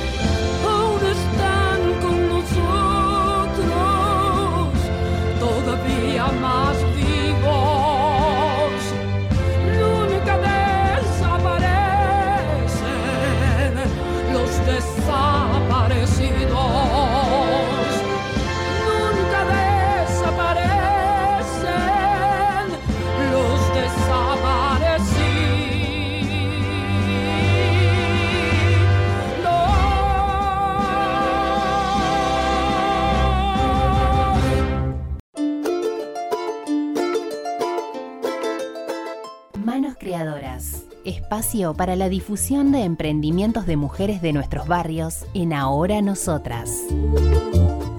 Espacio 41.32 41.72
para 41.72 41.96
la 41.96 42.10
difusión 42.10 42.72
de 42.72 42.84
emprendimientos 42.84 43.64
de 43.64 43.78
mujeres 43.78 44.20
de 44.20 44.34
nuestros 44.34 44.68
barrios 44.68 45.24
en 45.32 45.54
Ahora 45.54 46.02
Nosotras. 46.02 46.82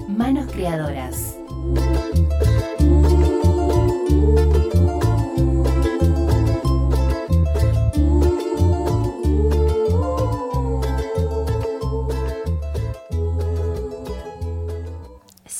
Manos 0.06 0.52
Creadoras. 0.52 1.34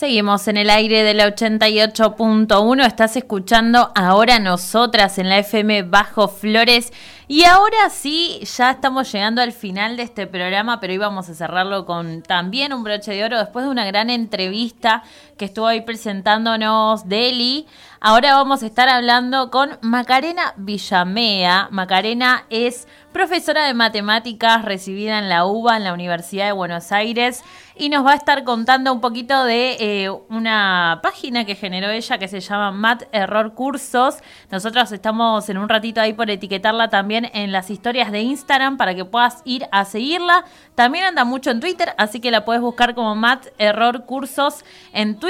Seguimos 0.04 0.46
en 0.48 0.58
el 0.58 0.70
aire 0.70 1.02
de 1.02 1.14
la 1.14 1.26
88.1. 1.34 2.86
Estás 2.86 3.16
escuchando 3.16 3.90
ahora 3.94 4.38
nosotras 4.38 5.18
en 5.18 5.28
la 5.28 5.38
FM 5.38 5.84
Bajo 5.84 6.28
Flores. 6.28 6.92
Y 7.26 7.44
ahora 7.44 7.88
sí, 7.88 8.40
ya 8.56 8.72
estamos 8.72 9.10
llegando 9.10 9.40
al 9.40 9.52
final 9.52 9.96
de 9.96 10.02
este 10.02 10.26
programa, 10.26 10.78
pero 10.78 10.92
íbamos 10.92 11.28
a 11.30 11.34
cerrarlo 11.34 11.86
con 11.86 12.22
también 12.22 12.74
un 12.74 12.84
broche 12.84 13.12
de 13.12 13.24
oro 13.24 13.38
después 13.38 13.64
de 13.64 13.70
una 13.70 13.86
gran 13.86 14.10
entrevista 14.10 15.02
que 15.37 15.47
estuvo 15.47 15.66
ahí 15.66 15.80
presentándonos 15.80 17.09
Deli. 17.09 17.66
Ahora 18.01 18.35
vamos 18.35 18.62
a 18.62 18.66
estar 18.66 18.89
hablando 18.89 19.51
con 19.51 19.78
Macarena 19.80 20.53
Villamea. 20.57 21.68
Macarena 21.70 22.45
es 22.51 22.87
profesora 23.12 23.64
de 23.64 23.74
matemáticas 23.74 24.64
recibida 24.64 25.18
en 25.18 25.28
la 25.28 25.47
UBA, 25.47 25.76
en 25.76 25.85
la 25.85 25.95
Universidad 25.95 26.47
de 26.47 26.53
Buenos 26.53 26.91
Aires, 26.93 27.43
y 27.76 27.89
nos 27.89 28.05
va 28.05 28.12
a 28.12 28.16
estar 28.16 28.45
contando 28.45 28.93
un 28.93 29.01
poquito 29.01 29.45
de 29.45 29.76
eh, 29.80 30.11
una 30.28 31.01
página 31.03 31.45
que 31.45 31.55
generó 31.55 31.89
ella 31.89 32.18
que 32.18 32.28
se 32.28 32.41
llama 32.41 32.72
Mat 32.72 33.05
Error 33.12 33.55
Cursos. 33.55 34.16
Nosotros 34.51 34.93
estamos 34.93 35.49
en 35.49 35.59
un 35.59 35.68
ratito 35.68 36.01
ahí 36.01 36.12
por 36.12 36.28
etiquetarla 36.28 36.91
también 36.91 37.30
en 37.32 37.53
las 37.53 37.70
historias 37.70 38.12
de 38.12 38.20
Instagram 38.20 38.76
para 38.76 38.95
que 38.95 39.05
puedas 39.05 39.43
ir 39.45 39.66
a 39.72 39.85
seguirla. 39.85 40.45
También 40.74 41.07
anda 41.07 41.24
mucho 41.24 41.51
en 41.51 41.61
Twitter, 41.61 41.95
así 41.97 42.20
que 42.20 42.30
la 42.30 42.45
puedes 42.45 42.61
buscar 42.61 42.95
como 42.95 43.14
Mat 43.14 43.47
Error 43.59 44.05
Cursos 44.05 44.64
en 44.93 45.18
Twitter. 45.18 45.23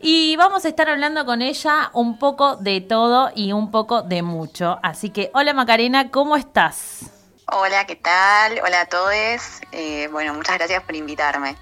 Y 0.00 0.36
vamos 0.36 0.64
a 0.64 0.68
estar 0.68 0.88
hablando 0.88 1.24
con 1.26 1.42
ella 1.42 1.90
un 1.92 2.18
poco 2.18 2.56
de 2.56 2.80
todo 2.80 3.30
y 3.34 3.52
un 3.52 3.70
poco 3.70 4.02
de 4.02 4.22
mucho. 4.22 4.78
Así 4.82 5.10
que, 5.10 5.30
hola 5.34 5.52
Macarena, 5.52 6.10
¿cómo 6.10 6.36
estás? 6.36 7.10
Hola, 7.50 7.86
¿qué 7.86 7.96
tal? 7.96 8.60
Hola 8.64 8.82
a 8.82 8.86
todos. 8.86 9.60
Eh, 9.72 10.08
bueno, 10.12 10.34
muchas 10.34 10.58
gracias 10.58 10.82
por 10.82 10.94
invitarme. 10.94 11.56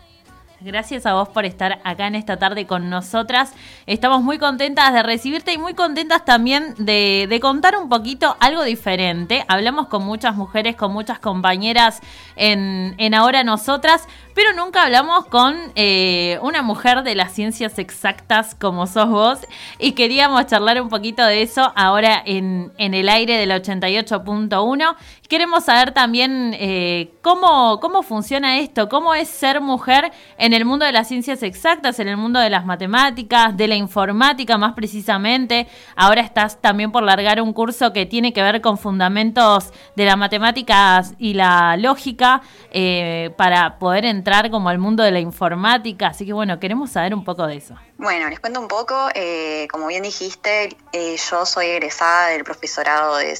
Gracias 0.61 1.05
a 1.05 1.13
vos 1.13 1.29
por 1.29 1.45
estar 1.45 1.81
acá 1.85 2.07
en 2.07 2.15
esta 2.15 2.39
tarde 2.39 2.67
con 2.67 2.89
nosotras. 2.89 3.53
Estamos 3.87 4.23
muy 4.23 4.39
contentas 4.39 4.93
de 4.93 5.03
recibirte 5.03 5.53
y 5.53 5.59
muy 5.59 5.75
contentas 5.75 6.25
también 6.25 6.75
de, 6.79 7.27
de, 7.29 7.41
contar 7.41 7.77
un 7.77 7.91
poquito 7.91 8.37
algo 8.41 8.65
diferente. 8.65 9.45
Hablamos 9.49 9.89
con 9.89 10.05
muchas 10.05 10.35
mujeres, 10.35 10.75
con 10.75 10.93
muchas 10.93 11.19
compañeras 11.19 12.01
en, 12.37 12.95
en 12.97 13.13
Ahora 13.13 13.45
Nosotras, 13.45 14.09
pero 14.37 14.53
nunca 14.53 14.83
hablamos 14.83 15.25
con 15.25 15.57
eh, 15.77 16.39
una 16.43 16.61
mujer 16.61 17.03
de 17.05 17.15
las 17.15 17.33
ciencias 17.33 17.79
exactas 17.79 18.55
como 18.55 18.87
sos 18.87 19.09
vos. 19.09 19.39
Y 19.79 19.93
queríamos 19.93 20.45
charlar 20.45 20.79
un 20.83 20.91
poquito 20.91 21.25
de 21.25 21.41
eso 21.41 21.73
ahora 21.75 22.23
en, 22.23 22.71
en 22.77 22.93
el 22.93 23.09
aire 23.09 23.39
del 23.39 23.51
88.1. 23.51 24.95
Queremos 25.27 25.65
saber 25.65 25.93
también 25.93 26.55
eh, 26.59 27.15
cómo, 27.23 27.81
cómo 27.81 28.03
funciona 28.03 28.59
esto, 28.59 28.89
cómo 28.91 29.15
es 29.15 29.29
ser 29.29 29.61
mujer 29.61 30.13
en 30.39 30.53
el 30.53 30.67
mundo 30.67 30.85
de 30.85 30.93
las 30.93 31.09
ciencias 31.09 31.43
exactas, 31.43 31.99
en 31.99 32.07
el 32.07 32.19
mundo 32.19 32.39
de 32.39 32.51
las 32.51 32.65
matemáticas, 32.65 33.57
de 33.57 33.67
la 33.67 33.75
informática 33.75 34.59
más 34.59 34.75
precisamente. 34.75 35.67
Ahora 35.97 36.21
estás 36.21 36.61
también 36.61 36.93
por 36.93 37.03
largar 37.03 37.41
un 37.41 37.55
curso 37.55 37.93
que 37.95 38.05
tiene 38.05 38.35
que 38.35 38.43
ver 38.43 38.61
con 38.61 38.77
fundamentos 38.77 39.73
de 39.97 40.05
las 40.05 40.19
matemáticas 40.19 41.15
y 41.19 41.33
la 41.33 41.77
lógica 41.79 42.43
eh, 42.71 43.31
para 43.37 43.79
poder 43.79 44.05
como 44.51 44.69
al 44.69 44.79
mundo 44.79 45.03
de 45.03 45.11
la 45.11 45.21
informática. 45.21 46.09
Así 46.09 46.27
que 46.27 46.33
bueno, 46.33 46.59
queremos 46.59 46.91
saber 46.91 47.15
un 47.15 47.25
poco 47.25 47.47
de 47.47 47.57
eso. 47.57 47.75
Bueno, 47.99 48.29
les 48.29 48.41
cuento 48.41 48.61
un 48.61 48.69
poco. 48.69 49.09
eh, 49.15 49.69
como 49.71 49.87
bien 49.87 50.03
dijiste, 50.03 50.77
eh, 50.93 51.17
yo 51.31 51.47
soy 51.47 51.67
egresada 51.67 52.29
del 52.29 52.45
profesorado 52.45 53.17
de, 53.17 53.37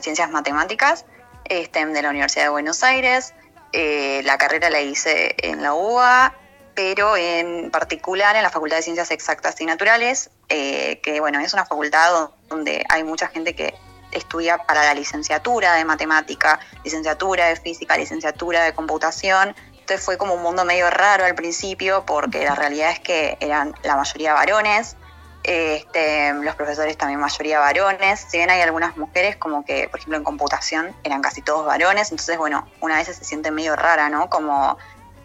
Ciencias 0.00 0.30
Matemáticas 0.30 1.04
este, 1.44 1.84
de 1.86 2.02
la 2.02 2.10
Universidad 2.10 2.44
de 2.44 2.50
Buenos 2.50 2.82
Aires. 2.82 3.34
Eh, 3.72 4.22
la 4.24 4.36
carrera 4.38 4.68
la 4.70 4.80
hice 4.80 5.34
en 5.38 5.62
la 5.62 5.74
UBA, 5.74 6.34
pero 6.74 7.16
en 7.16 7.70
particular 7.70 8.36
en 8.36 8.42
la 8.42 8.50
Facultad 8.50 8.76
de 8.76 8.82
Ciencias 8.82 9.10
Exactas 9.10 9.60
y 9.60 9.66
Naturales, 9.66 10.30
eh, 10.48 11.00
que 11.02 11.20
bueno, 11.20 11.40
es 11.40 11.52
una 11.52 11.64
facultad 11.64 12.30
donde 12.48 12.84
hay 12.88 13.04
mucha 13.04 13.28
gente 13.28 13.54
que 13.54 13.74
estudia 14.12 14.58
para 14.58 14.84
la 14.84 14.94
licenciatura 14.94 15.74
de 15.74 15.84
matemática, 15.84 16.60
licenciatura 16.84 17.46
de 17.46 17.56
física, 17.56 17.96
licenciatura 17.96 18.62
de 18.64 18.72
computación. 18.72 19.54
Entonces 19.72 20.04
fue 20.04 20.16
como 20.16 20.34
un 20.34 20.42
mundo 20.42 20.64
medio 20.64 20.90
raro 20.90 21.24
al 21.24 21.34
principio 21.34 22.04
porque 22.06 22.44
la 22.44 22.54
realidad 22.54 22.90
es 22.90 23.00
que 23.00 23.36
eran 23.40 23.74
la 23.82 23.96
mayoría 23.96 24.32
varones, 24.34 24.96
este, 25.44 26.32
los 26.34 26.54
profesores 26.54 26.96
también 26.96 27.18
mayoría 27.18 27.58
varones, 27.58 28.26
si 28.28 28.36
bien 28.36 28.48
hay 28.50 28.60
algunas 28.60 28.96
mujeres 28.96 29.36
como 29.36 29.64
que, 29.64 29.88
por 29.88 29.98
ejemplo, 29.98 30.16
en 30.16 30.24
computación 30.24 30.94
eran 31.02 31.20
casi 31.20 31.42
todos 31.42 31.66
varones, 31.66 32.12
entonces 32.12 32.38
bueno, 32.38 32.68
una 32.80 32.96
vez 32.96 33.08
se 33.08 33.24
siente 33.24 33.50
medio 33.50 33.74
rara, 33.74 34.08
¿no? 34.08 34.30
Como 34.30 34.78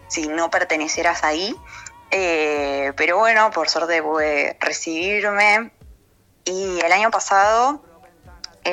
si 0.08 0.26
no 0.26 0.50
pertenecieras 0.50 1.22
ahí. 1.22 1.54
Eh, 2.10 2.92
pero 2.96 3.18
bueno, 3.18 3.50
por 3.50 3.68
suerte 3.68 4.02
pude 4.02 4.56
recibirme 4.60 5.70
y 6.44 6.80
el 6.80 6.92
año 6.92 7.10
pasado 7.10 7.84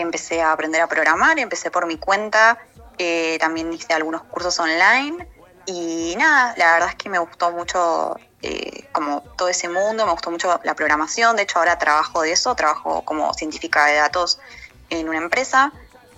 empecé 0.02 0.41
a 0.41 0.52
aprender 0.52 0.82
a 0.82 0.88
programar, 0.88 1.38
empecé 1.39 1.72
por 1.72 1.86
mi 1.86 1.98
cuenta, 1.98 2.58
eh, 2.98 3.38
también 3.39 3.72
hice 3.74 3.93
algunos 3.93 4.24
cursos 4.24 4.60
online 4.60 5.28
y 5.66 6.16
nada, 6.18 6.54
la 6.58 6.74
verdad 6.74 6.89
es 6.89 6.96
que 6.96 7.10
me 7.10 7.20
gustó 7.20 7.52
mucho 7.52 8.20
eh, 8.41 8.88
como 8.91 9.24
todo 9.38 9.50
ese 9.50 9.68
mundo, 9.70 10.06
me 10.06 10.12
gustó 10.12 10.30
mucho 10.32 10.60
la 10.64 10.76
programación, 10.76 11.36
de 11.36 11.43
hecho 11.43 11.60
ahora 11.60 11.78
trabajo 11.78 12.22
de 12.22 12.32
eso, 12.32 12.56
trabajo 12.56 13.04
como 13.04 13.34
científica 13.34 13.86
de 13.88 13.96
datos 13.96 14.38
en 14.89 15.10
una 15.10 15.18
empresa, 15.18 15.74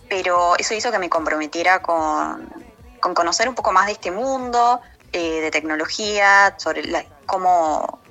pero 0.09 0.55
eso 0.57 0.73
hizo 0.73 0.91
que 0.91 0.99
me 0.99 1.09
comprometiera 1.09 1.81
con, 1.81 2.49
con 2.99 3.13
conocer 3.13 3.47
un 3.47 3.55
poco 3.55 3.71
más 3.71 3.85
de 3.85 3.93
este 3.93 4.11
mundo, 4.11 4.81
eh, 5.13 5.39
de 5.41 5.51
tecnología, 5.51 6.53
sobre 6.57 6.83
la- 6.83 7.05
cómo, 7.25 8.01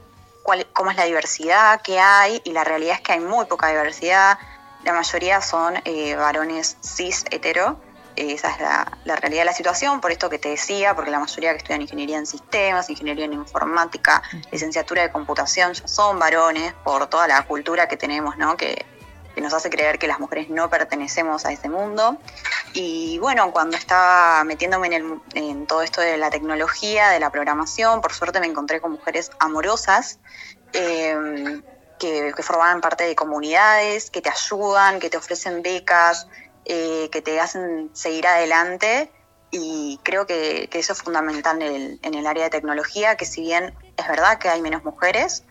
cuál- 0.43 0.67
cómo 0.73 0.91
es 0.91 0.97
la 0.97 1.05
diversidad 1.05 1.83
que 1.83 1.99
hay, 2.01 2.41
y 2.45 2.53
la 2.53 2.65
realidad 2.65 2.95
es 2.97 3.01
que 3.03 3.13
hay 3.13 3.21
muy 3.21 3.45
poca 3.47 3.69
diversidad, 3.69 4.39
la 4.87 4.93
mayoría 4.93 5.41
son 5.43 5.75
eh, 5.85 6.15
varones 6.15 6.77
cis 6.81 7.25
hetero, 7.31 7.79
eh, 8.15 8.33
esa 8.33 8.51
es 8.53 8.61
la, 8.61 8.99
la 9.05 9.17
realidad 9.17 9.43
de 9.43 9.47
la 9.47 9.53
situación, 9.53 10.01
por 10.01 10.13
esto 10.13 10.31
que 10.31 10.39
te 10.39 10.49
decía, 10.49 10.95
porque 10.95 11.11
la 11.11 11.19
mayoría 11.19 11.51
que 11.51 11.59
estudian 11.59 11.83
ingeniería 11.83 12.17
en 12.19 12.25
sistemas, 12.27 12.89
ingeniería 12.89 13.25
en 13.27 13.33
informática, 13.35 14.23
licenciatura 14.53 15.03
de 15.03 15.11
computación, 15.11 15.73
ya 15.75 15.87
son 15.89 16.19
varones 16.21 16.73
por 16.85 17.09
toda 17.09 17.27
la 17.27 17.43
cultura 17.43 17.89
que 17.89 17.97
tenemos, 17.97 18.39
¿no? 18.39 18.57
Que, 18.57 18.87
que 19.35 19.41
nos 19.43 19.53
hace 19.53 19.69
creer 19.69 19.99
que 19.99 20.07
las 20.07 20.19
mujeres 20.21 20.49
no 20.49 20.71
pertenecemos 20.71 21.45
a 21.45 21.53
ese 21.53 21.69
mundo. 21.69 22.17
Y 22.73 23.19
bueno, 23.19 23.51
cuando 23.51 23.77
estaba 23.77 24.45
metiéndome 24.45 24.87
en, 24.87 24.93
el- 24.95 25.21
en 25.35 25.67
todo 25.67 25.83
esto 25.83 26.01
de 26.01 26.17
la 26.17 26.31
tecnología, 26.31 27.09
de 27.11 27.19
la 27.21 27.29
programación, 27.31 28.01
por 28.01 28.13
suerte 28.15 28.39
me 28.41 28.47
encontré 28.47 28.81
con 28.81 28.93
mujeres 28.93 29.31
amorosas. 29.41 30.21
eh, 30.73 31.61
que, 31.99 32.33
que 32.35 32.43
forman 32.43 32.81
parte 32.81 33.05
de 33.05 33.15
comunidades, 33.15 34.11
que 34.11 34.21
te 34.21 34.31
ayudan, 34.31 34.99
que 35.01 35.11
te 35.11 35.17
ofrecen 35.17 35.63
becas, 35.63 36.27
eh, 36.65 37.09
que 37.13 37.23
te 37.23 37.39
hacen 37.41 37.91
seguir 37.93 38.27
adelante. 38.27 39.11
Y 39.51 40.01
creo 40.03 40.27
que, 40.27 40.69
eso 40.73 40.93
es 40.93 41.03
fundamental 41.03 41.63
en 41.63 41.75
el, 41.75 42.01
en 42.03 42.15
el 42.15 42.27
área 42.27 42.45
de 42.45 42.51
tecnología, 42.51 43.17
que 43.17 43.25
si 43.25 43.41
bien 43.41 43.75
es 43.97 44.09
verdad 44.09 44.39
que 44.39 44.49
hay 44.49 44.61
menos 44.61 44.85
mujeres, 44.85 45.45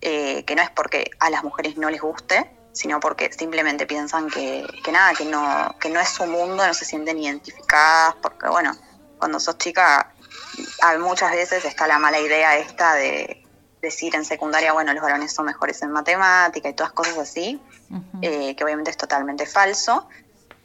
eh, 0.00 0.44
que 0.44 0.54
no 0.54 0.62
es 0.62 0.70
porque 0.70 1.10
a 1.18 1.30
las 1.30 1.42
mujeres 1.42 1.76
no 1.76 1.90
les 1.90 2.00
guste, 2.00 2.50
sino 2.72 3.00
porque 3.00 3.32
simplemente 3.32 3.86
piensan 3.86 4.28
que, 4.28 4.66
que 4.84 4.92
nada, 4.92 5.14
que 5.14 5.24
no, 5.24 5.74
que 5.80 5.88
no 5.88 5.98
es 5.98 6.10
su 6.10 6.26
mundo, 6.26 6.66
no 6.66 6.74
se 6.74 6.84
sienten 6.84 7.18
identificadas, 7.18 8.14
porque 8.22 8.48
bueno, 8.48 8.76
cuando 9.18 9.40
sos 9.40 9.58
chica 9.58 10.12
muchas 11.00 11.32
veces 11.32 11.64
está 11.64 11.86
la 11.86 11.98
mala 11.98 12.20
idea 12.20 12.56
esta 12.58 12.94
de 12.94 13.42
decir 13.88 14.14
en 14.14 14.24
secundaria, 14.24 14.72
bueno, 14.72 14.92
los 14.92 15.02
varones 15.02 15.32
son 15.32 15.46
mejores 15.46 15.82
en 15.82 15.90
matemática 15.90 16.68
y 16.68 16.74
todas 16.74 16.92
cosas 16.92 17.18
así, 17.18 17.60
eh, 18.22 18.54
que 18.54 18.64
obviamente 18.64 18.90
es 18.90 18.96
totalmente 18.96 19.46
falso. 19.46 20.08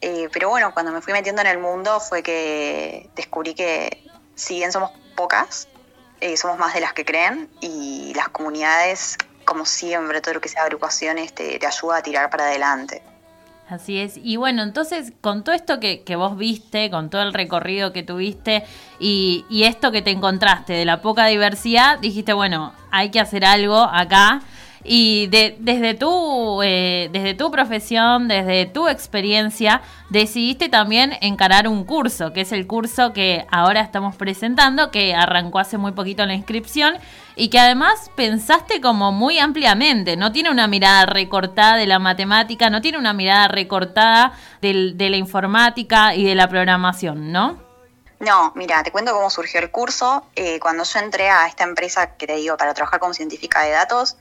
Eh, 0.01 0.29
pero 0.33 0.49
bueno, 0.49 0.73
cuando 0.73 0.91
me 0.91 1.01
fui 1.01 1.13
metiendo 1.13 1.41
en 1.41 1.47
el 1.47 1.59
mundo 1.59 1.99
fue 1.99 2.21
que 2.21 3.09
descubrí 3.15 3.53
que 3.53 4.05
si 4.35 4.55
bien 4.55 4.71
somos 4.71 4.91
pocas, 5.15 5.67
eh, 6.19 6.35
somos 6.35 6.57
más 6.57 6.73
de 6.73 6.81
las 6.81 6.93
que 6.93 7.05
creen 7.05 7.49
y 7.61 8.13
las 8.13 8.29
comunidades, 8.29 9.17
como 9.45 9.65
siempre, 9.65 10.21
todo 10.21 10.33
lo 10.35 10.41
que 10.41 10.49
sea 10.49 10.63
agrupaciones 10.63 11.33
te, 11.33 11.59
te 11.59 11.67
ayuda 11.67 11.97
a 11.97 12.03
tirar 12.03 12.29
para 12.29 12.45
adelante. 12.45 13.01
Así 13.73 13.97
es. 13.97 14.19
Y 14.23 14.35
bueno, 14.35 14.61
entonces, 14.61 15.13
con 15.19 15.43
todo 15.43 15.55
esto 15.55 15.79
que, 15.79 16.03
que 16.03 16.15
vos 16.15 16.37
viste, 16.37 16.91
con 16.91 17.09
todo 17.09 17.23
el 17.23 17.33
recorrido 17.33 17.91
que 17.91 18.03
tuviste 18.03 18.63
y, 18.99 19.45
y 19.49 19.63
esto 19.63 19.91
que 19.91 20.03
te 20.03 20.11
encontraste 20.11 20.73
de 20.73 20.85
la 20.85 21.01
poca 21.01 21.25
diversidad, 21.25 21.97
dijiste, 21.97 22.33
bueno, 22.33 22.71
hay 22.91 23.09
que 23.09 23.19
hacer 23.19 23.43
algo 23.43 23.77
acá. 23.77 24.43
Y 24.85 25.27
de- 25.27 25.55
desde, 25.59 25.93
tu, 25.93 26.61
eh, 26.61 27.09
desde 27.13 27.33
tu 27.35 27.49
profesión, 27.51 28.27
desde 28.27 28.65
tu 28.65 28.89
experiencia, 28.89 29.81
decidiste 30.09 30.67
también 30.67 31.13
encarar 31.21 31.69
un 31.69 31.85
curso, 31.85 32.33
que 32.33 32.41
es 32.41 32.51
el 32.51 32.67
curso 32.67 33.13
que 33.13 33.45
ahora 33.49 33.79
estamos 33.79 34.15
presentando, 34.17 34.91
que 34.91 35.15
arrancó 35.15 35.59
hace 35.59 35.77
muy 35.77 35.93
poquito 35.93 36.25
la 36.25 36.33
inscripción 36.33 36.95
y 37.35 37.47
que 37.47 37.59
además 37.59 38.11
pensaste 38.15 38.81
como 38.81 39.11
muy 39.13 39.39
ampliamente, 39.39 40.17
no 40.17 40.31
tiene 40.33 40.51
una 40.51 40.67
mirada 40.67 41.05
recortada 41.05 41.77
de 41.77 41.87
la 41.87 41.99
matemática, 41.99 42.69
no 42.69 42.81
tiene 42.81 42.97
una 42.97 43.13
mirada 43.13 43.47
recortada 43.47 44.33
de 44.61 45.09
la 45.09 45.17
informática 45.17 46.13
y 46.13 46.25
de 46.25 46.35
la 46.35 46.47
programación, 46.49 47.31
¿no? 47.31 47.57
No, 48.19 48.53
mira, 48.55 48.83
te 48.83 48.91
cuento 48.91 49.11
cómo 49.11 49.29
surgió 49.29 49.59
el 49.59 49.69
curso. 49.69 50.25
Eh, 50.35 50.57
cuando 50.61 50.85
yo 50.85 50.99
entré 50.99 51.29
a 51.29 51.45
esta 51.47 51.65
empresa 51.65 52.15
que 52.15 52.25
te 52.25 52.35
digo 52.37 52.55
para 52.55 52.73
trabajar 52.73 53.01
como 53.01 53.13
científica 53.13 53.63
de 53.63 53.71
datos, 53.71 54.15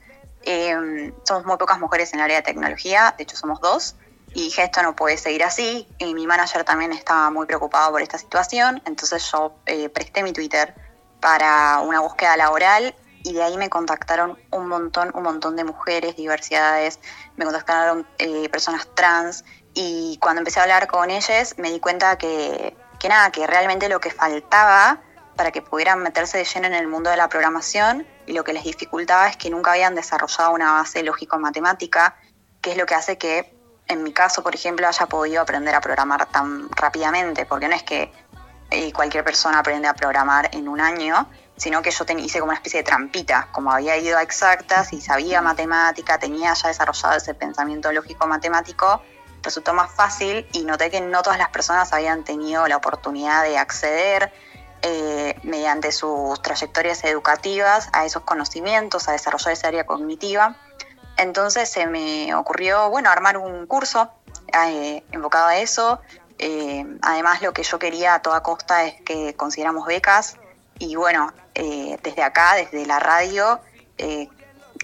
eh, 0.44 1.12
somos 1.24 1.44
muy 1.44 1.56
pocas 1.56 1.78
mujeres 1.78 2.12
en 2.12 2.20
el 2.20 2.24
área 2.24 2.36
de 2.38 2.42
tecnología, 2.42 3.14
de 3.16 3.24
hecho 3.24 3.36
somos 3.36 3.60
dos, 3.60 3.96
y 4.34 4.52
esto 4.56 4.82
no 4.82 4.96
puede 4.96 5.16
seguir 5.16 5.44
así. 5.44 5.86
Mi 6.00 6.26
manager 6.26 6.64
también 6.64 6.92
estaba 6.92 7.30
muy 7.30 7.46
preocupado 7.46 7.92
por 7.92 8.02
esta 8.02 8.18
situación, 8.18 8.82
entonces 8.86 9.30
yo 9.30 9.54
eh, 9.66 9.88
presté 9.88 10.22
mi 10.22 10.32
Twitter 10.32 10.74
para 11.20 11.80
una 11.80 12.00
búsqueda 12.00 12.36
laboral 12.36 12.94
y 13.24 13.32
de 13.34 13.42
ahí 13.42 13.56
me 13.56 13.70
contactaron 13.70 14.38
un 14.50 14.68
montón, 14.68 15.12
un 15.14 15.22
montón 15.22 15.54
de 15.56 15.64
mujeres, 15.64 16.16
diversidades, 16.16 16.98
me 17.36 17.44
contactaron 17.44 18.06
eh, 18.18 18.48
personas 18.48 18.88
trans 18.94 19.44
y 19.74 20.18
cuando 20.20 20.40
empecé 20.40 20.60
a 20.60 20.64
hablar 20.64 20.88
con 20.88 21.10
ellas 21.10 21.54
me 21.58 21.70
di 21.70 21.78
cuenta 21.78 22.18
que, 22.18 22.76
que 22.98 23.08
nada, 23.08 23.30
que 23.30 23.46
realmente 23.46 23.88
lo 23.88 24.00
que 24.00 24.10
faltaba 24.10 25.00
para 25.42 25.50
que 25.50 25.60
pudieran 25.60 25.98
meterse 25.98 26.38
de 26.38 26.44
lleno 26.44 26.68
en 26.68 26.74
el 26.74 26.86
mundo 26.86 27.10
de 27.10 27.16
la 27.16 27.28
programación 27.28 28.06
y 28.26 28.32
lo 28.32 28.44
que 28.44 28.52
les 28.52 28.62
dificultaba 28.62 29.26
es 29.26 29.36
que 29.36 29.50
nunca 29.50 29.72
habían 29.72 29.92
desarrollado 29.96 30.52
una 30.52 30.70
base 30.74 31.02
lógico-matemática, 31.02 32.14
que 32.60 32.70
es 32.70 32.76
lo 32.76 32.86
que 32.86 32.94
hace 32.94 33.18
que, 33.18 33.52
en 33.88 34.04
mi 34.04 34.12
caso, 34.12 34.44
por 34.44 34.54
ejemplo, 34.54 34.86
haya 34.86 35.06
podido 35.06 35.42
aprender 35.42 35.74
a 35.74 35.80
programar 35.80 36.26
tan 36.26 36.70
rápidamente, 36.70 37.44
porque 37.44 37.66
no 37.66 37.74
es 37.74 37.82
que 37.82 38.12
eh, 38.70 38.92
cualquier 38.92 39.24
persona 39.24 39.58
aprende 39.58 39.88
a 39.88 39.94
programar 39.94 40.48
en 40.52 40.68
un 40.68 40.80
año, 40.80 41.28
sino 41.56 41.82
que 41.82 41.90
yo 41.90 42.04
ten- 42.04 42.20
hice 42.20 42.38
como 42.38 42.50
una 42.50 42.58
especie 42.58 42.78
de 42.78 42.84
trampita, 42.84 43.48
como 43.50 43.72
había 43.72 43.96
ido 43.96 44.18
a 44.18 44.22
exactas 44.22 44.92
y 44.92 45.00
sabía 45.00 45.42
matemática, 45.42 46.20
tenía 46.20 46.54
ya 46.54 46.68
desarrollado 46.68 47.16
ese 47.16 47.34
pensamiento 47.34 47.90
lógico-matemático, 47.90 49.02
resultó 49.42 49.74
más 49.74 49.90
fácil 49.90 50.46
y 50.52 50.64
noté 50.64 50.88
que 50.88 51.00
no 51.00 51.20
todas 51.20 51.40
las 51.40 51.48
personas 51.48 51.92
habían 51.92 52.22
tenido 52.22 52.68
la 52.68 52.76
oportunidad 52.76 53.42
de 53.42 53.58
acceder 53.58 54.32
eh, 54.82 55.38
mediante 55.42 55.92
sus 55.92 56.42
trayectorias 56.42 57.04
educativas 57.04 57.88
a 57.92 58.04
esos 58.04 58.22
conocimientos, 58.22 59.08
a 59.08 59.12
desarrollar 59.12 59.52
esa 59.52 59.68
área 59.68 59.86
cognitiva. 59.86 60.56
Entonces 61.16 61.70
se 61.70 61.86
me 61.86 62.34
ocurrió, 62.34 62.90
bueno, 62.90 63.10
armar 63.10 63.36
un 63.36 63.66
curso 63.66 64.10
eh, 64.52 65.04
enfocado 65.12 65.46
a 65.46 65.56
eso. 65.58 66.00
Eh, 66.38 66.84
además, 67.02 67.42
lo 67.42 67.52
que 67.52 67.62
yo 67.62 67.78
quería 67.78 68.14
a 68.14 68.22
toda 68.22 68.42
costa 68.42 68.84
es 68.84 69.00
que 69.02 69.34
consiguiéramos 69.34 69.86
becas. 69.86 70.36
Y 70.78 70.96
bueno, 70.96 71.32
eh, 71.54 71.98
desde 72.02 72.22
acá, 72.22 72.54
desde 72.54 72.84
la 72.86 72.98
radio, 72.98 73.60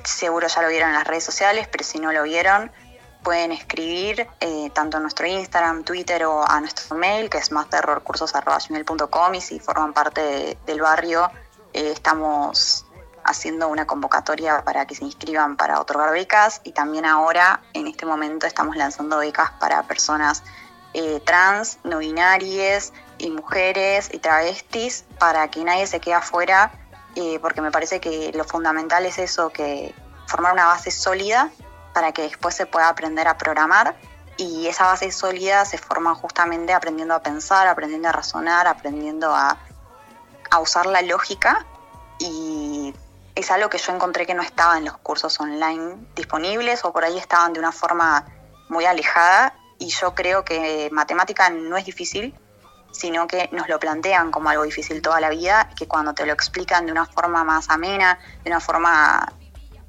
seguro 0.05 0.47
ya 0.47 0.63
lo 0.63 0.69
vieron 0.69 0.91
en 0.91 0.95
las 0.95 1.07
redes 1.07 1.25
sociales, 1.25 1.67
pero 1.69 1.83
si 1.83 1.99
no 1.99 2.13
lo 2.13 2.23
vieron, 2.23 2.71
pueden 3.29 3.53
escribir 3.53 4.27
eh, 4.41 4.71
tanto 4.73 4.97
a 4.97 5.01
nuestro 5.01 5.27
Instagram, 5.27 5.85
Twitter 5.85 6.25
o 6.25 6.49
a 6.49 6.61
nuestro 6.61 6.97
mail, 6.97 7.29
que 7.29 7.37
es 7.37 7.53
masterrorcursos.gmail.com 7.53 9.35
y 9.35 9.41
si 9.43 9.61
forman 9.61 9.93
parte 9.93 10.23
de- 10.23 10.59
del 10.65 10.81
barrio 10.81 11.31
eh, 11.75 11.91
estamos 11.93 12.87
haciendo 13.25 13.69
una 13.69 13.87
convocatoria 13.87 14.65
para 14.65 14.87
que 14.87 14.95
se 14.95 15.05
inscriban 15.05 15.59
para 15.59 15.79
otorgar 15.79 16.11
becas 16.11 16.63
y 16.65 16.73
también 16.73 17.05
ahora, 17.05 17.61
en 17.75 17.87
este 17.87 18.07
momento, 18.07 18.47
estamos 18.47 18.77
lanzando 18.77 19.19
becas 19.19 19.51
para 19.61 19.83
personas 19.83 20.43
eh, 20.95 21.21
trans, 21.23 21.81
no 21.85 21.99
binarias 21.99 22.95
y 23.19 23.29
mujeres 23.29 24.09
y 24.11 24.21
travestis 24.21 25.05
para 25.19 25.51
que 25.51 25.63
nadie 25.65 25.87
se 25.87 26.01
quede 26.01 26.15
afuera, 26.15 26.73
porque 27.43 27.61
me 27.61 27.71
parece 27.71 28.01
que 28.01 28.33
lo 28.33 28.45
fundamental 28.45 29.05
es 29.05 29.19
eso, 29.19 29.51
que 29.51 29.95
formar 30.29 30.55
una 30.55 30.65
base 30.65 30.91
sólida 30.91 31.51
para 31.99 32.13
que 32.13 32.23
después 32.23 32.55
se 32.55 32.65
pueda 32.65 32.89
aprender 32.89 33.27
a 33.27 33.37
programar. 33.37 33.97
Y 34.37 34.69
esa 34.69 34.85
base 34.85 35.11
sólida 35.11 35.65
se 35.65 35.79
forma 35.79 36.15
justamente 36.15 36.73
aprendiendo 36.73 37.13
a 37.13 37.21
pensar, 37.25 37.67
aprendiendo 37.67 38.09
a 38.09 38.13
razonar, 38.13 38.69
aprendiendo 38.69 39.35
a, 39.35 39.59
usar 40.61 40.87
la 40.87 41.03
lógica. 41.03 41.67
Y 42.21 42.95
es 43.35 43.51
algo 43.51 43.69
que 43.69 43.79
yo 43.79 43.93
encontré 43.93 44.27
que 44.27 44.35
no 44.35 44.43
estaba 44.43 44.79
en 44.79 44.85
los 44.85 44.97
cursos 44.99 45.41
online 45.41 45.97
disponibles 46.15 46.85
o 46.85 46.93
por 46.93 47.03
ahí 47.03 47.19
estaban 47.19 47.53
de 47.53 47.59
una 47.59 47.73
forma 47.73 48.25
muy 48.69 48.85
alejada. 48.85 49.55
Y 49.81 49.89
yo 49.89 50.15
creo 50.15 50.45
que 50.45 50.91
matemática 50.93 51.51
no 51.51 51.77
es 51.77 51.85
difícil, 51.85 52.33
sino 52.93 53.27
que 53.27 53.49
nos 53.51 53.69
lo 53.69 53.81
plantean 53.81 54.31
como 54.31 54.51
algo 54.51 54.63
difícil 54.63 55.03
toda 55.03 55.21
la 55.21 55.31
vida, 55.31 55.71
que 55.77 55.89
cuando 55.89 56.15
te 56.15 56.25
lo 56.25 56.33
explican 56.33 56.87
de 56.87 56.93
una 56.93 57.07
forma 57.07 57.43
más 57.43 57.69
amena, 57.71 58.21
de 58.45 58.51
una 58.51 58.61
forma 58.61 59.33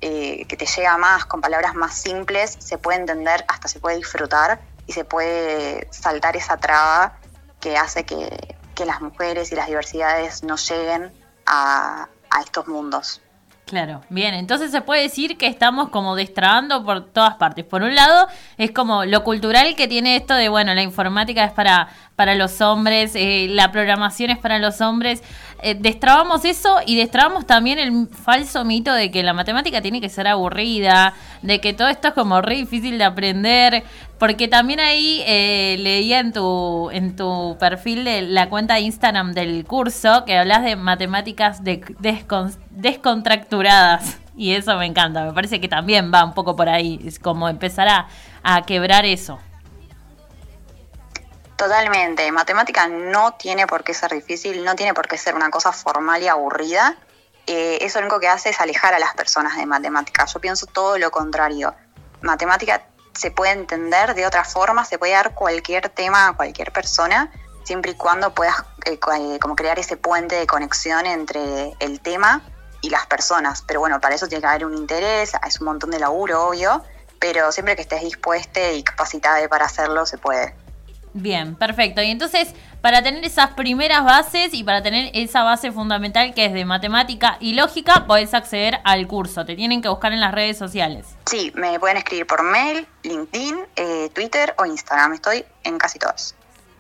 eh, 0.02 0.46
que 0.46 0.56
te 0.56 0.66
llega 0.66 0.98
más, 0.98 1.26
con 1.26 1.42
palabras 1.42 1.76
más 1.76 1.94
simples, 1.96 2.56
se 2.60 2.78
puede 2.78 3.00
entender, 3.00 3.44
hasta 3.48 3.68
se 3.68 3.80
puede 3.80 3.98
disfrutar 3.98 4.60
y 4.88 4.94
se 4.94 5.04
puede 5.04 5.88
saltar 5.92 6.36
esa 6.36 6.58
traba 6.58 7.18
que 7.60 7.78
hace 7.78 8.06
que, 8.06 8.56
que 8.76 8.86
las 8.86 9.02
mujeres 9.02 9.52
y 9.52 9.56
las 9.56 9.68
diversidades 9.68 10.44
no 10.44 10.56
lleguen 10.56 11.12
a, 11.46 12.08
a 12.30 12.42
estos 12.42 12.68
mundos. 12.68 13.22
Claro, 13.70 14.02
bien, 14.10 14.34
entonces 14.34 14.72
se 14.72 14.82
puede 14.82 15.04
decir 15.04 15.38
que 15.38 15.46
estamos 15.46 15.90
como 15.90 16.16
destrabando 16.16 16.84
por 16.84 17.06
todas 17.06 17.36
partes. 17.36 17.66
Por 17.66 17.84
un 17.84 17.94
lado, 17.94 18.28
es 18.58 18.72
como 18.72 19.06
lo 19.06 19.24
cultural 19.24 19.76
que 19.76 19.88
tiene 19.88 20.16
esto 20.16 20.34
de, 20.34 20.50
bueno, 20.50 20.74
la 20.74 20.82
informática 20.82 21.44
es 21.44 21.52
para, 21.52 21.88
para 22.16 22.34
los 22.34 22.62
hombres, 22.62 23.12
eh, 23.14 23.46
la 23.48 23.72
programación 23.72 24.32
es 24.32 24.40
para 24.40 24.58
los 24.58 24.82
hombres. 24.82 25.22
Eh, 25.62 25.76
destrabamos 25.78 26.46
eso 26.46 26.78
y 26.86 26.96
destrabamos 26.96 27.46
también 27.46 27.80
el 27.80 28.08
falso 28.08 28.64
mito 28.64 28.94
de 28.94 29.12
que 29.12 29.24
la 29.24 29.34
matemática 29.34 29.82
tiene 29.82 30.00
que 30.00 30.08
ser 30.08 30.28
aburrida, 30.28 31.14
de 31.42 31.60
que 31.60 31.74
todo 31.74 31.90
esto 31.90 32.08
es 32.10 32.14
como 32.14 32.42
re 32.42 32.56
difícil 32.56 32.98
de 32.98 33.04
aprender, 33.04 33.84
porque 34.18 34.48
también 34.48 34.80
ahí 34.80 35.22
eh, 35.28 35.76
leía 35.80 36.20
en 36.20 36.32
tu, 36.32 36.90
en 36.92 37.16
tu 37.16 37.58
perfil 37.60 38.06
de 38.06 38.22
la 38.22 38.48
cuenta 38.50 38.76
de 38.76 38.82
Instagram 38.82 39.34
del 39.34 39.66
curso 39.66 40.24
que 40.26 40.38
hablas 40.38 40.64
de 40.64 40.76
matemáticas 40.78 41.64
de, 41.64 41.82
descon- 41.82 42.56
descontracturadas. 42.70 44.18
Y 44.38 44.54
eso 44.54 44.78
me 44.78 44.86
encanta, 44.86 45.26
me 45.26 45.34
parece 45.34 45.60
que 45.60 45.68
también 45.68 46.12
va 46.14 46.24
un 46.24 46.34
poco 46.34 46.56
por 46.56 46.70
ahí, 46.70 47.02
es 47.06 47.20
como 47.20 47.50
empezar 47.50 48.08
a 48.42 48.62
quebrar 48.66 49.06
eso. 49.06 49.40
Totalmente, 51.60 52.32
matemática 52.32 52.88
no 52.88 53.34
tiene 53.34 53.68
por 53.68 53.84
qué 53.84 53.94
ser 53.94 54.14
difícil, 54.14 54.64
no 54.64 54.78
tiene 54.78 54.94
por 54.94 55.10
qué 55.10 55.18
ser 55.18 55.36
una 55.36 55.50
cosa 55.50 55.74
formal 55.74 56.24
y 56.24 56.30
aburrida. 56.30 56.96
Eh, 57.48 57.80
eso 57.82 58.00
lo 58.00 58.06
único 58.06 58.22
que 58.22 58.30
hace 58.30 58.52
es 58.52 58.62
alejar 58.62 58.94
a 58.94 59.00
las 59.00 59.14
personas 59.14 59.58
de 59.58 59.66
matemática. 59.66 60.24
Yo 60.24 60.40
pienso 60.40 60.68
todo 60.68 60.98
lo 60.98 61.12
contrario. 61.12 61.76
Matemática 62.22 62.84
se 63.14 63.32
puede 63.32 63.52
entender 63.52 64.16
de 64.16 64.26
otra 64.26 64.46
forma, 64.46 64.86
se 64.86 64.98
puede 64.98 65.12
dar 65.12 65.36
cualquier 65.36 65.90
tema 65.90 66.30
a 66.30 66.34
cualquier 66.34 66.72
persona, 66.72 67.30
siempre 67.66 67.92
y 67.92 67.96
cuando 67.96 68.34
puedas 68.34 68.64
eh, 68.86 68.94
eh, 68.94 69.40
como 69.42 69.58
crear 69.58 69.80
ese 69.80 69.98
puente 69.98 70.36
de 70.36 70.48
conexión 70.48 71.06
entre 71.06 71.76
el 71.80 72.00
tema 72.00 72.42
y 72.80 72.90
las 72.90 73.06
personas. 73.06 73.64
Pero 73.68 73.82
bueno, 73.82 74.00
para 74.00 74.16
eso 74.16 74.30
tiene 74.30 74.44
que 74.44 74.48
haber 74.48 74.66
un 74.66 74.76
interés, 74.76 75.34
es 75.46 75.60
un 75.60 75.66
montón 75.66 75.92
de 75.92 76.00
laburo, 76.00 76.42
obvio, 76.48 76.86
pero 77.20 77.52
siempre 77.52 77.76
que 77.76 77.82
estés 77.82 78.00
dispuesta 78.00 78.72
y 78.72 78.82
capacitada 78.82 79.46
para 79.50 79.66
hacerlo, 79.66 80.06
se 80.06 80.18
puede. 80.18 80.56
Bien, 81.14 81.56
perfecto. 81.56 82.02
Y 82.02 82.12
entonces, 82.12 82.54
para 82.82 83.02
tener 83.02 83.24
esas 83.26 83.52
primeras 83.52 84.04
bases 84.04 84.54
y 84.54 84.64
para 84.64 84.84
tener 84.84 85.12
esa 85.14 85.44
base 85.44 85.72
fundamental 85.72 86.34
que 86.34 86.46
es 86.46 86.54
de 86.54 86.66
matemática 86.66 87.38
y 87.40 87.54
lógica, 87.54 88.06
podés 88.06 88.34
acceder 88.34 88.80
al 88.84 89.08
curso. 89.08 89.46
Te 89.46 89.56
tienen 89.56 89.82
que 89.82 89.90
buscar 89.90 90.14
en 90.14 90.20
las 90.20 90.34
redes 90.34 90.58
sociales. 90.58 91.08
Sí, 91.26 91.52
me 91.56 91.80
pueden 91.80 91.98
escribir 91.98 92.28
por 92.28 92.44
mail, 92.44 92.88
LinkedIn, 93.04 93.58
eh, 93.76 94.10
Twitter 94.14 94.54
o 94.58 94.66
Instagram. 94.66 95.14
Estoy 95.14 95.46
en 95.64 95.78
casi 95.78 95.98
todas. 95.98 96.36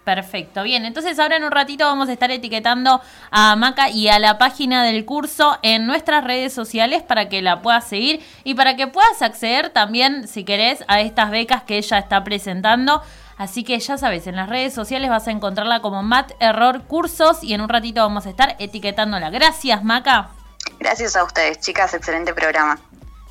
Perfecto, 0.09 0.63
bien, 0.63 0.85
entonces 0.85 1.19
ahora 1.19 1.37
en 1.37 1.43
un 1.43 1.51
ratito 1.51 1.85
vamos 1.85 2.09
a 2.09 2.13
estar 2.13 2.31
etiquetando 2.31 2.99
a 3.29 3.55
Maca 3.55 3.91
y 3.91 4.07
a 4.07 4.17
la 4.17 4.39
página 4.39 4.83
del 4.83 5.05
curso 5.05 5.59
en 5.61 5.85
nuestras 5.85 6.23
redes 6.23 6.51
sociales 6.51 7.03
para 7.03 7.29
que 7.29 7.43
la 7.43 7.61
puedas 7.61 7.87
seguir 7.87 8.19
y 8.43 8.55
para 8.55 8.75
que 8.75 8.87
puedas 8.87 9.21
acceder 9.21 9.69
también, 9.69 10.27
si 10.27 10.43
querés, 10.45 10.83
a 10.87 10.99
estas 11.01 11.29
becas 11.29 11.61
que 11.61 11.77
ella 11.77 11.99
está 11.99 12.23
presentando. 12.23 13.03
Así 13.39 13.63
que 13.63 13.79
ya 13.79 13.97
sabes, 13.97 14.27
en 14.27 14.35
las 14.35 14.49
redes 14.49 14.73
sociales 14.73 15.09
vas 15.09 15.29
a 15.29 15.31
encontrarla 15.31 15.81
como 15.81 16.03
Mat 16.03 16.33
Error 16.41 16.83
Cursos 16.83 17.41
y 17.41 17.53
en 17.53 17.61
un 17.61 17.69
ratito 17.69 18.01
vamos 18.01 18.25
a 18.25 18.29
estar 18.29 18.57
etiquetándola. 18.59 19.29
Gracias, 19.29 19.81
Maca. 19.81 20.31
Gracias 20.77 21.15
a 21.15 21.23
ustedes, 21.23 21.61
chicas. 21.61 21.93
Excelente 21.93 22.33
programa. 22.33 22.77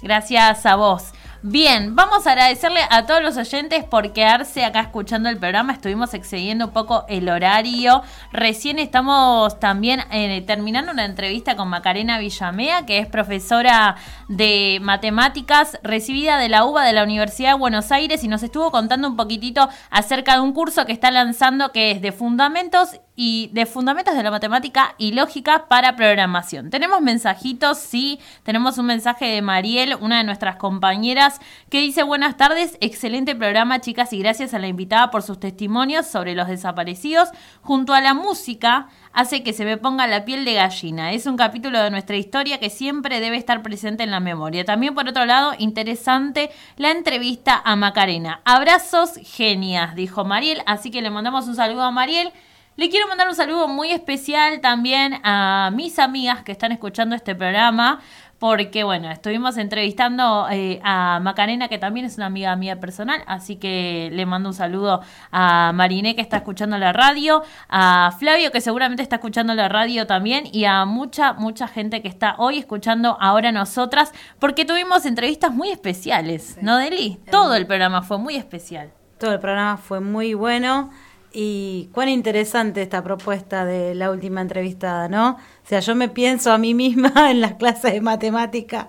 Gracias 0.00 0.64
a 0.64 0.76
vos. 0.76 1.12
Bien, 1.42 1.94
vamos 1.94 2.26
a 2.26 2.32
agradecerle 2.32 2.80
a 2.90 3.06
todos 3.06 3.22
los 3.22 3.36
oyentes 3.36 3.84
por 3.84 4.12
quedarse 4.12 4.64
acá 4.64 4.80
escuchando 4.80 5.28
el 5.28 5.38
programa. 5.38 5.72
Estuvimos 5.72 6.12
excediendo 6.12 6.66
un 6.66 6.72
poco 6.72 7.04
el 7.08 7.28
horario. 7.28 8.02
Recién 8.32 8.80
estamos 8.80 9.60
también 9.60 10.00
eh, 10.10 10.42
terminando 10.44 10.90
una 10.90 11.04
entrevista 11.04 11.54
con 11.54 11.68
Macarena 11.68 12.18
Villamea, 12.18 12.86
que 12.86 12.98
es 12.98 13.06
profesora 13.06 13.94
de 14.26 14.80
matemáticas 14.82 15.78
recibida 15.84 16.38
de 16.38 16.48
la 16.48 16.64
UBA 16.64 16.84
de 16.84 16.92
la 16.92 17.04
Universidad 17.04 17.52
de 17.52 17.58
Buenos 17.58 17.92
Aires 17.92 18.24
y 18.24 18.28
nos 18.28 18.42
estuvo 18.42 18.72
contando 18.72 19.06
un 19.06 19.14
poquitito 19.14 19.68
acerca 19.90 20.34
de 20.34 20.40
un 20.40 20.52
curso 20.52 20.86
que 20.86 20.92
está 20.92 21.12
lanzando 21.12 21.70
que 21.70 21.92
es 21.92 22.02
de 22.02 22.10
fundamentos 22.10 22.98
y 23.20 23.50
de 23.52 23.66
fundamentos 23.66 24.14
de 24.14 24.22
la 24.22 24.30
matemática 24.30 24.94
y 24.96 25.10
lógica 25.10 25.66
para 25.66 25.96
programación. 25.96 26.70
Tenemos 26.70 27.00
mensajitos, 27.00 27.78
sí, 27.78 28.20
tenemos 28.44 28.78
un 28.78 28.86
mensaje 28.86 29.24
de 29.24 29.42
Mariel, 29.42 29.96
una 30.00 30.18
de 30.18 30.24
nuestras 30.24 30.54
compañeras, 30.54 31.40
que 31.68 31.80
dice 31.80 32.04
buenas 32.04 32.36
tardes, 32.36 32.78
excelente 32.80 33.34
programa 33.34 33.80
chicas 33.80 34.12
y 34.12 34.20
gracias 34.20 34.54
a 34.54 34.60
la 34.60 34.68
invitada 34.68 35.10
por 35.10 35.24
sus 35.24 35.40
testimonios 35.40 36.06
sobre 36.06 36.36
los 36.36 36.46
desaparecidos. 36.46 37.30
Junto 37.60 37.92
a 37.92 38.00
la 38.00 38.14
música 38.14 38.86
hace 39.12 39.42
que 39.42 39.52
se 39.52 39.64
me 39.64 39.78
ponga 39.78 40.06
la 40.06 40.24
piel 40.24 40.44
de 40.44 40.54
gallina. 40.54 41.10
Es 41.10 41.26
un 41.26 41.36
capítulo 41.36 41.82
de 41.82 41.90
nuestra 41.90 42.16
historia 42.16 42.60
que 42.60 42.70
siempre 42.70 43.18
debe 43.18 43.36
estar 43.36 43.62
presente 43.62 44.04
en 44.04 44.12
la 44.12 44.20
memoria. 44.20 44.64
También 44.64 44.94
por 44.94 45.08
otro 45.08 45.26
lado, 45.26 45.54
interesante 45.58 46.50
la 46.76 46.92
entrevista 46.92 47.60
a 47.64 47.74
Macarena. 47.74 48.42
Abrazos 48.44 49.14
genias, 49.24 49.96
dijo 49.96 50.24
Mariel, 50.24 50.62
así 50.66 50.92
que 50.92 51.02
le 51.02 51.10
mandamos 51.10 51.48
un 51.48 51.56
saludo 51.56 51.82
a 51.82 51.90
Mariel. 51.90 52.32
Le 52.78 52.90
quiero 52.90 53.08
mandar 53.08 53.26
un 53.26 53.34
saludo 53.34 53.66
muy 53.66 53.90
especial 53.90 54.60
también 54.60 55.18
a 55.24 55.72
mis 55.74 55.98
amigas 55.98 56.44
que 56.44 56.52
están 56.52 56.70
escuchando 56.70 57.16
este 57.16 57.34
programa, 57.34 57.98
porque 58.38 58.84
bueno, 58.84 59.10
estuvimos 59.10 59.56
entrevistando 59.56 60.46
eh, 60.48 60.78
a 60.84 61.18
Macarena, 61.18 61.66
que 61.66 61.78
también 61.78 62.06
es 62.06 62.18
una 62.18 62.26
amiga 62.26 62.54
mía 62.54 62.78
personal, 62.78 63.24
así 63.26 63.56
que 63.56 64.10
le 64.12 64.26
mando 64.26 64.50
un 64.50 64.54
saludo 64.54 65.02
a 65.32 65.72
Mariné, 65.74 66.14
que 66.14 66.20
está 66.20 66.36
escuchando 66.36 66.78
la 66.78 66.92
radio, 66.92 67.42
a 67.68 68.12
Flavio, 68.16 68.52
que 68.52 68.60
seguramente 68.60 69.02
está 69.02 69.16
escuchando 69.16 69.56
la 69.56 69.68
radio 69.68 70.06
también, 70.06 70.44
y 70.52 70.64
a 70.64 70.84
mucha, 70.84 71.32
mucha 71.32 71.66
gente 71.66 72.00
que 72.00 72.06
está 72.06 72.36
hoy 72.38 72.58
escuchando 72.58 73.16
ahora 73.20 73.50
nosotras, 73.50 74.12
porque 74.38 74.64
tuvimos 74.64 75.04
entrevistas 75.04 75.52
muy 75.52 75.70
especiales, 75.70 76.58
¿no, 76.62 76.76
Deli? 76.76 77.18
Todo 77.28 77.56
el 77.56 77.66
programa 77.66 78.02
fue 78.02 78.18
muy 78.18 78.36
especial. 78.36 78.92
Todo 79.18 79.32
el 79.32 79.40
programa 79.40 79.78
fue 79.78 79.98
muy 79.98 80.34
bueno 80.34 80.92
y 81.32 81.88
cuán 81.92 82.08
interesante 82.08 82.82
esta 82.82 83.02
propuesta 83.02 83.64
de 83.64 83.94
la 83.94 84.10
última 84.10 84.40
entrevistada, 84.40 85.08
¿no? 85.08 85.30
O 85.32 85.68
sea, 85.68 85.80
yo 85.80 85.94
me 85.94 86.08
pienso 86.08 86.52
a 86.52 86.58
mí 86.58 86.74
misma 86.74 87.12
en 87.30 87.40
las 87.40 87.54
clases 87.54 87.92
de 87.92 88.00
matemática 88.00 88.88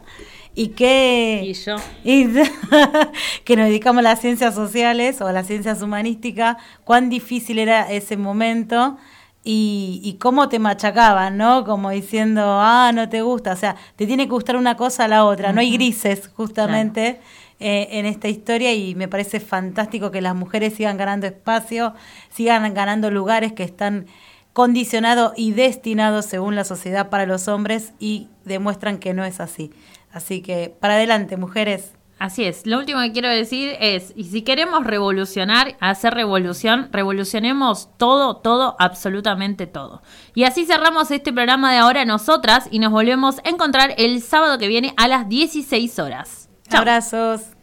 y 0.56 0.70
que... 0.70 1.42
Y 1.44 1.54
yo. 1.54 1.76
que 3.44 3.56
nos 3.56 3.68
dedicamos 3.68 4.00
a 4.00 4.04
las 4.04 4.22
ciencias 4.22 4.56
sociales 4.56 5.22
o 5.22 5.28
a 5.28 5.34
las 5.34 5.48
ciencias 5.48 5.82
humanísticas, 5.82 6.58
cuán 6.84 7.10
difícil 7.10 7.60
era 7.60 7.92
ese 7.92 8.18
momento 8.18 8.98
y, 9.44 10.02
y 10.04 10.14
cómo 10.16 10.50
te 10.50 10.60
machacaban, 10.60 11.38
¿no? 11.38 11.64
Como 11.66 11.90
diciendo, 11.90 12.42
ah, 12.46 12.92
no 12.94 13.10
te 13.10 13.22
gusta, 13.22 13.54
o 13.54 13.56
sea, 13.56 13.76
te 13.96 14.06
tiene 14.06 14.26
que 14.26 14.32
gustar 14.32 14.56
una 14.56 14.76
cosa 14.76 15.06
a 15.06 15.08
la 15.08 15.26
otra, 15.26 15.54
no 15.54 15.62
hay 15.62 15.72
grises 15.72 16.30
justamente 16.36 17.20
eh, 17.60 17.90
en 17.92 18.06
esta 18.06 18.30
historia 18.30 18.74
y 18.74 18.96
me 18.96 19.08
parece 19.08 19.40
fantástico 19.40 20.12
que 20.12 20.22
las 20.22 20.36
mujeres 20.36 20.76
sigan 20.76 20.98
ganando 20.98 21.28
espacio, 21.28 21.94
sigan 22.30 22.74
ganando 22.74 23.12
lugares 23.12 23.52
que 23.52 23.64
están 23.64 24.06
condicionados 24.54 25.34
y 25.36 25.52
destinados 25.52 26.26
según 26.26 26.56
la 26.56 26.64
sociedad 26.64 27.10
para 27.10 27.26
los 27.26 27.48
hombres 27.48 27.94
y 28.00 28.30
demuestran 28.46 28.98
que 28.98 29.14
no 29.14 29.26
es 29.26 29.40
así. 29.40 29.72
Así 30.12 30.42
que 30.42 30.74
para 30.80 30.96
adelante, 30.96 31.38
mujeres. 31.38 31.94
Así 32.18 32.44
es, 32.44 32.66
lo 32.66 32.80
último 32.80 33.00
que 33.00 33.14
quiero 33.14 33.30
decir 33.30 33.78
es, 33.80 34.12
y 34.14 34.26
si 34.26 34.42
queremos 34.42 34.84
revolucionar, 34.84 35.78
hacer 35.80 36.14
revolución, 36.14 36.90
revolucionemos 36.92 37.88
todo, 37.96 38.36
todo, 38.38 38.76
absolutamente 38.78 39.68
todo. 39.68 40.02
Y 40.36 40.44
así 40.44 40.66
cerramos 40.66 41.12
este 41.12 41.32
programa 41.32 41.72
de 41.72 41.78
ahora 41.78 42.04
nosotras 42.04 42.68
y 42.72 42.80
nos 42.80 42.92
volvemos 42.92 43.40
a 43.40 43.50
encontrar 43.50 43.96
el 43.98 44.22
sábado 44.22 44.58
que 44.58 44.68
viene 44.68 44.94
a 44.98 45.08
las 45.08 45.30
16 45.30 45.98
horas. 46.00 46.49
Abrazos. 46.78 47.59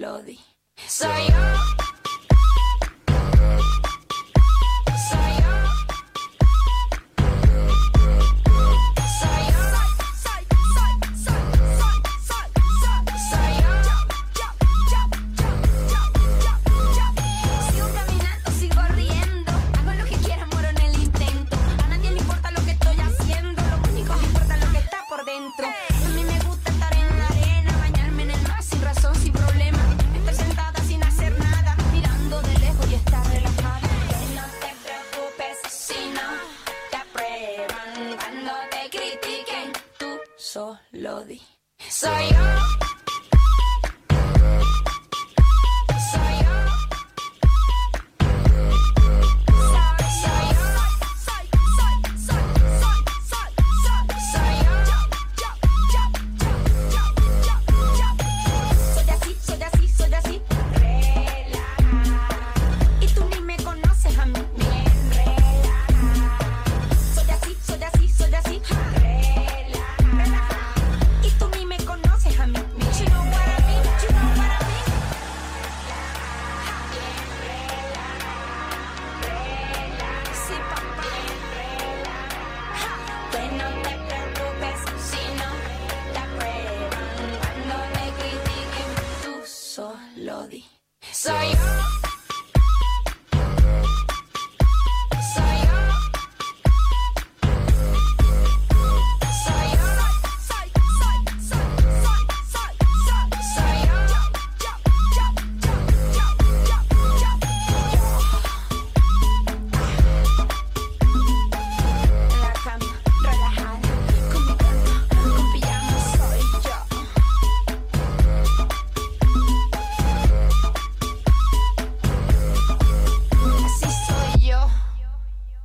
Solo 0.00 0.22
di. 0.22 0.38
Soy 0.86 1.26
yo. 1.28 1.79